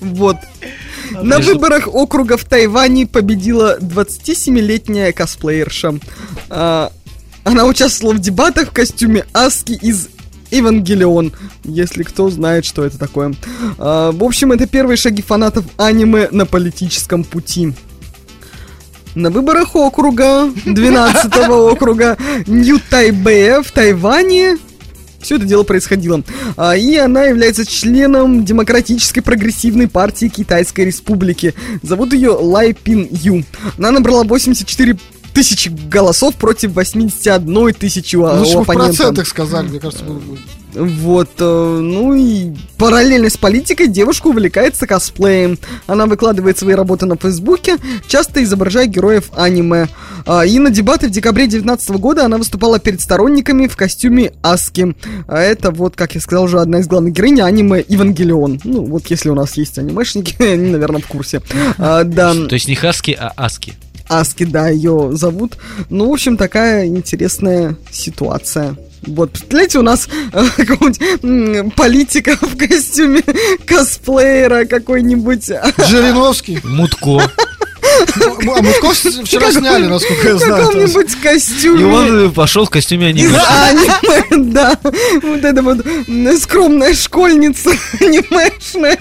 [0.00, 0.36] Вот.
[1.10, 5.94] На выборах округа в Тайване победила 27-летняя косплеерша.
[6.48, 6.92] А,
[7.44, 10.08] Она участвовала в дебатах в костюме Аски из
[10.50, 11.32] Евангелион,
[11.64, 13.34] если кто знает, что это такое.
[13.78, 17.72] А, В общем, это первые шаги фанатов аниме на политическом пути.
[19.16, 22.16] На выборах округа, 12 округа
[22.46, 24.58] Нью-Тайбэя в Тайване
[25.20, 26.22] все это дело происходило.
[26.56, 31.54] А, и она является членом Демократической прогрессивной партии Китайской Республики.
[31.82, 33.44] Зовут ее Лай Пин Ю.
[33.78, 34.96] Она набрала 84
[35.32, 40.18] тысячи голосов против 81 тысячи у, Лучше у бы в процентах сказали, мне кажется, было
[40.18, 40.38] бы.
[40.74, 45.58] Вот, э, ну и параллельно с политикой девушка увлекается косплеем.
[45.86, 47.76] Она выкладывает свои работы на Фейсбуке,
[48.06, 49.88] часто изображая героев аниме.
[50.26, 54.94] А, и на дебаты в декабре 2019 года она выступала перед сторонниками в костюме Аски.
[55.26, 58.60] А это вот, как я сказал, уже одна из главных героинь аниме Евангелион.
[58.64, 61.42] Ну, вот если у нас есть анимешники, они, наверное, в курсе.
[61.78, 62.32] А, да.
[62.32, 63.74] то есть не Хаски, а Аски.
[64.08, 65.56] Аски, да, ее зовут.
[65.88, 68.76] Ну, в общем, такая интересная ситуация.
[69.02, 73.22] Вот, представляете, у нас э, какого-нибудь политика в костюме
[73.66, 75.46] косплеера какой-нибудь.
[75.88, 76.60] Жириновский.
[76.64, 77.30] Мутко.
[78.12, 80.66] А Мутков с- вчера Какой- сняли, насколько я В знаю.
[80.66, 81.86] каком-нибудь И костюме.
[81.86, 83.40] он э, пошел в костюме Из аниме.
[84.28, 84.78] аниме, да.
[85.22, 85.78] Вот это вот
[86.40, 87.70] скромная школьница
[88.00, 88.98] анимешная.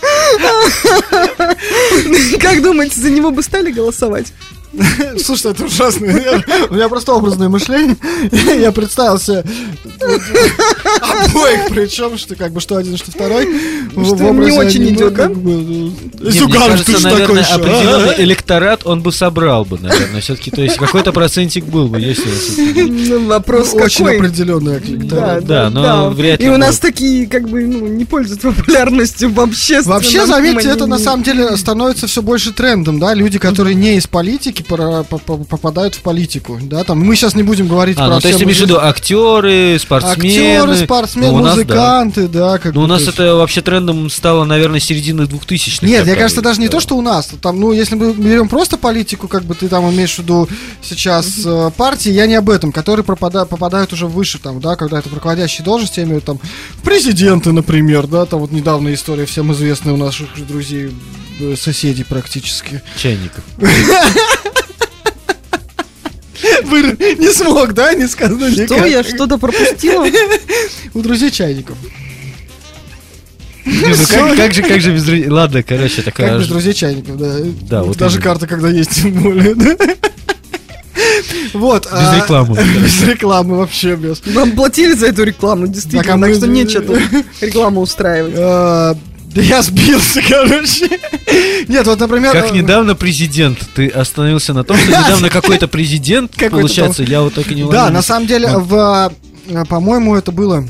[2.40, 4.32] Как думаете, за него бы стали голосовать?
[5.24, 6.06] Слушай, это ужасно.
[6.06, 7.96] Я- У меня просто образное мышление.
[8.60, 9.44] Я представил себе
[11.00, 13.48] обоих, причем, что как бы что один, что второй.
[13.92, 15.24] Что не очень идет, да?
[15.24, 18.14] как бы, ну, Не, Зюган, мне ты кажется, ж такой определенный а?
[18.22, 20.20] электорат он бы собрал бы, наверное.
[20.20, 22.28] Все-таки, то есть какой-то процентик был бы, если
[22.82, 24.16] Ну, Вопрос Ну, Очень какой?
[24.18, 24.80] определенный.
[24.80, 26.60] Да, Да, но вряд ли И у будет.
[26.66, 31.22] нас такие, как бы, ну, не пользуются популярностью в общественном Вообще, заметьте, это на самом
[31.22, 35.94] деле становится все больше трендом, да, люди, которые не из политики, пора- по- по- попадают
[35.94, 38.44] в политику, да, там, мы сейчас не будем говорить А, про ну то есть ты
[38.44, 40.28] имеешь в виду актеры, спортсмены.
[40.28, 41.62] актеры, спортсмены, Ну, нас, да.
[41.62, 45.86] музыканты, да, как Ну, у нас это вообще трендом стало, наверное, середины 2000-х.
[45.86, 46.72] Нет, так, кажется, даже не да.
[46.72, 47.30] то, что у нас.
[47.42, 50.48] Там, ну, если мы берем просто политику, как бы ты там имеешь в виду
[50.82, 54.98] сейчас э, партии, я не об этом, которые пропада- попадают уже выше, там, да, когда
[54.98, 56.50] это руководящие должности, я имею в виду, там,
[56.82, 60.90] президенты, например, да, там вот недавно история всем известная у наших друзей,
[61.56, 62.82] соседей практически.
[62.96, 63.44] Чайников.
[66.64, 66.82] Вы
[67.18, 68.88] не смог, да, не сказано Что, никак.
[68.88, 70.06] я что-то пропустила?
[70.94, 71.76] У друзей чайников.
[73.64, 75.28] Ну как, как же, как же без друзей?
[75.28, 76.30] Ладно, короче, такая...
[76.30, 77.36] Как без друзей чайников, да.
[77.68, 78.24] Да, вот Даже именно.
[78.30, 79.76] карта, когда есть, тем более, да.
[81.52, 81.86] Вот.
[81.90, 82.56] Без рекламы.
[82.82, 84.20] Без рекламы вообще без.
[84.26, 87.00] Вам платили за эту рекламу, действительно, Так, а так мы- что нечего тут
[87.40, 88.34] рекламу устраивать.
[89.38, 90.88] Я сбился, короче.
[91.68, 92.32] Нет, вот, например...
[92.32, 93.58] Как э, недавно президент.
[93.74, 97.90] Ты остановился на том, что недавно какой-то президент, получается, я вот так и не Да,
[97.90, 99.12] на самом деле, в,
[99.48, 100.66] э, по-моему, это было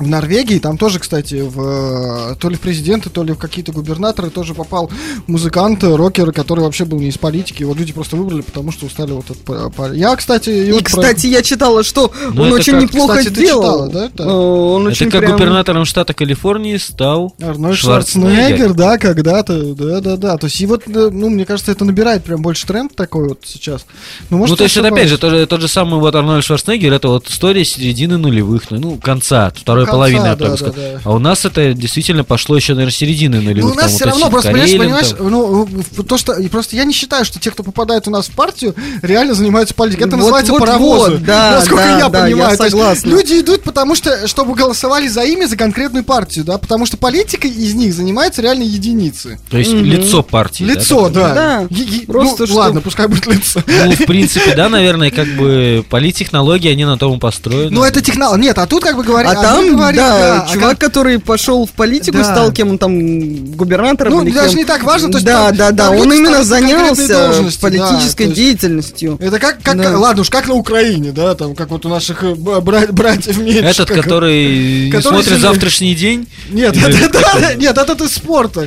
[0.00, 3.72] в Норвегии, там тоже, кстати, в, э, то ли в президенты, то ли в какие-то
[3.72, 4.90] губернаторы тоже попал
[5.26, 8.86] музыкант, э, рокер, который вообще был не из политики, его люди просто выбрали, потому что
[8.86, 9.94] устали вот от...
[9.94, 10.50] Я, кстати...
[10.50, 13.62] И, вот про- кстати, я читала, что Ну, он очень как, неплохо кстати, ты сделал.
[13.62, 14.22] читала, да, это?
[14.22, 18.30] Э, Он Это очень как прям- губернатором штата Калифорнии стал Арнольд Шварценеггер.
[18.38, 20.36] Шварценеггер, да, когда-то, да-да-да.
[20.38, 23.84] То есть, и вот, ну, мне кажется, это набирает прям больше тренд такой вот сейчас.
[24.30, 26.44] Ну, может, ну, то есть, это опять же, тот, же- тот же самый вот Арнольд
[26.44, 30.38] Шварценеггер, это вот история середины нулевых, ну, ну, конца, второй Конца, половины, я да, так
[30.38, 30.74] бы да, сказал.
[30.74, 31.00] да.
[31.04, 33.64] А у нас это действительно пошло еще, наверное, середины нулевых.
[33.64, 35.30] Ну, у нас там все вот равно, просто, понимаешь, Карелин понимаешь, там.
[35.30, 35.68] ну,
[36.04, 38.74] то, что, и просто я не считаю, что те, кто попадает у нас в партию,
[39.02, 40.02] реально занимаются политикой.
[40.04, 41.10] Это Вот, называется вот, паровозы.
[41.12, 42.50] вот, да, насколько да, я да, понимаю.
[42.50, 43.08] я согласна.
[43.08, 47.50] люди идут, потому что, чтобы голосовали за имя, за конкретную партию, да, потому что политикой
[47.50, 49.38] из них занимаются реально единицы.
[49.50, 50.64] То есть, лицо партии.
[50.64, 51.12] да, Лицо, так?
[51.12, 51.34] да.
[51.34, 53.62] Да, Е- е- просто ну, чтоб- ладно, пускай будет лицо.
[53.66, 57.70] Ну, в принципе, да, наверное, как бы политтехнологии, они на том и построены.
[57.70, 58.42] Ну, это технология.
[58.42, 59.36] Нет, а тут как бы говорят...
[59.36, 62.24] А там, да, а чувак, как- который пошел в политику, Да.
[62.24, 64.58] стал кем он там, губернатором Ну, или даже кем?
[64.58, 68.34] не так важно, то есть Да, там- да, да, он именно занялся да, политической есть-
[68.36, 69.16] деятельностью.
[69.20, 69.98] Это как, как Да.
[69.98, 73.38] ладно уж, как на Украине, да, там, как вот у наших э, б- бра- братьев
[73.38, 73.60] меньше.
[73.60, 75.40] Этот, как- который не который смотрит сильнее.
[75.42, 76.28] завтрашний день.
[76.50, 77.58] Нет, это, да, он?
[77.58, 78.66] нет, этот из спорта.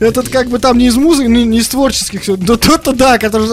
[0.00, 2.22] Этот как бы там не из музыки, не, не из творческих.
[2.22, 2.36] всё.
[2.36, 3.48] Да тот-то да, который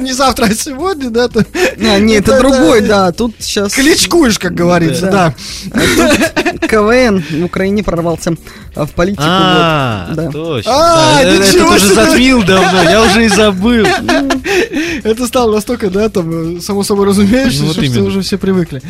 [0.00, 1.28] не завтра, а сегодня, да.
[1.28, 1.44] то-
[1.80, 3.72] А, нет, это, другой, да, тут сейчас...
[3.72, 5.34] Кличкуешь, как говорится, Да.
[6.68, 8.34] КВН в Украине прорвался
[8.74, 9.22] в политику.
[9.26, 10.30] А, да.
[10.30, 10.72] точно.
[10.74, 13.86] А, Да, это уже затмил давно, я уже и забыл.
[15.04, 18.82] Это стало настолько, да, там, э, само собой разумеющееся, Ну, что уже все привыкли.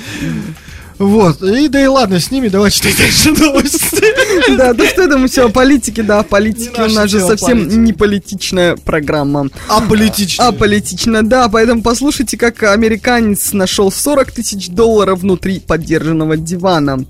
[0.98, 4.56] Вот, и да и ладно с ними, давай читай дальше новости.
[4.56, 7.84] Да, да что это мы все о политике, да, о политике у нас же совсем
[7.84, 9.48] не политичная программа.
[9.68, 10.48] Аполитично.
[10.48, 17.04] Аполитично, да, поэтому послушайте, как американец нашел 40 тысяч долларов внутри поддержанного дивана.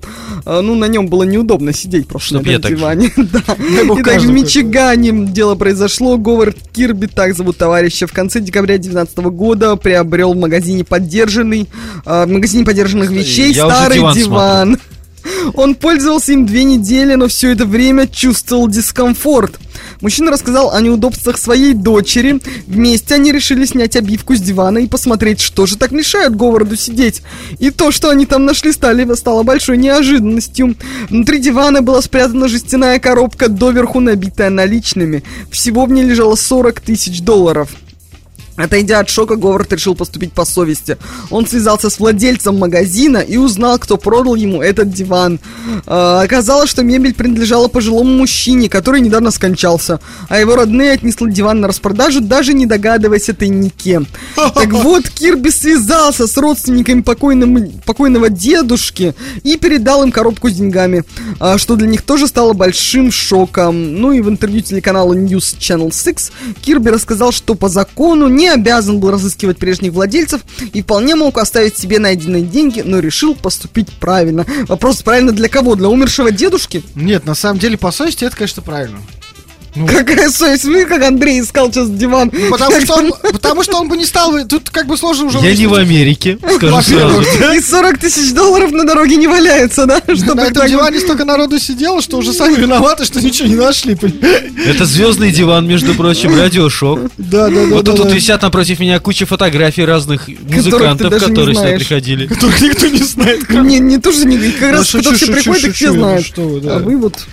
[0.45, 3.11] А, ну, на нем было неудобно сидеть просто на этом диване.
[3.29, 3.55] Да.
[3.85, 6.17] бог, Итак, в Мичигане дело произошло.
[6.17, 11.67] Говард Кирби, так зовут товарища, в конце декабря 2019 года приобрел в магазине поддержанный,
[12.05, 14.79] а, в магазине поддержанных вещей старый диван диван.
[15.53, 19.59] Он пользовался им две недели, но все это время чувствовал дискомфорт.
[20.01, 22.39] Мужчина рассказал о неудобствах своей дочери.
[22.67, 27.21] Вместе они решили снять обивку с дивана и посмотреть, что же так мешает Говарду сидеть.
[27.59, 30.75] И то, что они там нашли, стали, стало большой неожиданностью.
[31.09, 35.23] Внутри дивана была спрятана жестяная коробка, доверху набитая наличными.
[35.51, 37.69] Всего в ней лежало 40 тысяч долларов.
[38.59, 40.97] Отойдя от шока, Говард решил поступить по совести.
[41.29, 45.39] Он связался с владельцем магазина и узнал, кто продал ему этот диван.
[45.85, 51.61] А, оказалось, что мебель принадлежала пожилому мужчине, который недавно скончался, а его родные отнесли диван
[51.61, 54.01] на распродажу, даже не догадываясь о тайнике.
[54.35, 61.05] Так вот, Кирби связался с родственниками покойным- покойного дедушки и передал им коробку с деньгами,
[61.39, 63.95] а, что для них тоже стало большим шоком.
[63.95, 66.31] Ну и в интервью телеканалу News Channel 6
[66.61, 70.41] Кирби рассказал, что по закону не обязан был разыскивать прежних владельцев
[70.73, 74.45] и вполне мог оставить себе найденные деньги, но решил поступить правильно.
[74.67, 75.75] Вопрос правильно для кого?
[75.75, 76.83] Для умершего дедушки?
[76.95, 78.99] Нет, на самом деле, по совести, это, конечно, правильно.
[79.87, 80.63] Какая совесть?
[80.63, 82.31] Смотри, как Андрей искал сейчас диван.
[82.49, 85.39] Потому что, он, потому что он бы не стал, бы- тут как бы сложно уже...
[85.39, 85.79] Я не в.
[85.79, 87.21] Америке, скажу сразу.
[87.55, 90.01] И 40 тысяч долларов на дороге не валяются, да?
[90.01, 93.97] Чтобы На этом диване столько народу сидело, что уже сами виноваты, что ничего не нашли.
[94.65, 97.11] Это звездный диван, между прочим, радиошок.
[97.17, 97.75] Да, да, да.
[97.75, 98.13] Вот да, тут да.
[98.13, 102.27] висят напротив меня куча фотографий разных музыкантов, которые сюда приходили.
[102.27, 103.49] Которых никто не знает.
[103.49, 105.99] Не, не тоже не, как Да раз шучу, когда все шучу, приходят, их все шучу,
[105.99, 106.25] ну знают.
[106.25, 106.75] что вы, да.
[106.75, 107.25] А вы вот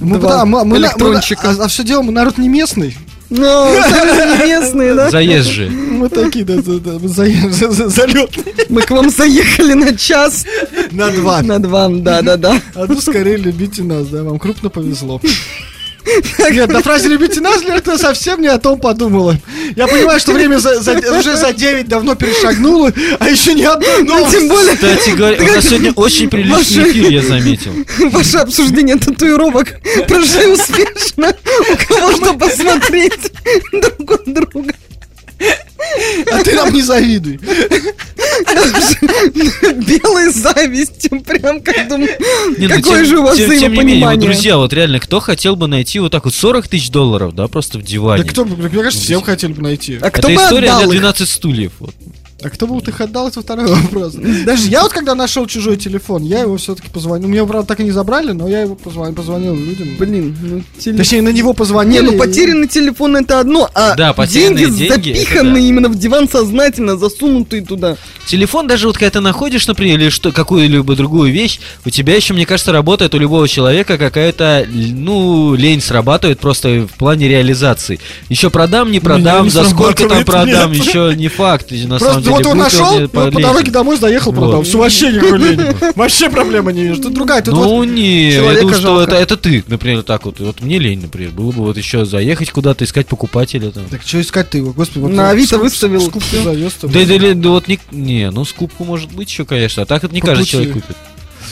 [0.00, 1.50] Мы, да, мы, мы, мы- электрончика.
[1.50, 2.96] а, а все дело, мы народ не местный.
[3.30, 3.42] Ну,
[3.90, 5.10] сами не местные, да?
[5.10, 5.70] Заезжие.
[5.70, 8.54] Мы такие, да, да, за- залетные.
[8.68, 10.44] Мы к вам заехали на час.
[10.90, 11.42] На два.
[11.42, 12.60] На два, да-да-да.
[12.74, 15.20] А ну скорее любите нас, да, вам крупно повезло.
[16.50, 19.36] Нет, на фразе «любите нас» это совсем не о том подумала.
[19.76, 24.02] Я понимаю, что время за- за- уже за 9 давно перешагнуло, а еще не одной
[24.02, 24.38] Ну, новости.
[24.38, 27.72] тем более, Кстати говоря, у нас сегодня очень приличный Ваши- эфир, я заметил.
[28.10, 29.68] ваше обсуждение татуировок
[30.06, 31.34] прошли успешно.
[31.72, 33.32] У кого что посмотреть
[33.72, 34.74] друг у друга.
[36.32, 37.38] А ты нам не завидуй.
[39.86, 42.10] Белой завистью, прям как думаю,
[42.58, 44.20] Не, ну, какое тем- же у вас тем- Тем не менее, вот, взаимопонимание.
[44.30, 47.78] друзья, вот реально, кто хотел бы найти вот так вот 40 тысяч долларов, да, просто
[47.78, 48.22] в диване?
[48.24, 49.98] Да кто, бы, мне кажется, всем хотели бы найти.
[50.00, 50.90] А кто Это бы история для их?
[50.90, 51.72] 12 стульев.
[51.78, 51.94] Вот.
[52.44, 54.14] А кто бы их отдал, это второй вопрос.
[54.14, 57.28] Даже я вот когда нашел чужой телефон, я его все-таки позвонил.
[57.28, 59.88] Меня, правда, так и не забрали, но я его позвонил, позвонил людям.
[59.98, 60.98] Блин, ну телефон.
[60.98, 62.00] Точнее, на него Не, позвонили.
[62.06, 65.68] ну и- потерянный телефон это одно, а Да, потерянные деньги, деньги, это запиханные да.
[65.68, 67.96] именно в диван сознательно, засунутые туда.
[68.26, 72.34] Телефон даже вот когда ты находишь, например, или что, какую-либо другую вещь, у тебя еще,
[72.34, 78.00] мне кажется, работает у любого человека какая-то, ну, лень срабатывает просто в плане реализации.
[78.28, 80.84] Еще продам, не продам, не за сколько там продам, нет.
[80.84, 81.72] еще не факт.
[81.72, 84.40] и На Просто самом деле, вот он нашел, и вот по дороге домой заехал, Вот.
[84.40, 84.62] продал.
[84.62, 85.92] Все, вообще никакой.
[85.94, 87.02] Вообще проблемы не вижу.
[87.02, 90.40] Тут другая, тут ну вот не, я думаю, что это, это ты, например, так вот.
[90.40, 93.84] Вот мне лень, например, было бы вот еще заехать куда-то, искать покупателя там.
[93.90, 96.00] Так что искать ты его, господи, вот На Авито выставил.
[96.00, 96.90] скупку завез там.
[96.90, 100.14] Да, да, да, вот не, не, ну скупку может быть еще, конечно, а так это
[100.14, 100.96] не каждый человек купит.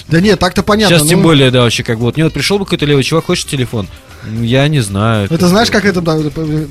[0.09, 0.97] Да нет, так-то понятно.
[0.97, 3.05] Сейчас тем ну, более, да, вообще как бы вот мне вот пришел бы какой-то левый
[3.05, 3.87] чувак, хочешь телефон?
[4.25, 5.29] Ну, Я не знаю.
[5.31, 6.69] Это знаешь, как это, да, это, это,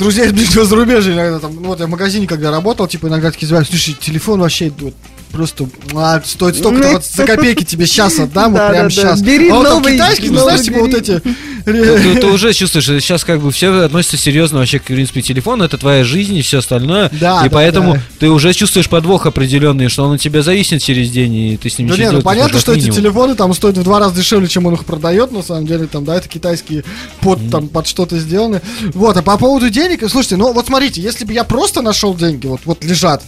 [0.00, 3.30] друзья из ближнего зарубежья иногда там, ну вот я в магазине когда работал, типа иногда
[3.30, 4.94] такие звонят, слушай, телефон вообще вот,
[5.30, 9.20] просто а, стоит столько-то, вот за копейки тебе сейчас отдам, вот прям сейчас.
[9.20, 11.22] Бери а вот там новый, китайский, ну знаешь, типа вот эти...
[11.64, 15.22] Ты, ты уже чувствуешь, что сейчас как бы все относятся серьезно вообще к, в принципе,
[15.22, 17.10] телефону, это твоя жизнь и все остальное.
[17.12, 18.02] Да, и да, поэтому да.
[18.18, 21.78] ты уже чувствуешь подвох определенный, что он от тебя зависит через день, и ты с
[21.78, 23.02] ним Да ничего не, ну понятно, что как эти минимум.
[23.02, 26.04] телефоны там стоят в два раза дешевле, чем он их продает, на самом деле, там,
[26.04, 26.84] да, это китайские
[27.20, 28.60] под, там, под что-то сделаны.
[28.94, 32.46] Вот, а по поводу денег, слушайте, ну вот смотрите, если бы я просто нашел деньги,
[32.46, 33.22] вот, вот лежат,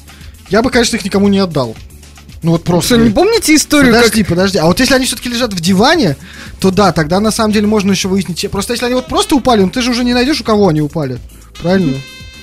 [0.50, 1.76] я бы, конечно, их никому не отдал.
[2.43, 2.94] Ну вот просто.
[2.94, 4.59] Что, не помните историю, как Подожди, подожди.
[4.59, 6.16] А вот если они все-таки лежат в диване,
[6.60, 8.44] то да, тогда на самом деле можно еще выяснить.
[8.51, 10.81] Просто если они вот просто упали, ну ты же уже не найдешь, у кого они
[10.81, 11.19] упали.
[11.60, 11.97] Правильно?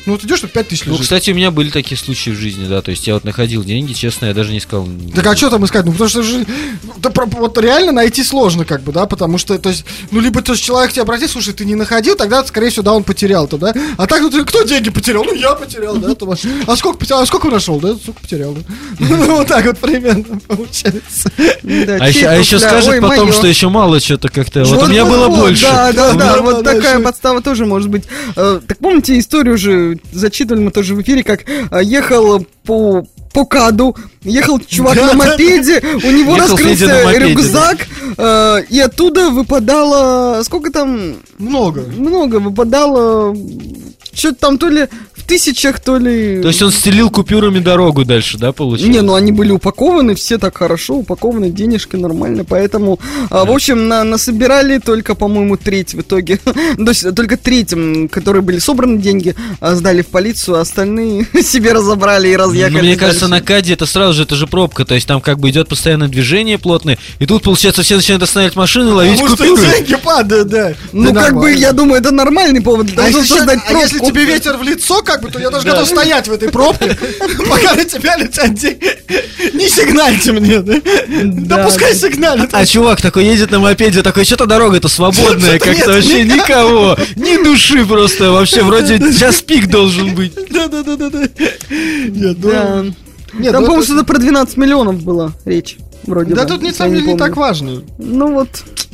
[0.09, 1.03] Ну вот идешь, тут 5 тысяч Ну, лежит.
[1.03, 3.93] кстати, у меня были такие случаи в жизни, да, то есть я вот находил деньги,
[3.93, 4.87] честно, я даже не сказал.
[5.13, 5.85] Так а что там искать?
[5.85, 6.47] Ну, потому что же,
[6.81, 10.19] ну, да, про- вот реально найти сложно, как бы, да, потому что, то есть, ну,
[10.19, 13.03] либо то есть человек тебя обратил, слушай, ты не находил, тогда, скорее всего, да, он
[13.03, 13.71] потерял то, да.
[13.97, 15.23] А так, ну, ты- кто деньги потерял?
[15.23, 16.15] Ну, я потерял, да.
[16.15, 16.39] то вот.
[16.65, 17.21] А сколько потерял?
[17.21, 17.79] А сколько нашел?
[17.79, 18.61] Да, сколько потерял, да.
[18.97, 21.31] Ну, вот так вот примерно получается.
[21.37, 24.63] А еще, а скажет потом, что еще мало что-то как-то.
[24.63, 25.65] Вот, у меня было больше.
[25.65, 28.05] Да, да, Ну, да, вот такая подстава тоже может быть.
[28.35, 33.03] Э, Так помните историю же, зачитывали мы тоже в эфире, как э, ехал по
[33.33, 38.79] по каду, ехал чувак Да, на да, мопеде, у него раскрылся мопеде, рюкзак, э, и
[38.79, 41.81] оттуда выпадало, сколько там, Много.
[41.95, 43.35] много выпадало,
[44.19, 46.41] что-то там то ли в тысячах, то ли...
[46.41, 48.93] То есть он стелил купюрами дорогу дальше, да, получилось?
[48.93, 53.87] Не, ну они были упакованы, все так хорошо упакованы, денежки нормально, поэтому, а, в общем,
[53.87, 56.37] на, насобирали только, по-моему, треть в итоге,
[56.77, 61.27] то есть только треть, м, которые были собраны деньги, а, сдали в полицию, а остальные
[61.43, 62.77] себе разобрали и разъехали.
[62.77, 63.39] Ну, мне кажется, на.
[63.41, 66.57] Каде это сразу же, это же пробка, то есть там как бы идет постоянное движение
[66.57, 69.71] плотное, и тут, получается, все начинают останавливать машины, ловить Потому купюры.
[69.71, 70.73] деньги падают, да.
[70.91, 74.08] Ну, Да как бы, я думаю, это нормальный повод для А того, чтобы создать пробку.
[74.09, 76.97] Тебе ветер в лицо, как бы, то я даже готов стоять в этой пробке,
[77.49, 78.97] пока на тебя летят деньги.
[79.53, 80.75] Не сигнальте мне, да?
[81.23, 81.99] Да пускай да.
[81.99, 82.49] сигналят.
[82.53, 87.85] А чувак такой едет на мопеде, такой, что-то дорога-то свободная, как-то вообще никого, ни души
[87.85, 90.33] просто, вообще вроде час пик должен быть.
[90.49, 91.09] Да-да-да-да.
[91.69, 92.85] Нет, ну, Да.
[93.33, 95.77] нет, Там, ну, по-моему, это- про 12 миллионов была речь.
[96.03, 97.83] Вроде Да бы, тут, на если самом я деле, не так важно.
[97.97, 98.47] Ну вот,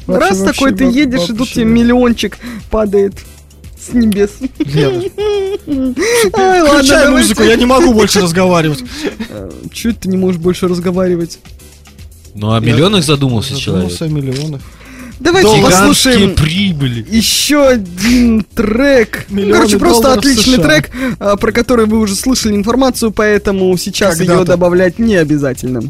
[0.08, 1.54] Вообще, раз вообще, такой ты едешь, и тут вообще.
[1.56, 2.38] тебе миллиончик
[2.72, 3.14] падает
[3.86, 4.32] с небес.
[4.60, 5.04] Лена,
[6.34, 8.84] Ай, ладно, Включай музыку, я не могу больше разговаривать.
[9.72, 11.40] Чё ты не можешь больше разговаривать?
[12.34, 13.92] Ну, о миллионах задумался человек.
[13.92, 14.62] Задумался о миллионах.
[15.20, 17.06] Давайте послушаем прибыли.
[17.10, 19.26] еще один трек.
[19.30, 24.20] Ну, Миллионы Короче, просто отличный трек, а, про который вы уже слышали информацию, поэтому сейчас
[24.20, 25.84] ее добавлять не обязательно.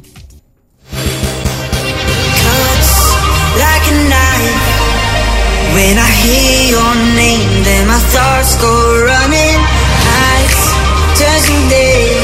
[5.76, 8.72] When I hear your name, then my thoughts go
[9.04, 9.60] running.
[10.08, 10.72] Nights
[11.20, 12.16] turns day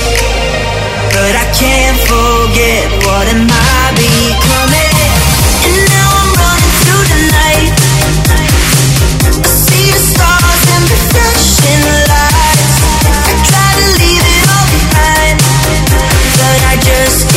[1.12, 5.12] But I can't forget what am I becoming
[5.68, 7.76] And now I'm running through the night.
[9.36, 12.76] I see the stars and lights.
[13.04, 15.36] I try to leave it all behind
[16.40, 17.31] But I just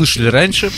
[0.00, 0.70] слышали раньше,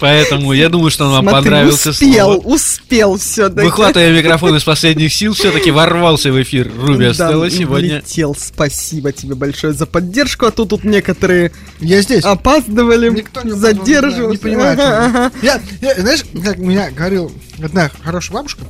[0.00, 2.36] поэтому я думаю, что он вам Смотри, понравился успел, снова.
[2.54, 3.64] успел все-таки.
[3.66, 7.96] Выхватывая микрофон из последних сил, все-таки ворвался в эфир Руби Да, Стелла сегодня.
[8.00, 8.34] влетел.
[8.38, 12.24] Спасибо тебе большое за поддержку, а то тут некоторые Я здесь.
[12.24, 14.38] опаздывали, Никто не задерживались.
[14.40, 14.78] Не понимает.
[14.80, 15.32] Ага, ага.
[15.40, 17.30] Я, я- знаешь, как меня говорил
[17.62, 18.62] одна хорошая бабушка,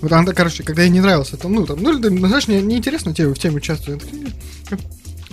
[0.00, 3.28] вот она, короче, когда ей не нравился, там, ну, там, ну, знаешь, не, неинтересно тебе
[3.28, 4.02] в теме участвовать.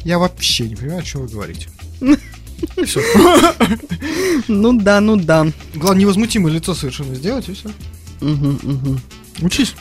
[0.04, 1.68] Я вообще не понимаю, о чем вы говорите.
[2.86, 3.02] Все.
[4.48, 5.48] Ну да, ну да.
[5.76, 7.70] Главное, невозмутимое лицо совершенно сделать, и все.
[9.42, 9.74] Учись.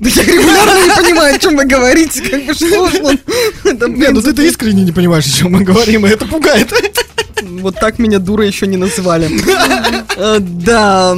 [0.00, 4.12] Да я регулярно не понимаю, о чем вы говорите, как бы что ж он- Нет,
[4.12, 6.72] ну ты-то искренне не понимаешь, о чем мы говорим, и это пугает.
[7.60, 9.30] Вот так меня дура еще не называли.
[10.16, 11.12] Э, Да,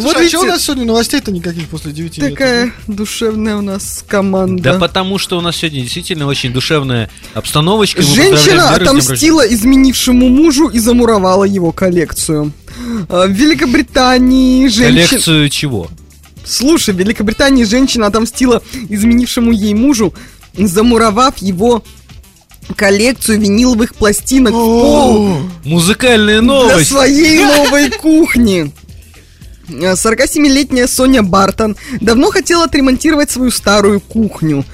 [0.00, 2.30] вот а что у нас сегодня новостей-то никаких после 9 нет?
[2.30, 4.78] такая душевная у нас Да команда.
[4.80, 8.02] потому что у нас сегодня действительно очень душевная обстановочка.
[8.02, 12.50] Женщина отомстила изменившему мужу и замуровала его коллекцию.
[13.08, 15.06] Э, В Великобритании женщина...
[15.06, 15.88] Коллекцию чего?
[16.44, 20.12] Слушай, в Великобритании женщина отомстила изменившему ей мужу,
[20.56, 21.84] замуровав его
[22.72, 26.88] коллекцию виниловых пластинок в пол Музыкальная для новость.
[26.90, 28.72] своей новой кухни.
[29.68, 34.64] Э, 47-летняя Соня Бартон давно хотела отремонтировать свою старую кухню.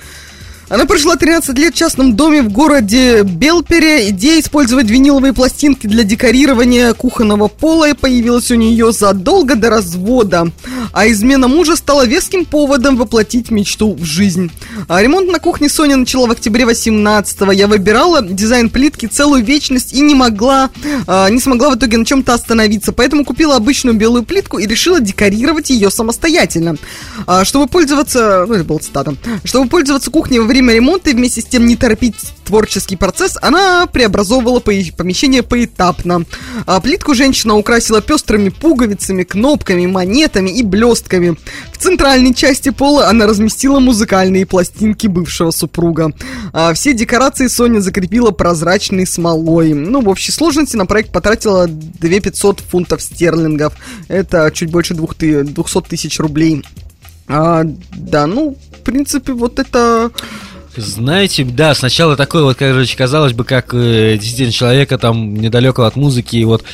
[0.69, 4.11] Она прожила 13 лет в частном доме в городе Белпере.
[4.11, 10.51] Идея использовать виниловые пластинки для декорирования кухонного пола появилась у нее задолго до развода.
[10.93, 14.51] А измена мужа стала веским поводом воплотить мечту в жизнь.
[14.89, 17.51] А ремонт на кухне Соня начала в октябре 18-го.
[17.53, 20.69] Я выбирала дизайн плитки целую вечность и не могла,
[21.07, 22.93] а, не смогла в итоге на чем-то остановиться.
[22.93, 26.77] Поэтому купила обычную белую плитку и решила декорировать ее самостоятельно.
[27.27, 29.15] А, чтобы пользоваться, ну это был цитата,
[29.45, 33.87] чтобы пользоваться кухней во время ремонта и вместе с тем не торопить творческий процесс, она
[33.87, 36.25] преобразовывала по- помещение поэтапно.
[36.67, 41.37] А плитку женщина украсила пестрыми пуговицами, кнопками, монетами и блестками.
[41.73, 46.13] В центральной части пола она разместила музыкальные пластинки бывшего супруга.
[46.53, 49.75] А все декорации Соня закрепила прозрачной смолой.
[49.75, 53.75] Ну, в общей сложности на проект потратила 2500 фунтов стерлингов.
[54.09, 56.65] Это чуть больше 200 тысяч рублей.
[57.29, 60.11] А, да, ну, в принципе, вот это...
[60.77, 65.97] Знаете, да, сначала такое вот, короче, казалось бы, как э, действительно человека там недалеко от
[65.97, 66.65] музыки, и вот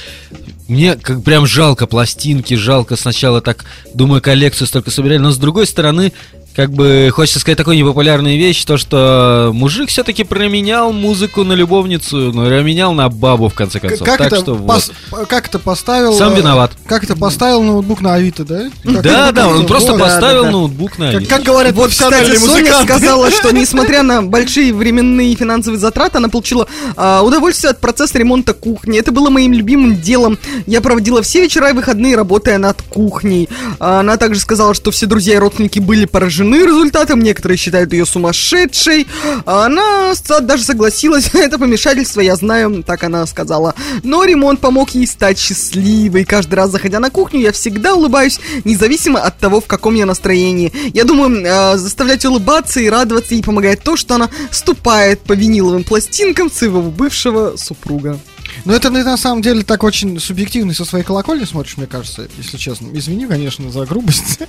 [0.69, 5.67] мне как прям жалко пластинки, жалко сначала так, думаю, коллекцию столько собирали, но с другой
[5.67, 6.13] стороны,
[6.55, 12.33] как бы хочется сказать такую непопулярную вещь, то что мужик все-таки променял музыку на любовницу,
[12.33, 14.07] ну, променял на бабу в конце концов.
[14.07, 14.71] Как так это, что вот.
[15.11, 16.15] пос- как это поставил...
[16.15, 16.71] Сам э, виноват.
[16.87, 18.71] Как это поставил ноутбук на Авито, да?
[18.85, 20.01] Как Да, да, он просто Вот.
[20.01, 20.51] поставил да, да.
[20.53, 21.35] ноутбук на Как, Авито.
[21.35, 22.85] как говорят Вот, кстати, Соня музыканты.
[22.85, 28.17] сказала, что несмотря на большие временные и финансовые затраты, она получила а, удовольствие от процесса
[28.17, 28.97] ремонта кухни.
[28.97, 30.39] Это было моим любимым делом.
[30.67, 33.49] Я проводила все вечера и выходные, работая над кухней.
[33.79, 38.07] А, она также сказала, что все друзья и родственники были поражены результатом, некоторые считают ее
[38.07, 39.07] сумасшедшей.
[39.47, 40.13] А Она
[40.43, 43.75] даже согласилась, это помешательство, я знаю, так она сказала.
[44.03, 46.25] Но ремонт помог ей стать счастливой.
[46.25, 50.73] Каждый раз, заходя на кухню, я всегда улыбаюсь, независимо от того, в каком я настроении.
[50.93, 55.85] Я думаю, э, заставлять улыбаться и радоваться ей помогает то, что она ступает по виниловым
[55.85, 58.19] пластинкам своего бывшего супруга.
[58.65, 62.57] Но это на самом деле так очень субъективно со своей колокольни смотришь, мне кажется, если
[62.57, 62.89] честно.
[62.93, 64.41] Извини, конечно, за грубость.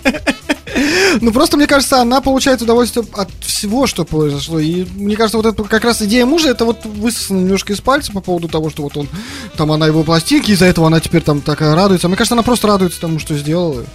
[1.22, 4.60] Ну, просто, мне кажется, она получает удовольствие от всего, что произошло.
[4.60, 8.12] И мне кажется, вот это как раз идея мужа, это вот высосано немножко из пальца
[8.12, 9.08] по поводу того, что вот он,
[9.56, 12.10] там, она его пластинки, из-за этого она теперь там такая радуется.
[12.10, 13.86] Мне кажется, она просто радуется тому, что сделала.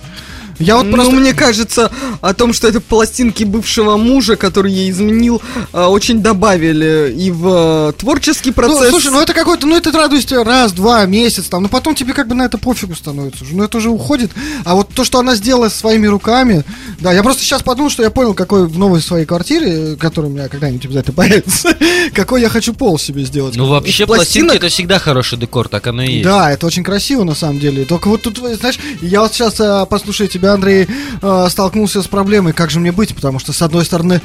[0.61, 1.13] Я вот ну, просто...
[1.13, 5.43] мне кажется, о том, что это пластинки бывшего мужа, который ей изменил,
[5.73, 8.81] а, очень добавили и в э, творческий процесс.
[8.81, 12.13] Ну, слушай, ну это какой-то, ну это тебе раз, два, месяц, там, но потом тебе
[12.13, 14.31] как бы на это пофигу становится уже, ну это уже уходит,
[14.65, 16.65] а вот то, что она сделала своими руками,
[17.01, 20.31] да, я просто сейчас подумал, что я понял, какой в новой своей квартире, э, которая
[20.31, 21.77] у меня когда-нибудь обязательно появится,
[22.15, 23.57] какой я хочу пол себе сделать.
[23.57, 26.25] Ну, вообще, пластинок- пластинки это всегда хороший декор, так оно и есть.
[26.25, 27.85] Да, это очень красиво на самом деле.
[27.85, 30.87] Только вот тут, знаешь, я вот сейчас, э, послушая Андрей,
[31.23, 34.21] э, столкнулся с проблемой, как же мне быть, потому что, с одной стороны,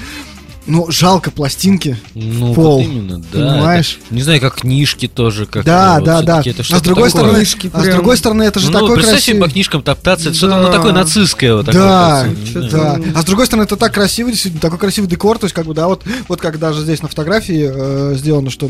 [0.68, 1.98] ну, жалко пластинки.
[2.14, 3.54] Ну, Пол, вот именно, да.
[3.54, 4.00] понимаешь?
[4.06, 6.42] это- не знаю, как книжки тоже, как Да, вот да, да.
[6.46, 7.10] Это А с другой такое.
[7.10, 7.96] стороны, Книжки а с прям.
[7.96, 9.48] другой стороны, это же ну, такой представь себе красивый.
[9.48, 10.72] по книжкам топтаться, это что-то ну, Да.
[10.72, 11.82] такое нацистское вот такое.
[11.82, 12.70] Да, знаю.
[12.72, 13.00] да.
[13.16, 15.74] А с другой стороны, это так красиво, действительно, такой красивый декор, то есть, как бы,
[15.74, 18.70] да, вот, вот как даже здесь на фотографии э, сделано, что...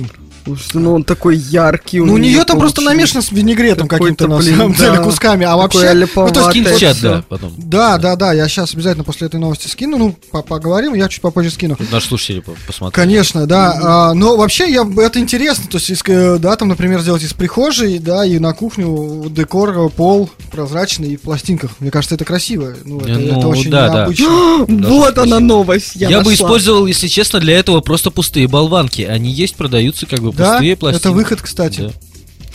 [0.73, 1.99] Ну он такой яркий.
[1.99, 4.77] Ну, у нее там просто намешано с винегретом каким-то, на самом да.
[4.91, 6.07] деле, кусками, а Такой вообще...
[6.15, 7.51] Ну, то есть, чат, да, потом.
[7.57, 11.22] Да, да, да, я сейчас обязательно после этой новости скину, ну, по- поговорим, я чуть
[11.22, 11.77] попозже скину.
[11.91, 12.95] Наши слушатели по- посмотрят.
[12.95, 13.80] Конечно, да.
[13.82, 15.66] А, но вообще я, это интересно.
[15.70, 19.70] То есть, из, э, да, там, например, сделать из прихожей, да, и на кухню декор,
[19.78, 21.72] э, пол прозрачный и в пластинках.
[21.80, 22.74] Мне кажется, это красиво.
[22.84, 23.99] Ну, это, Ну, это очень да, да.
[24.02, 24.66] необычно.
[24.95, 25.91] Вот она новость.
[25.95, 26.45] Я, Я, бы нашла.
[26.45, 29.02] использовал, если честно, для этого просто пустые болванки.
[29.03, 31.02] Они есть, продаются как бы Да, пустые пластинки.
[31.02, 31.82] это выход, кстати.
[31.82, 31.91] Да.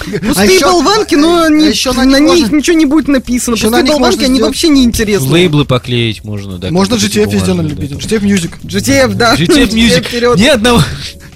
[0.04, 2.86] Пустые А еще- болванки, но а они- еще на на, них них можно- ничего не
[2.86, 3.54] будет написано.
[3.54, 5.28] еще на Пустые них болванки, можно они сделать- вообще не интересны.
[5.30, 6.70] Лейблы поклеить можно, да.
[6.70, 7.90] Можно как GTF везде налепить.
[7.90, 7.96] да.
[7.96, 8.50] GTF Music.
[8.64, 9.34] GTF, да.
[9.36, 10.36] GTF Music.
[10.38, 10.82] Ни одного...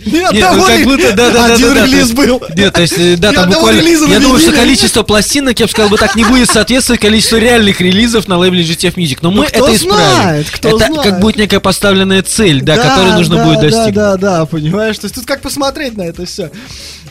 [0.07, 2.15] Ни Нет, ну одного как ре- будто, да, да, да, Один да, да, релиз то
[2.15, 2.43] был.
[2.55, 3.81] Нет, то есть, э, да, Ни там буквально...
[3.81, 7.39] Я на думаю, что количество пластинок, я бы сказал, бы так не будет соответствовать количеству
[7.39, 9.19] реальных релизов на лейбле GTF Music.
[9.23, 10.15] Но мы Ну, кто это исправим.
[10.20, 11.03] знает, кто это знает.
[11.03, 13.95] как будет некая поставленная цель, да, которую нужно да, будет да, достигнуть.
[13.95, 14.99] Да, да, понимаешь?
[14.99, 16.51] То есть тут как посмотреть на это все.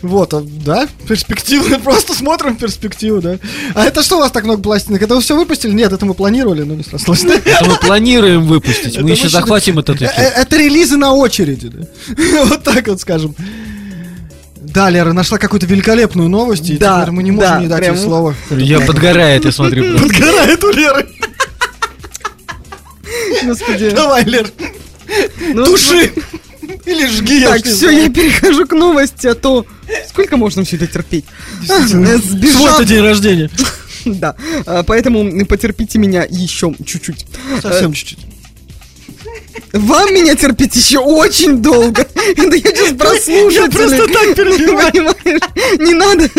[0.03, 3.39] Вот, а, да, перспективно, просто смотрим перспективу, да.
[3.73, 5.01] А это что у вас так много пластинок?
[5.01, 5.71] Это вы все выпустили?
[5.71, 7.23] Нет, это мы планировали, но не срослось.
[7.45, 8.99] Это мы планируем выпустить.
[8.99, 10.13] Мы еще захватим этот Э, эфир.
[10.35, 11.87] Это релизы на очереди, да.
[12.45, 13.33] Вот так вот скажем.
[14.61, 17.79] Да, Лера нашла какую-то великолепную новость, и Да, теперь мы не можем да, не дать
[17.79, 18.35] прям ей слово.
[18.49, 19.97] Я подгорает, я смотрю.
[19.99, 21.07] Подгорает у Леры.
[23.43, 23.91] Господи.
[23.91, 24.49] Давай, Лер,
[25.53, 26.11] Ну, туши.
[26.85, 28.03] Или жги, я Так, все, знаю.
[28.03, 29.65] я перехожу к новости, а то
[30.07, 31.25] сколько можно все это терпеть?
[31.69, 33.49] Э, Сбежав, Суббота день рождения.
[34.05, 34.35] да,
[34.65, 37.25] А, поэтому потерпите меня еще чуть-чуть.
[37.61, 38.19] Совсем чуть-чуть.
[39.73, 42.05] Вам меня терпеть еще очень долго.
[42.15, 43.53] Это я сейчас про слушателей.
[43.53, 44.35] Я просто так.
[44.35, 45.41] Понимаешь?
[45.79, 46.29] Не надо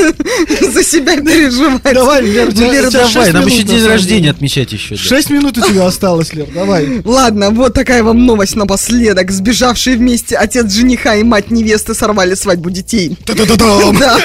[0.72, 1.94] за себя переживать.
[1.94, 4.94] Давай, Лер, тебя давай, нам еще день рождения отмечать еще.
[4.94, 5.00] да.
[5.00, 7.02] Шесть минут у тебя осталось, Лер, давай.
[7.04, 9.30] Ладно, вот такая вам новость напоследок.
[9.30, 13.16] Сбежавшие вместе отец жениха и мать невесты сорвали свадьбу детей.
[13.98, 14.18] Да.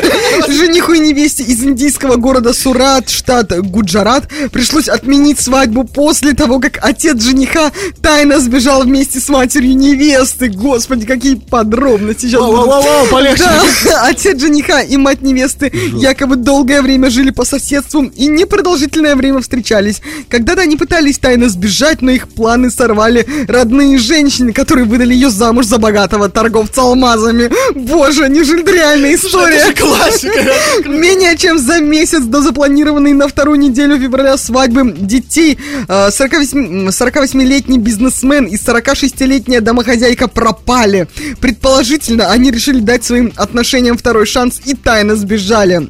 [0.47, 6.79] Жениху и невесте из индийского города Сурат, штат Гуджарат, пришлось отменить свадьбу после того, как
[6.81, 7.71] отец жениха
[8.01, 10.49] тайно сбежал вместе с матерью невесты.
[10.49, 12.41] Господи, какие подробности сейчас.
[12.41, 13.43] Вау-вау-вау, полегче.
[13.85, 19.41] Да, отец жениха и мать невесты якобы долгое время жили по соседству и непродолжительное время
[19.41, 20.01] встречались.
[20.29, 25.65] Когда-то они пытались тайно сбежать, но их планы сорвали родные женщины, которые выдали ее замуж
[25.65, 27.51] за богатого торговца алмазами.
[27.75, 29.65] Боже, неужели это реальная история?
[29.65, 30.53] Же классика.
[30.85, 35.57] Менее чем за месяц до запланированной на вторую неделю февраля свадьбы детей
[35.87, 41.07] э, 48 м, 48-летний бизнесмен и 46-летняя домохозяйка пропали.
[41.41, 45.89] Предположительно, они решили дать своим отношениям второй шанс и тайно сбежали.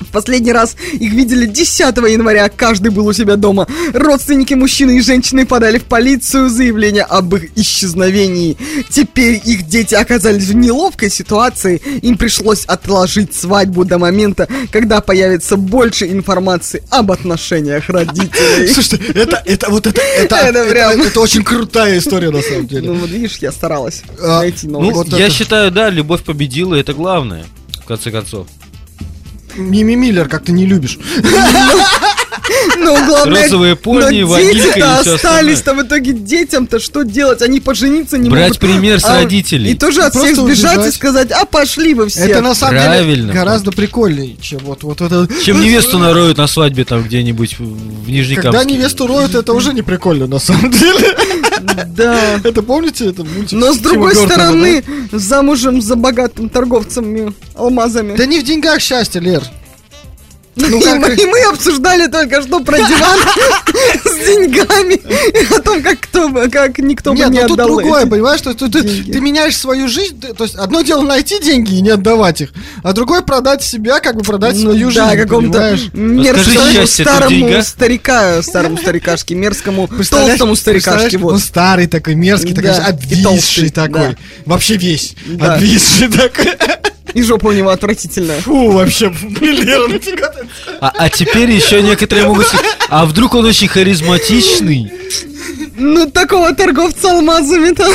[0.00, 3.66] В последний раз их видели 10 января, каждый был у себя дома.
[3.92, 8.56] Родственники мужчины и женщины подали в полицию заявление об их исчезновении.
[8.90, 11.80] Теперь их дети оказались в неловкой ситуации.
[12.02, 18.68] Им пришлось отложить свадьбу до момента, когда появится больше информации об отношениях родителей.
[18.72, 22.88] Слушайте, это, это, вот это, это, Это прям- это очень крутая история, на самом деле.
[22.88, 25.10] Ну вот видишь, я старалась А, найти Ну, новость.
[25.10, 27.44] вот я это- считаю, да, любовь победила, это главное,
[27.82, 28.46] в конце концов.
[29.56, 30.98] Мими Миллер как ты не любишь.
[32.78, 37.42] Ну, главное, Розовые пони, но и дети-то всё остались-то в итоге детям-то что делать?
[37.42, 38.58] Они пожениться не Брать могут.
[38.60, 39.72] пример с А, родителей.
[39.72, 40.94] И тоже от Просто всех сбежать и убежать.
[40.94, 42.20] сказать, а пошли вы все.
[42.20, 43.14] Это на самом Правильно.
[43.26, 45.28] деле гораздо прикольнее, чем вот, вот это...
[45.44, 48.52] Чем невесту нароют на свадьбе там где-нибудь в Нижнекамске.
[48.52, 51.16] Когда невесту роют, это уже не прикольно, на самом деле.
[51.60, 52.40] Да.
[52.44, 53.58] Это помните, это мультик?
[53.58, 58.16] Но с другой стороны, замужем за богатым торговцем алмазами.
[58.16, 59.42] Да не в деньгах счастье, Лер.
[60.58, 63.18] Ну, и, как мы, и- мы обсуждали только что про диван
[64.04, 65.00] с деньгами
[65.56, 68.10] о том, как кто бы, как никто Нет, бы не ну тут отдал другое, эти
[68.10, 68.82] понимаешь, что ты,
[69.20, 72.50] меняешь свою жизнь, то есть одно дело найти деньги и не отдавать их,
[72.82, 75.58] а другое продать себя, как бы продать Ну свою да, жизнь, какому-то
[75.92, 76.36] понимаешь?
[76.38, 81.18] Расскажи, мерзкому старому старика, старому старикашке, мерзкому толстому старикашке.
[81.18, 83.92] Он старый такой, мерзкий, такой, Да, обвисший толстый, такой.
[83.92, 84.16] да.
[84.46, 85.14] Вообще весь.
[85.26, 85.54] Да.
[85.54, 86.46] Обвисший такой.
[87.14, 88.40] И жопа у него отвратительная.
[88.40, 90.46] Фу, вообще, блин, Лера, нафига ты?
[90.80, 94.92] А, а теперь еще некоторые могут сказать, а вдруг он очень харизматичный?
[95.76, 97.86] Ну, такого торговца алмазами-то.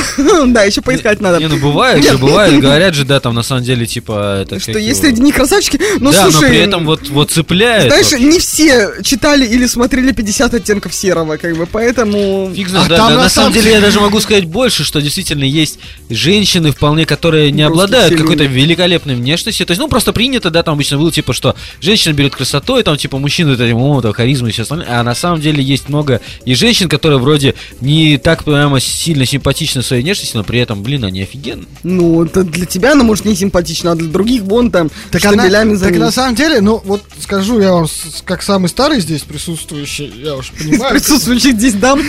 [0.53, 1.39] Да, еще поискать надо.
[1.39, 4.77] Не, ну бывает же, бывает, говорят же, да, там на самом деле, типа, это Что
[4.77, 6.41] есть его- среди них красавчики, но Да, слушай...
[6.41, 7.91] но при этом вот, вот цепляет.
[7.91, 12.51] Знаешь, не все читали или смотрели 50 оттенков серого, как бы, поэтому...
[12.55, 15.01] Фиг знает, А да, да, на на самом деле я даже могу сказать больше, что
[15.01, 15.79] действительно есть
[16.09, 18.53] женщины вполне, которые не Просто обладают какой-то люди.
[18.53, 19.65] великолепной внешностью.
[19.65, 22.97] То есть, ну, просто принято, да, там обычно было, типа, что женщина берет красотой, там,
[22.97, 24.87] типа, мужчина это, о, там, харизма и все остальное.
[24.89, 27.32] А на самом деле есть много и женщин, которые вроде
[27.81, 31.67] не так прямо сильно симпатичны своей внешностью, но при этом, блин, они офигенные.
[31.83, 35.43] Ну, это для тебя она, может, не симпатична, а для других вон там Так, она,
[35.77, 37.87] так на самом деле, ну вот скажу я вам,
[38.25, 40.93] как самый старый здесь присутствующий, я уж понимаю.
[40.93, 42.01] присутствующих здесь дам.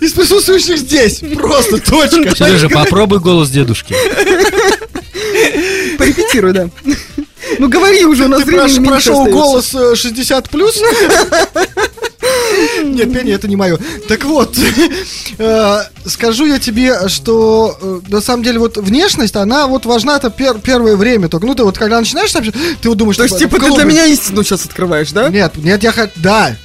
[0.00, 2.34] Из присутствующих здесь, просто точка.
[2.36, 3.94] Сережа, попробуй голос дедушки.
[5.98, 6.68] Порепетируй, да.
[7.58, 10.80] Ну, говори уже, у нас времени прошел голос э, 60 плюс?
[12.84, 13.78] Нет, пение это не мое.
[14.08, 14.56] Так вот,
[15.38, 20.28] э, скажу я тебе, что э, на самом деле вот внешность, она вот важна это
[20.28, 21.46] пер- первое время только.
[21.46, 24.06] Ну ты вот когда начинаешь, там, ты вот думаешь, То есть, типа, ты для меня
[24.06, 25.28] истину сейчас открываешь, да?
[25.28, 26.56] Нет, нет, я хочу, да.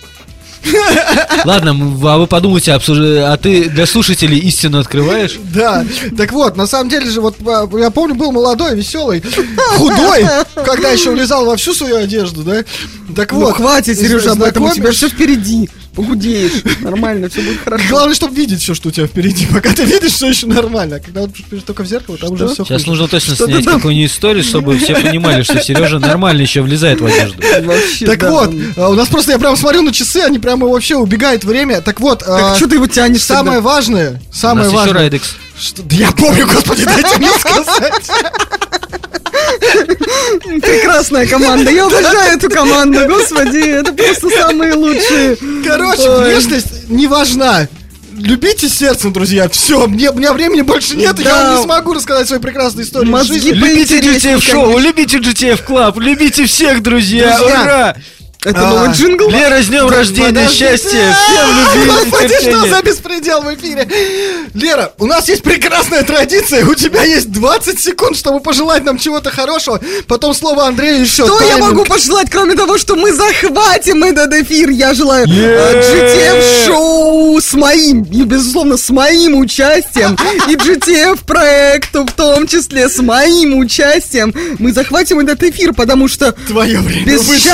[1.46, 5.40] Ладно, а вы подумайте, обсуж- а ты для слушателей истину открываешь?
[5.54, 5.86] Да,
[6.18, 9.24] так вот, на самом деле же, вот а, я помню, был молодой, веселый,
[9.78, 10.26] худой,
[10.66, 12.64] когда еще влезал во всю свою одежду, да?
[13.16, 13.56] Так Ну, вот.
[13.56, 15.70] хватит, Сережа, об этом у тебя все впереди.
[15.96, 16.64] Похудеешь.
[16.82, 17.84] Нормально, все будет хорошо.
[17.90, 19.48] Главное, чтобы видеть все, что у тебя впереди.
[19.48, 20.98] Пока ты видишь, все еще нормально.
[20.98, 23.54] А когда вот смотришь только в зеркало, там уже все Сейчас нужно точно Что ты
[23.54, 27.42] снять какую-нибудь историю, чтобы все понимали, что Сережа нормально еще влезает в одежду.
[27.64, 28.32] Вообще, Так да.
[28.32, 31.82] вот, а, у нас просто я прям смотрю на часы, они прямо вообще убегает время.
[31.82, 33.70] Так вот, а, Так что ты его тянешь самое тогда?
[33.70, 34.94] важное, У самое нас еще важное.
[35.02, 35.36] Райдекс.
[35.60, 38.10] что- Да я помню, господи, дайте мне сказать.
[40.62, 41.72] Прекрасная команда.
[41.72, 43.58] Я обожаю эту команду, господи.
[43.60, 45.38] Это просто самые лучшие.
[45.66, 47.68] Короче, внешность не важна.
[48.18, 49.48] Любите сердцем, друзья.
[49.48, 51.44] Все, мне, у меня времени больше нет, и я Да.
[51.52, 53.08] вам не смогу рассказать свои прекрасные истории.
[53.08, 53.52] Мозги жизни.
[53.52, 57.62] Любите GTF шоу, любите GTF Club, любите всех, друзья, Друзья.
[57.64, 57.96] ура!
[58.42, 59.30] Это А, новый джингл?
[59.30, 60.58] Лера, с днем рождения, Подожди.
[60.60, 63.86] счастья, всем любви Господи, что за беспредел в эфире?
[64.54, 66.66] Лера, у нас есть прекрасная традиция.
[66.66, 69.82] У тебя есть 20 секунд, чтобы пожелать нам чего-то хорошего.
[70.08, 71.26] Потом слово Андрею все.
[71.26, 74.70] Что я могу пожелать, кроме того, что мы захватим этот эфир?
[74.70, 80.16] Я желаю э, GTF шоу с моим, и, безусловно, с моим участием,
[80.48, 84.34] и GTF проекту в том числе с моим участием.
[84.60, 87.50] Мы захватим этот эфир, потому что Твое время без вышло.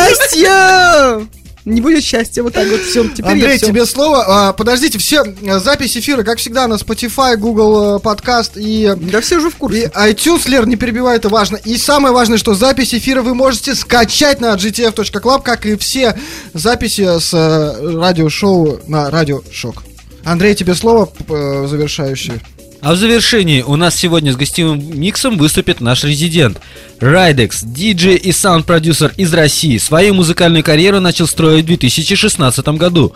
[1.66, 2.44] Не будет счастья.
[2.44, 3.08] Вот так вот все.
[3.10, 4.24] Теперь Андрей, тебе слово.
[4.28, 9.20] А, подождите, все э, записи эфира, как всегда, на Spotify, Google э, подкаст и, Да
[9.22, 9.92] все же в и курсе.
[9.96, 10.48] iTunes.
[10.48, 11.58] Лер, не перебивай, это важно.
[11.58, 16.16] И самое важное, что запись эфира вы можете скачать на gtf.club, как и все
[16.54, 19.84] записи с э, радиошоу на Радио Шок.
[20.24, 22.42] Андрей, тебе слово э, завершающее.
[22.86, 26.62] А в завершении у нас сегодня с гостевым миксом выступит наш резидент.
[27.00, 33.16] Райдекс, диджей и саунд-продюсер из России, свою музыкальную карьеру начал строить в 2016 году.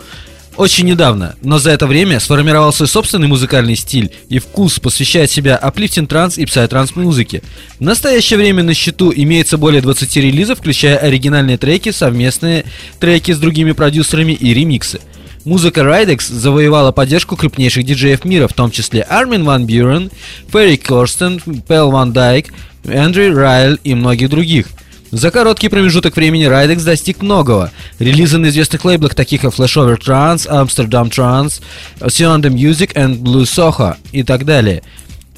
[0.56, 5.54] Очень недавно, но за это время сформировал свой собственный музыкальный стиль и вкус, посвящает себя
[5.54, 7.40] аплифтинг транс и псай-транс музыке.
[7.78, 12.64] В настоящее время на счету имеется более 20 релизов, включая оригинальные треки, совместные
[12.98, 14.98] треки с другими продюсерами и ремиксы.
[15.44, 20.10] Музыка Райдекс завоевала поддержку крупнейших диджеев мира, в том числе Армин Ван Бюрен,
[20.52, 22.52] Ферри Корстен, Пел Ван Дайк,
[22.84, 24.66] Эндрю Райль и многих других.
[25.10, 27.72] За короткий промежуток времени Райдекс достиг многого.
[27.98, 31.60] Релизы на известных лейблах, таких как Flashover Trance, Amsterdam Trance,
[32.00, 34.82] Sion the Music and Blue Soho и так далее.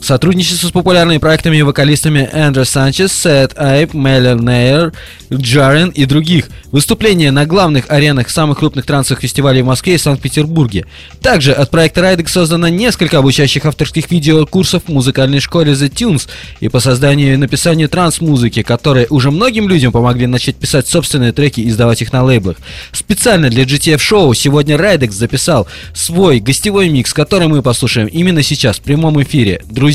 [0.03, 4.93] Сотрудничество с популярными проектами и вокалистами Эндрю Санчес, Сет Айп, Меллер Нейр,
[5.33, 6.49] Джарен и других.
[6.73, 10.87] Выступления на главных аренах самых крупных трансовых фестивалей в Москве и Санкт-Петербурге.
[11.21, 16.69] Также от проекта Райдек создано несколько обучающих авторских видеокурсов в музыкальной школе The Tunes и
[16.69, 21.69] по созданию и написанию транс-музыки, которые уже многим людям помогли начать писать собственные треки и
[21.69, 22.57] издавать их на лейблах.
[22.91, 28.79] Специально для GTF шоу сегодня Райдекс записал свой гостевой микс, который мы послушаем именно сейчас
[28.79, 29.63] в прямом эфире.
[29.71, 29.92] Друзья,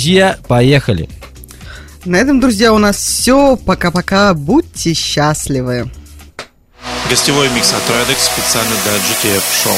[0.48, 1.10] поехали!
[2.06, 3.58] На этом, друзья, у нас все.
[3.58, 4.34] Пока-пока.
[4.34, 5.92] Будьте счастливы.
[7.10, 9.74] Гостевой микс от Redex специально для GTF шоу.